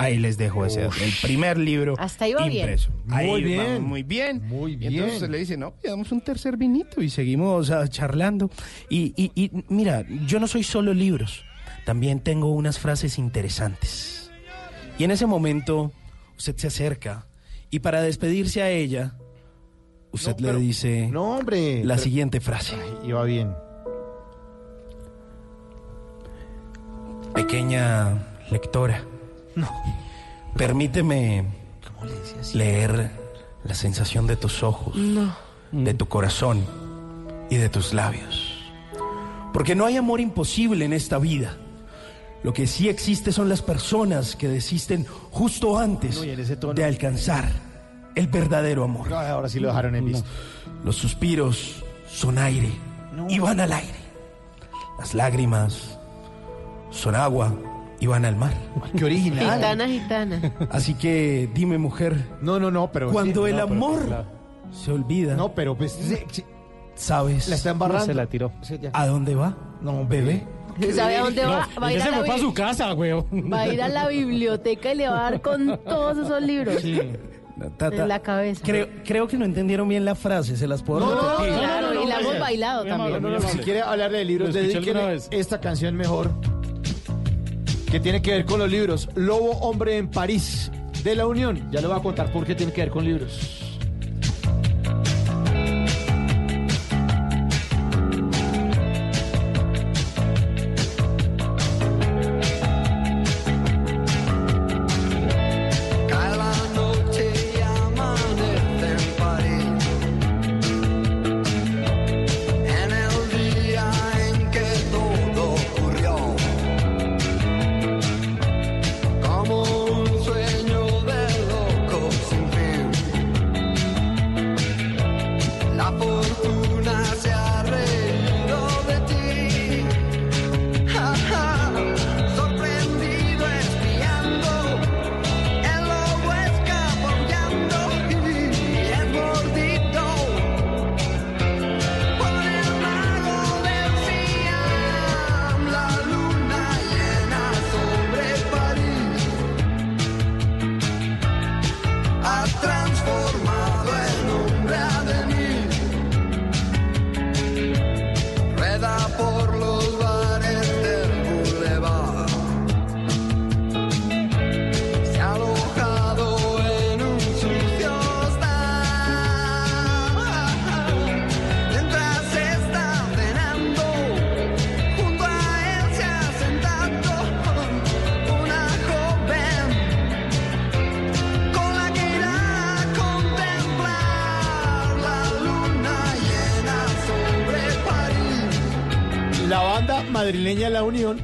Ahí 0.00 0.18
les 0.18 0.36
dejo 0.38 0.64
ese 0.64 0.84
el 0.86 0.90
primer 1.22 1.58
libro 1.58 1.94
Hasta 1.98 2.24
ahí 2.24 2.32
va 2.34 2.46
bien. 2.46 2.60
impreso. 2.62 2.90
Muy 3.04 3.16
Ahí 3.18 3.28
va 3.28 3.36
bien. 3.64 3.82
muy 3.82 4.02
bien. 4.02 4.42
Muy 4.48 4.72
Y 4.72 4.76
bien. 4.76 4.94
entonces 5.04 5.28
le 5.28 5.38
dice, 5.38 5.56
no, 5.56 5.72
pidamos 5.72 6.10
un 6.12 6.20
tercer 6.22 6.56
vinito 6.56 7.02
y 7.02 7.10
seguimos 7.10 7.70
ah, 7.70 7.86
charlando. 7.88 8.50
Y, 8.88 9.12
y- 9.16 9.30
y, 9.34 9.50
mira, 9.68 10.04
yo 10.26 10.40
no 10.40 10.46
soy 10.46 10.62
solo 10.62 10.94
libros, 10.94 11.44
también 11.84 12.20
tengo 12.20 12.50
unas 12.50 12.78
frases 12.78 13.18
interesantes. 13.18 14.30
Y 14.98 15.04
en 15.04 15.10
ese 15.10 15.26
momento 15.26 15.92
usted 16.38 16.56
se 16.56 16.66
acerca 16.68 17.26
y 17.70 17.80
para 17.80 18.00
despedirse 18.02 18.62
a 18.62 18.70
ella, 18.70 19.14
usted 20.12 20.32
No, 20.32 20.40
le 20.40 20.46
pero- 20.48 20.58
dice 20.60 21.08
No, 21.12 21.36
hombre. 21.36 21.84
la 21.84 21.94
pero- 21.94 22.04
siguiente 22.04 22.40
frase. 22.40 22.74
Ay, 22.74 23.08
iba 23.10 23.22
bien. 23.24 23.52
Pequeña 27.34 28.18
lectora, 28.50 29.04
permíteme 30.56 31.44
leer 32.54 33.10
la 33.64 33.74
sensación 33.74 34.26
de 34.26 34.36
tus 34.36 34.62
ojos, 34.62 34.94
de 35.72 35.94
tu 35.94 36.06
corazón 36.06 36.64
y 37.50 37.56
de 37.56 37.68
tus 37.68 37.92
labios. 37.92 38.56
Porque 39.52 39.74
no 39.74 39.86
hay 39.86 39.96
amor 39.96 40.20
imposible 40.20 40.84
en 40.84 40.92
esta 40.92 41.18
vida. 41.18 41.56
Lo 42.42 42.54
que 42.54 42.66
sí 42.66 42.88
existe 42.88 43.32
son 43.32 43.48
las 43.48 43.60
personas 43.60 44.34
que 44.34 44.48
desisten 44.48 45.04
justo 45.30 45.78
antes 45.78 46.16
No, 46.62 46.72
de 46.72 46.84
alcanzar 46.84 47.50
el 48.14 48.28
verdadero 48.28 48.84
amor. 48.84 49.10
No, 49.10 49.18
ahora 49.18 49.48
sí 49.48 49.60
lo 49.60 49.68
dejaron 49.68 49.94
en 49.94 50.06
visto. 50.06 50.24
Los 50.84 50.96
suspiros 50.96 51.84
son 52.10 52.38
aire 52.38 52.72
y 53.28 53.38
van 53.38 53.60
al 53.60 53.72
aire. 53.72 53.98
Las 54.98 55.14
lágrimas 55.14 55.98
son 56.90 57.14
agua 57.14 57.52
y 58.00 58.06
van 58.06 58.24
al 58.24 58.36
mar. 58.36 58.52
Qué 58.96 59.04
original. 59.04 59.54
Gitana, 59.54 59.86
gitana. 59.88 60.52
Así 60.70 60.94
que 60.94 61.48
dime, 61.54 61.78
mujer, 61.78 62.16
No, 62.40 62.58
no, 62.58 62.70
no, 62.70 62.90
pero. 62.90 63.10
cuando 63.12 63.44
sí, 63.44 63.50
el 63.50 63.56
no, 63.58 63.66
pero- 63.66 63.74
amor 63.76 64.06
claro. 64.06 64.24
se 64.72 64.92
olvida, 64.92 65.34
No, 65.36 65.52
pero 65.54 65.76
pues. 65.76 65.92
sí, 65.92 66.16
sí, 66.30 66.44
¿sabes 66.94 67.48
la 67.48 67.54
está 67.56 67.70
embarrando. 67.70 68.06
Se 68.06 68.14
la 68.14 68.26
tiró. 68.26 68.52
Sí, 68.62 68.78
a 68.92 69.06
dónde 69.06 69.34
va? 69.34 69.56
No, 69.80 70.06
bebé. 70.06 70.44
¿Sabe 70.94 71.16
a 71.18 71.22
dónde 71.24 71.44
va? 71.44 71.68
Va 71.82 71.88
a 71.88 71.92
ir 71.92 72.00
a 72.00 72.04
se 72.06 72.10
la 72.10 72.16
fue 72.18 72.26
para 72.26 72.38
su 72.38 72.54
casa, 72.54 72.94
weón. 72.94 73.26
Va 73.52 73.60
a 73.62 73.68
ir 73.68 73.82
a 73.82 73.88
la 73.88 74.08
biblioteca 74.08 74.92
y 74.92 74.96
le 74.96 75.08
va 75.08 75.18
a 75.26 75.30
dar 75.32 75.40
con 75.42 75.78
todos 75.84 76.16
esos 76.18 76.40
libros 76.42 76.82
Tata, 77.76 77.94
en 78.04 78.08
la 78.08 78.20
cabeza. 78.20 78.62
creo, 78.64 78.88
creo 79.04 79.28
que 79.28 79.36
no 79.36 79.44
entendieron 79.44 79.86
bien 79.86 80.06
la 80.06 80.14
frase, 80.14 80.56
se 80.56 80.66
las 80.66 80.82
puedo 80.82 81.00
No, 81.00 81.38
repetir. 81.38 81.58
Claro, 81.58 82.02
y 82.02 82.06
la 82.06 82.20
hemos 82.20 82.34
no, 82.34 82.40
bailado 82.40 82.84
también. 82.86 83.22
No, 83.22 83.28
no, 83.30 83.40
si 83.42 83.58
quiere 83.58 83.82
hablar 83.82 84.10
de 84.12 84.24
libros, 84.24 84.54
dedíquele 84.54 85.18
esta 85.30 85.60
canción 85.60 85.94
mejor. 85.96 86.30
Que 87.90 87.98
tiene 87.98 88.22
que 88.22 88.30
ver 88.30 88.44
con 88.44 88.60
los 88.60 88.70
libros. 88.70 89.08
Lobo 89.16 89.50
Hombre 89.60 89.96
en 89.96 90.08
París, 90.08 90.70
de 91.02 91.16
la 91.16 91.26
Unión. 91.26 91.68
Ya 91.72 91.80
le 91.80 91.88
voy 91.88 91.98
a 91.98 92.02
contar 92.02 92.30
por 92.32 92.46
qué 92.46 92.54
tiene 92.54 92.72
que 92.72 92.82
ver 92.82 92.90
con 92.90 93.04
libros. 93.04 93.59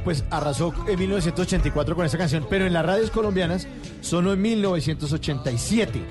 Pues 0.03 0.23
arrasó 0.29 0.73
en 0.87 0.99
1984 0.99 1.95
con 1.95 2.05
esta 2.05 2.17
canción, 2.17 2.45
pero 2.49 2.65
en 2.65 2.73
las 2.73 2.85
radios 2.85 3.11
colombianas 3.11 3.67
sonó 4.01 4.33
en 4.33 4.41
1987. 4.41 6.01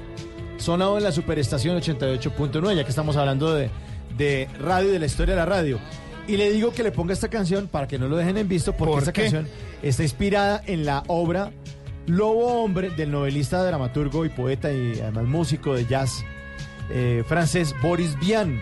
Sonado 0.59 0.97
en 0.97 1.05
la 1.05 1.13
superestación 1.13 1.79
88.9, 1.79 2.75
ya 2.77 2.85
que 2.85 2.91
estamos 2.91 3.17
hablando 3.17 3.55
de, 3.55 3.71
de 4.17 4.49
radio 4.59 4.89
y 4.89 4.93
de 4.93 4.99
la 4.99 5.07
historia 5.07 5.35
de 5.35 5.41
la 5.41 5.47
radio. 5.47 5.79
Y 6.27 6.37
le 6.37 6.51
digo 6.51 6.73
que 6.73 6.83
le 6.83 6.91
ponga 6.93 7.13
esta 7.13 7.29
canción 7.29 7.69
para 7.69 7.87
que 7.87 7.99
no 7.99 8.09
lo 8.09 8.17
dejen 8.17 8.37
en 8.39 8.49
visto, 8.49 8.73
porque 8.73 8.93
¿Por 8.93 8.99
esta 9.01 9.13
qué? 9.13 9.23
canción 9.23 9.49
está 9.83 10.03
inspirada 10.03 10.63
en 10.67 10.85
la 10.85 11.05
obra 11.07 11.53
Lobo 12.07 12.63
Hombre 12.65 12.91
del 12.91 13.11
novelista, 13.11 13.63
dramaturgo 13.65 14.25
y 14.25 14.29
poeta 14.31 14.73
y 14.73 14.99
además 15.01 15.25
músico 15.27 15.75
de 15.75 15.87
jazz 15.87 16.25
eh, 16.91 17.23
francés 17.27 17.75
Boris 17.83 18.19
Vian. 18.19 18.61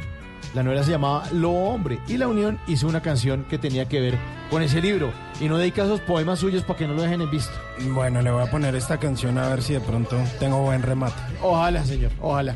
La 0.54 0.62
novela 0.62 0.82
se 0.82 0.90
llamaba 0.90 1.28
Lobo 1.32 1.70
Hombre 1.70 1.98
y 2.06 2.16
La 2.16 2.28
Unión 2.28 2.58
hizo 2.66 2.86
una 2.86 3.02
canción 3.02 3.44
que 3.44 3.58
tenía 3.58 3.88
que 3.88 4.00
ver 4.00 4.18
con 4.54 4.62
ese 4.62 4.80
libro 4.80 5.12
y 5.40 5.48
no 5.48 5.58
dedica 5.58 5.82
esos 5.82 5.98
poemas 5.98 6.38
suyos 6.38 6.62
para 6.62 6.78
que 6.78 6.86
no 6.86 6.94
lo 6.94 7.02
dejen 7.02 7.20
en 7.20 7.28
visto. 7.28 7.50
Bueno, 7.88 8.22
le 8.22 8.30
voy 8.30 8.40
a 8.40 8.48
poner 8.48 8.76
esta 8.76 8.98
canción 8.98 9.36
a 9.36 9.48
ver 9.48 9.60
si 9.60 9.72
de 9.72 9.80
pronto 9.80 10.16
tengo 10.38 10.62
buen 10.62 10.80
remate. 10.80 11.20
Ojalá, 11.42 11.84
señor, 11.84 12.12
ojalá. 12.20 12.54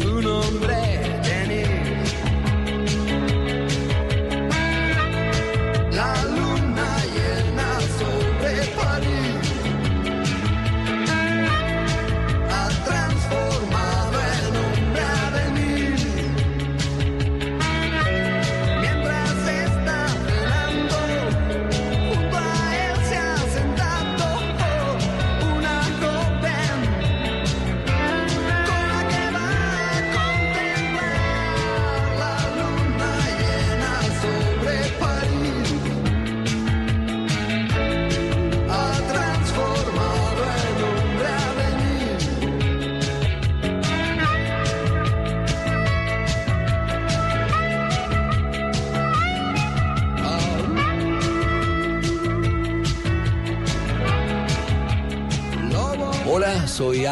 Su 0.00 0.22
nombre 0.22 0.95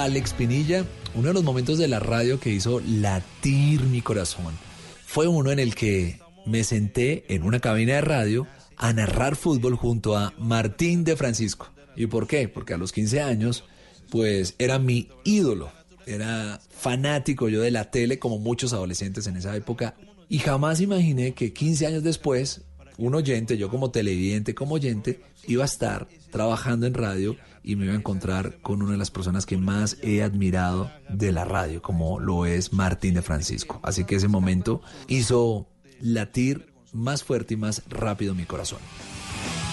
Alex 0.04 0.34
Pinilla. 0.34 0.84
Uno 1.14 1.28
de 1.28 1.34
los 1.34 1.44
momentos 1.44 1.78
de 1.78 1.88
la 1.88 1.98
radio 1.98 2.38
que 2.38 2.50
hizo 2.50 2.80
latir 2.80 3.84
mi 3.84 4.02
corazón 4.02 4.52
fue 5.06 5.28
uno 5.28 5.50
en 5.50 5.58
el 5.58 5.74
que 5.74 6.20
me 6.44 6.62
senté 6.62 7.24
en 7.34 7.42
una 7.42 7.58
cabina 7.58 7.94
de 7.94 8.00
radio 8.02 8.46
a 8.76 8.92
narrar 8.92 9.34
fútbol 9.34 9.76
junto 9.76 10.14
a 10.14 10.34
Martín 10.36 11.04
de 11.04 11.16
Francisco. 11.16 11.70
¿Y 11.96 12.06
por 12.06 12.26
qué? 12.26 12.48
Porque 12.48 12.74
a 12.74 12.76
los 12.76 12.92
15 12.92 13.22
años, 13.22 13.64
pues 14.10 14.56
era 14.58 14.78
mi 14.78 15.08
ídolo. 15.24 15.72
Era 16.04 16.60
fanático 16.68 17.48
yo 17.48 17.62
de 17.62 17.70
la 17.70 17.90
tele, 17.90 18.18
como 18.18 18.38
muchos 18.38 18.74
adolescentes 18.74 19.26
en 19.26 19.38
esa 19.38 19.56
época. 19.56 19.94
Y 20.28 20.38
jamás 20.40 20.82
imaginé 20.82 21.32
que 21.32 21.54
15 21.54 21.86
años 21.86 22.02
después, 22.02 22.60
un 22.98 23.14
oyente, 23.14 23.56
yo 23.56 23.70
como 23.70 23.90
televidente, 23.90 24.54
como 24.54 24.74
oyente, 24.74 25.22
iba 25.46 25.62
a 25.62 25.66
estar 25.66 26.06
trabajando 26.30 26.86
en 26.86 26.92
radio 26.92 27.36
y 27.64 27.76
me 27.76 27.86
iba 27.86 27.94
a 27.94 27.96
encontrar 27.96 28.58
con 28.60 28.82
una 28.82 28.92
de 28.92 28.98
las 28.98 29.10
personas 29.10 29.46
que 29.46 29.56
más 29.56 29.96
he 30.02 30.22
admirado 30.22 30.92
de 31.08 31.32
la 31.32 31.44
radio, 31.44 31.80
como 31.80 32.20
lo 32.20 32.44
es 32.44 32.72
Martín 32.72 33.14
de 33.14 33.22
Francisco. 33.22 33.80
Así 33.82 34.04
que 34.04 34.16
ese 34.16 34.28
momento 34.28 34.82
hizo 35.08 35.66
latir 36.00 36.72
más 36.92 37.24
fuerte 37.24 37.54
y 37.54 37.56
más 37.56 37.82
rápido 37.88 38.34
mi 38.34 38.44
corazón. 38.44 38.78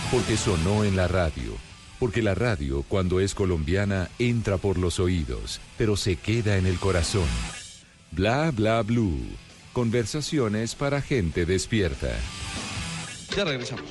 Porque 0.10 0.38
sonó 0.38 0.86
en 0.86 0.96
la 0.96 1.08
radio. 1.08 1.54
Porque 2.00 2.24
la 2.24 2.34
radio, 2.34 2.84
cuando 2.88 3.20
es 3.20 3.36
colombiana, 3.36 4.10
entra 4.18 4.58
por 4.58 4.78
los 4.78 5.00
oídos, 5.00 5.62
pero 5.78 5.96
se 5.98 6.16
queda 6.16 6.58
en 6.58 6.66
el 6.66 6.80
corazón. 6.80 7.28
Bla 8.12 8.52
bla 8.52 8.82
blue. 8.82 9.20
Conversaciones 9.74 10.76
para 10.76 11.02
gente 11.02 11.46
despierta. 11.46 12.10
Ya 13.36 13.46
regresamos. 13.46 13.86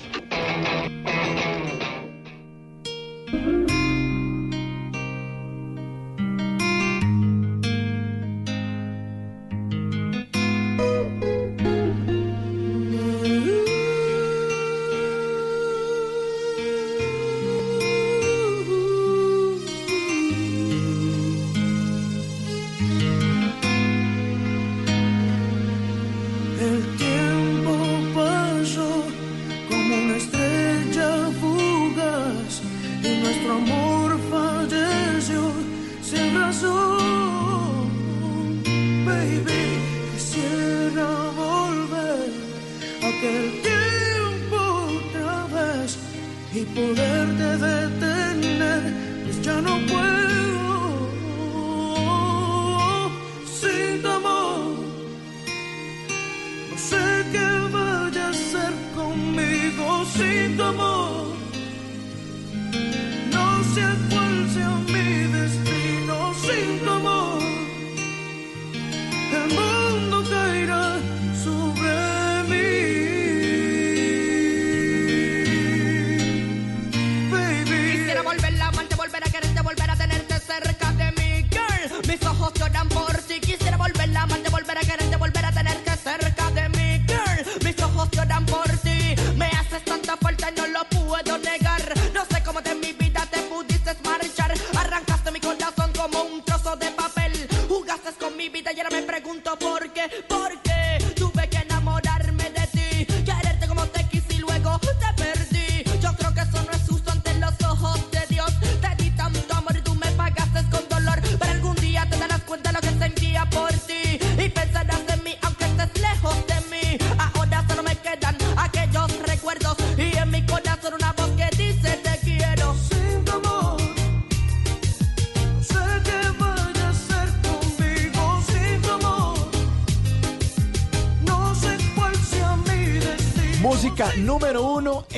A 84.81 84.95
amarte, 84.95 84.97
volver 84.97 84.97
a 84.97 84.97
quererte, 84.97 85.17
volver 85.17 85.45
a 85.45 85.53
tenerte 85.53 85.97
cerca 85.97 86.51
de 86.53 86.69
mí, 86.71 87.05
girl. 87.07 87.65
Mis 87.65 87.83
ojos 87.83 88.09
lloran 88.13 88.47
por 88.47 88.70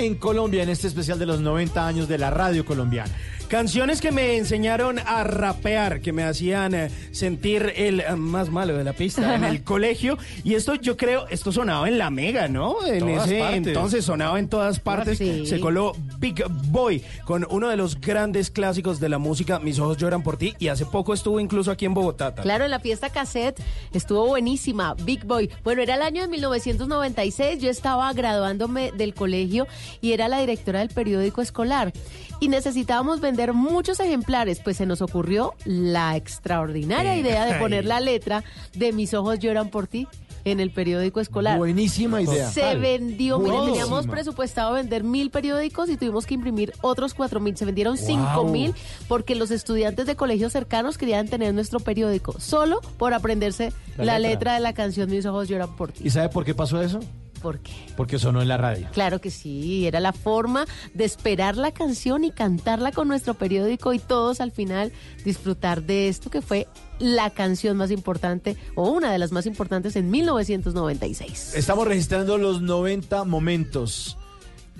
en 0.02 0.14
Colombia 0.16 0.62
en 0.62 0.68
este 0.68 0.86
especial 0.88 1.18
de 1.18 1.26
los 1.26 1.40
90 1.40 1.86
años 1.86 2.08
de 2.08 2.18
la 2.18 2.30
radio 2.30 2.64
colombiana. 2.64 3.10
Canciones 3.48 4.00
que 4.00 4.12
me 4.12 4.38
enseñaron 4.38 4.98
a 4.98 5.24
rapear, 5.24 6.00
que 6.00 6.12
me 6.12 6.22
hacían 6.24 6.74
eh, 6.74 6.90
sentir 7.10 7.72
el 7.76 8.00
eh, 8.00 8.16
más 8.16 8.48
malo 8.48 8.76
de 8.78 8.82
la 8.82 8.94
pista 8.94 9.34
en 9.34 9.44
el 9.44 9.62
colegio. 9.64 10.16
Y 10.42 10.54
esto 10.54 10.74
yo 10.76 10.96
creo, 10.96 11.26
esto 11.28 11.52
sonaba 11.52 11.86
en 11.86 11.98
la 11.98 12.08
mega, 12.08 12.48
¿no? 12.48 12.76
En 12.86 13.00
Todas 13.00 13.26
ese 13.26 13.38
partes. 13.40 13.66
entonces 13.66 14.04
sonaba 14.06 14.38
en 14.38 14.48
todas 14.48 14.80
partes. 14.80 15.18
Sí. 15.18 15.46
Se 15.46 15.60
coló 15.60 15.94
Big 16.22 16.40
Boy 16.70 17.02
con 17.24 17.44
uno 17.50 17.68
de 17.68 17.76
los 17.76 18.00
grandes 18.00 18.48
clásicos 18.48 19.00
de 19.00 19.08
la 19.08 19.18
música, 19.18 19.58
Mis 19.58 19.80
ojos 19.80 19.96
lloran 19.96 20.22
por 20.22 20.36
ti. 20.36 20.54
Y 20.60 20.68
hace 20.68 20.86
poco 20.86 21.12
estuvo 21.12 21.40
incluso 21.40 21.72
aquí 21.72 21.84
en 21.84 21.94
Bogotá. 21.94 22.12
Tata. 22.12 22.42
Claro, 22.42 22.64
en 22.64 22.70
la 22.70 22.78
fiesta 22.78 23.10
cassette 23.10 23.60
estuvo 23.92 24.26
buenísima, 24.26 24.94
Big 25.02 25.24
Boy. 25.24 25.50
Bueno, 25.64 25.82
era 25.82 25.96
el 25.96 26.02
año 26.02 26.22
de 26.22 26.28
1996, 26.28 27.58
yo 27.58 27.70
estaba 27.70 28.12
graduándome 28.12 28.92
del 28.92 29.14
colegio 29.14 29.66
y 30.00 30.12
era 30.12 30.28
la 30.28 30.38
directora 30.38 30.78
del 30.78 30.90
periódico 30.90 31.42
escolar. 31.42 31.92
Y 32.38 32.48
necesitábamos 32.48 33.20
vender 33.20 33.52
muchos 33.52 33.98
ejemplares, 33.98 34.60
pues 34.60 34.76
se 34.76 34.86
nos 34.86 35.02
ocurrió 35.02 35.54
la 35.64 36.16
extraordinaria 36.16 37.16
idea 37.16 37.46
de 37.46 37.54
poner 37.54 37.84
la 37.84 37.98
letra 37.98 38.44
de 38.74 38.92
Mis 38.92 39.14
ojos 39.14 39.38
lloran 39.40 39.70
por 39.70 39.88
ti 39.88 40.06
en 40.44 40.60
el 40.60 40.70
periódico 40.70 41.20
escolar. 41.20 41.58
Buenísima 41.58 42.20
idea. 42.22 42.50
Se 42.50 42.74
vendió, 42.76 43.38
mire, 43.38 43.50
Buenísima. 43.56 43.84
teníamos 43.84 44.06
presupuestado 44.06 44.72
vender 44.74 45.04
mil 45.04 45.30
periódicos 45.30 45.88
y 45.88 45.96
tuvimos 45.96 46.26
que 46.26 46.34
imprimir 46.34 46.72
otros 46.82 47.14
cuatro 47.14 47.40
mil. 47.40 47.56
Se 47.56 47.64
vendieron 47.64 47.96
cinco 47.96 48.44
mil 48.44 48.74
porque 49.08 49.34
los 49.34 49.50
estudiantes 49.50 50.06
de 50.06 50.16
colegios 50.16 50.52
cercanos 50.52 50.98
querían 50.98 51.28
tener 51.28 51.54
nuestro 51.54 51.80
periódico 51.80 52.34
solo 52.40 52.80
por 52.98 53.14
aprenderse 53.14 53.72
La 53.96 54.04
la, 54.04 54.18
letra. 54.18 54.30
letra. 54.32 54.54
de 54.54 54.60
la 54.60 54.72
canción 54.72 55.10
Mis 55.10 55.26
ojos 55.26 55.48
lloran 55.48 55.74
por 55.76 55.92
ti. 55.92 56.00
¿Y 56.04 56.10
sabe 56.10 56.28
por 56.28 56.44
qué 56.44 56.54
pasó 56.54 56.80
eso? 56.82 57.00
¿Por 57.40 57.58
qué? 57.58 57.72
Porque 57.96 58.20
sonó 58.20 58.40
en 58.40 58.46
la 58.46 58.56
radio. 58.56 58.86
Claro 58.92 59.20
que 59.20 59.30
sí, 59.32 59.84
era 59.84 59.98
la 59.98 60.12
forma 60.12 60.64
de 60.94 61.04
esperar 61.04 61.56
la 61.56 61.72
canción 61.72 62.22
y 62.22 62.30
cantarla 62.30 62.92
con 62.92 63.08
nuestro 63.08 63.34
periódico 63.34 63.92
y 63.92 63.98
todos 63.98 64.40
al 64.40 64.52
final 64.52 64.92
disfrutar 65.24 65.82
de 65.82 66.06
esto 66.08 66.30
que 66.30 66.40
fue 66.40 66.68
la 67.02 67.30
canción 67.30 67.76
más 67.76 67.90
importante 67.90 68.56
o 68.74 68.88
una 68.90 69.12
de 69.12 69.18
las 69.18 69.32
más 69.32 69.46
importantes 69.46 69.96
en 69.96 70.10
1996. 70.10 71.54
Estamos 71.54 71.86
registrando 71.86 72.38
los 72.38 72.62
90 72.62 73.24
momentos 73.24 74.16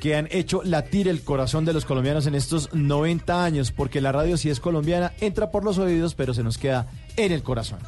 que 0.00 0.16
han 0.16 0.28
hecho 0.30 0.62
latir 0.64 1.08
el 1.08 1.22
corazón 1.22 1.64
de 1.64 1.72
los 1.72 1.84
colombianos 1.84 2.26
en 2.26 2.34
estos 2.34 2.72
90 2.72 3.44
años, 3.44 3.72
porque 3.72 4.00
la 4.00 4.12
radio 4.12 4.36
si 4.36 4.50
es 4.50 4.60
colombiana 4.60 5.12
entra 5.20 5.50
por 5.50 5.64
los 5.64 5.78
oídos, 5.78 6.14
pero 6.14 6.32
se 6.32 6.42
nos 6.42 6.58
queda 6.58 6.86
en 7.16 7.32
el 7.32 7.42
corazón. 7.42 7.78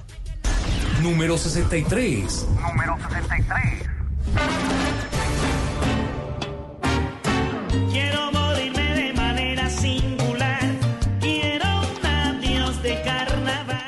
Número 1.03 1.39
63. 1.39 2.47
Número 2.61 2.97
63. 3.09 4.94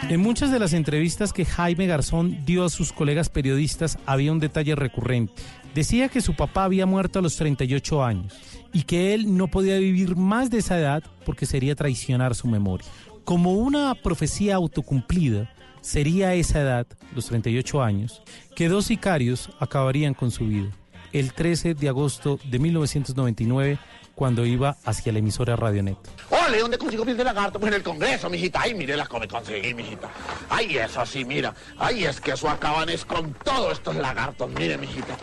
En 0.08 0.20
muchas 0.20 0.52
de 0.52 0.60
las 0.60 0.72
entrevistas 0.72 1.32
que 1.32 1.44
Jaime 1.44 1.88
Garzón 1.88 2.44
dio 2.46 2.64
a 2.64 2.70
sus 2.70 2.92
colegas 2.92 3.28
periodistas 3.28 3.98
había 4.06 4.30
un 4.30 4.38
detalle 4.38 4.76
recurrente. 4.76 5.42
Decía 5.74 6.08
que 6.08 6.20
su 6.20 6.34
papá 6.34 6.62
había 6.62 6.86
muerto 6.86 7.18
a 7.18 7.22
los 7.22 7.34
38 7.34 8.04
años 8.04 8.32
y 8.72 8.84
que 8.84 9.14
él 9.14 9.36
no 9.36 9.48
podía 9.48 9.78
vivir 9.78 10.14
más 10.14 10.48
de 10.48 10.58
esa 10.58 10.78
edad 10.78 11.02
porque 11.24 11.44
sería 11.44 11.74
traicionar 11.74 12.36
su 12.36 12.46
memoria. 12.46 12.86
Como 13.24 13.54
una 13.54 13.96
profecía 13.96 14.54
autocumplida, 14.54 15.52
sería 15.80 16.34
esa 16.34 16.60
edad, 16.60 16.86
los 17.12 17.26
38 17.26 17.82
años, 17.82 18.22
que 18.54 18.68
dos 18.68 18.86
sicarios 18.86 19.50
acabarían 19.58 20.14
con 20.14 20.30
su 20.30 20.46
vida. 20.46 20.70
El 21.12 21.32
13 21.32 21.74
de 21.74 21.88
agosto 21.88 22.38
de 22.48 22.60
1999, 22.60 23.78
cuando 24.16 24.46
iba 24.46 24.78
hacia 24.84 25.12
la 25.12 25.20
emisora 25.20 25.54
Radionet. 25.54 25.98
Ole, 26.30 26.58
¿dónde 26.58 26.78
consigo 26.78 27.04
piel 27.04 27.18
de 27.18 27.22
lagarto? 27.22 27.60
Pues 27.60 27.70
en 27.70 27.76
el 27.76 27.82
Congreso, 27.84 28.30
mijita. 28.30 28.62
Ay, 28.62 28.74
mire 28.74 28.96
las 28.96 29.08
que 29.08 29.20
me 29.20 29.28
conseguí, 29.28 29.74
mijita. 29.74 30.08
Ay, 30.48 30.78
eso 30.78 31.04
sí, 31.04 31.24
mira. 31.24 31.54
Ay, 31.78 32.04
es 32.04 32.20
que 32.20 32.32
eso 32.32 32.48
acaban 32.48 32.88
es 32.88 33.04
con 33.04 33.34
todos 33.44 33.74
estos 33.74 33.94
lagartos. 33.94 34.50
Mire, 34.50 34.78
mijita. 34.78 35.16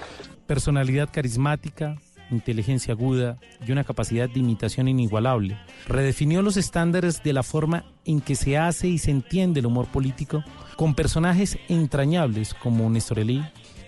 personalidad 0.45 1.09
carismática, 1.11 1.97
inteligencia 2.29 2.93
aguda 2.93 3.39
y 3.65 3.71
una 3.71 3.83
capacidad 3.83 4.29
de 4.29 4.39
imitación 4.39 4.87
inigualable. 4.87 5.59
Redefinió 5.87 6.43
los 6.43 6.55
estándares 6.55 7.23
de 7.23 7.33
la 7.33 7.41
forma 7.41 7.85
en 8.05 8.21
que 8.21 8.35
se 8.35 8.59
hace 8.59 8.87
y 8.87 8.99
se 8.99 9.09
entiende 9.09 9.61
el 9.61 9.65
humor 9.65 9.87
político 9.87 10.43
con 10.77 10.93
personajes 10.93 11.57
entrañables 11.67 12.53
como 12.53 12.87
Néstor 12.91 13.19
Elí, 13.19 13.43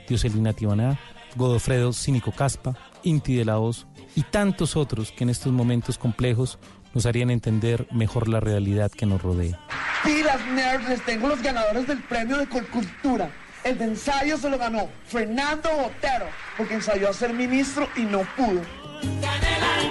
Dioselina 0.07 0.53
Tibaná, 0.53 0.99
Godofredo 1.35 1.93
Cínico 1.93 2.31
Caspa, 2.31 2.75
Inti 3.03 3.35
de 3.35 3.45
la 3.45 3.59
Hoz 3.59 3.85
y 4.15 4.23
tantos 4.23 4.75
otros 4.75 5.11
que 5.11 5.23
en 5.23 5.29
estos 5.29 5.51
momentos 5.51 5.97
complejos 5.97 6.57
nos 6.93 7.05
harían 7.05 7.29
entender 7.29 7.87
mejor 7.91 8.29
la 8.29 8.39
realidad 8.39 8.89
que 8.89 9.05
nos 9.05 9.21
rodea. 9.21 9.59
Pilas 10.03 10.45
nerds, 10.47 10.87
les 10.87 11.05
tengo 11.05 11.27
los 11.27 11.41
ganadores 11.41 11.87
del 11.87 12.01
premio 12.03 12.37
de 12.37 12.47
Colcultura. 12.47 13.29
El 13.63 13.77
de 13.77 13.85
ensayo 13.85 14.37
se 14.37 14.49
lo 14.49 14.57
ganó 14.57 14.87
Fernando 15.07 15.69
Botero, 15.69 16.27
porque 16.55 16.75
ensayó 16.75 17.09
a 17.09 17.13
ser 17.13 17.33
ministro 17.33 17.89
y 17.97 18.01
no 18.01 18.21
pudo. 18.37 18.61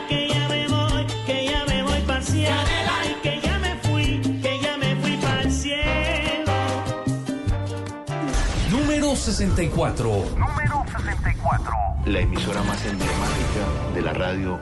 Que 0.08 0.28
ya 0.28 0.48
me 0.48 0.68
voy, 0.68 1.06
que 1.26 1.44
ya 1.50 1.64
me 1.66 1.82
voy 1.82 2.00
para 2.02 2.22
cielo. 2.22 2.56
Ay, 3.00 3.16
que 3.22 3.40
ya 3.40 3.58
me 3.58 3.76
fui, 3.76 4.20
que 4.40 4.60
ya 4.60 4.76
me 4.78 4.96
fui 4.96 5.16
para 5.16 5.42
el 5.42 5.52
cielo. 5.52 6.52
Número 8.70 9.16
64. 9.16 10.08
Número 10.36 10.84
64. 10.96 11.93
La 12.06 12.20
emisora 12.20 12.62
más 12.62 12.84
emblemática 12.84 13.92
de 13.94 14.02
la 14.02 14.12
radio 14.12 14.58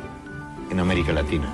en 0.70 0.80
América 0.80 1.12
Latina, 1.12 1.53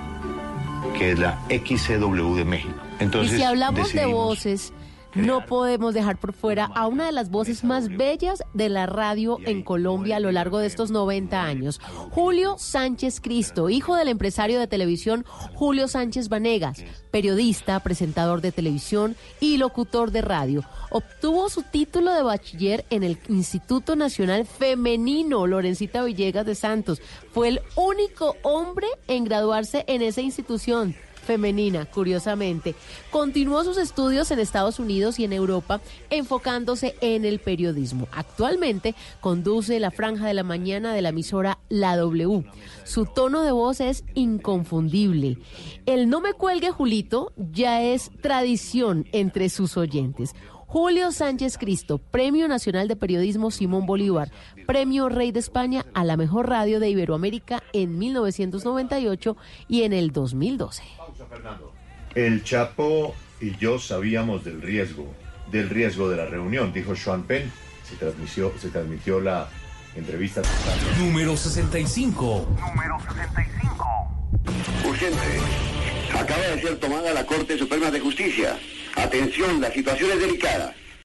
que 0.97 1.12
es 1.12 1.18
la 1.18 1.39
XCW 1.49 2.34
de 2.36 2.45
México. 2.45 2.74
Entonces, 3.01 3.34
y 3.34 3.36
si 3.39 3.43
hablamos 3.43 3.93
de 3.93 4.07
voces, 4.07 4.72
no 5.15 5.47
podemos 5.47 5.95
dejar 5.95 6.19
por 6.19 6.33
fuera 6.33 6.67
a 6.67 6.87
una 6.87 7.07
de 7.07 7.13
las 7.13 7.31
voces 7.31 7.65
más 7.65 7.89
bellas 7.89 8.43
de 8.55 8.69
la 8.69 8.87
radio 8.87 9.39
en 9.45 9.63
Colombia 9.63 10.17
a 10.17 10.21
lo 10.21 10.31
largo 10.33 10.59
de 10.59 10.67
estos 10.67 10.91
90 10.91 11.43
años. 11.43 11.81
Julio 12.11 12.57
Sánchez 12.59 13.21
Cristo, 13.21 13.71
hijo 13.71 13.97
del 13.97 14.09
empresario 14.09 14.61
de 14.61 14.67
televisión 14.67 15.25
Julio 15.55 15.89
Sánchez 15.89 16.29
Vanegas, 16.29 16.85
periodista, 17.11 17.81
presentador 17.81 18.41
de 18.41 18.53
televisión 18.53 19.17
y 19.41 19.57
locutor 19.57 20.11
de 20.11 20.23
radio. 20.23 20.65
Obtuvo 20.91 21.49
su 21.49 21.63
título 21.63 22.13
de 22.13 22.23
bachiller 22.23 22.85
en 22.91 23.03
el 23.03 23.19
Instituto 23.29 23.97
Nacional 23.97 24.47
Femenino 24.47 25.47
Lorencita 25.47 26.03
Villegas 26.05 26.47
de 26.47 26.55
Santos. 26.55 27.01
Fue 27.33 27.49
el 27.49 27.61
único 27.77 28.37
hombre 28.43 28.87
en 29.07 29.25
graduarse 29.25 29.85
en 29.87 30.03
esa 30.03 30.21
institución 30.21 30.95
femenina, 31.29 31.85
curiosamente. 31.85 32.74
Continuó 33.11 33.62
sus 33.62 33.76
estudios 33.76 34.31
en 34.31 34.39
Estados 34.39 34.79
Unidos 34.79 35.18
y 35.18 35.24
en 35.24 35.35
Europa, 35.35 35.83
enfocándose 36.09 36.97
en 37.03 37.26
el 37.26 37.39
periodismo. 37.39 38.09
Actualmente 38.12 38.95
conduce 39.20 39.79
la 39.79 39.91
franja 39.91 40.26
de 40.26 40.33
la 40.33 40.43
mañana 40.43 40.95
de 40.95 41.03
la 41.03 41.11
emisora 41.11 41.59
La 41.68 41.99
W. 41.99 42.47
Su 42.85 43.05
tono 43.05 43.43
de 43.43 43.53
voz 43.53 43.83
es 43.83 44.05
inconfundible. 44.14 45.37
El 45.85 46.09
no 46.09 46.22
me 46.22 46.33
cuelgue 46.33 46.70
Julito 46.70 47.35
ya 47.37 47.83
es 47.83 48.11
tradición 48.22 49.07
entre 49.12 49.51
sus 49.51 49.76
oyentes. 49.76 50.35
Julio 50.68 51.12
Sánchez 51.12 51.57
Cristo, 51.57 51.97
Premio 51.97 52.47
Nacional 52.47 52.89
de 52.89 52.97
Periodismo 52.97 53.51
Simón 53.51 53.87
Bolívar, 53.87 54.31
Premio 54.66 55.09
Rey 55.09 55.33
de 55.33 55.41
España 55.41 55.87
a 55.95 56.05
la 56.05 56.18
mejor 56.18 56.49
radio 56.49 56.79
de 56.79 56.91
Iberoamérica 56.91 57.62
en 57.72 57.99
1998 57.99 59.37
y 59.66 59.83
en 59.85 59.95
el 59.95 60.12
2012. 60.12 60.97
El 62.14 62.43
Chapo 62.43 63.14
y 63.41 63.57
yo 63.57 63.79
sabíamos 63.79 64.45
del 64.45 64.61
riesgo, 64.62 65.14
del 65.51 65.68
riesgo 65.70 66.09
de 66.09 66.16
la 66.16 66.26
reunión, 66.26 66.72
dijo 66.72 66.97
Sean 66.97 67.22
Penn. 67.22 67.51
Se 67.89 67.97
transmitió, 67.97 68.53
se 68.59 68.68
transmitió 68.68 69.20
la 69.20 69.49
entrevista. 69.95 70.43
Número 70.99 71.37
65. 71.37 72.57
Urgente. 74.87 75.18
Acaba 76.18 76.43
de 76.43 76.61
ser 76.61 76.76
tomada 76.79 77.12
la 77.12 77.24
Corte 77.24 77.57
Suprema 77.59 77.91
de 77.91 78.01
Justicia. 78.01 78.59
Atención, 78.97 79.61
la 79.61 79.70
situación 79.70 80.11
es 80.12 80.20
delicada. 80.20 80.74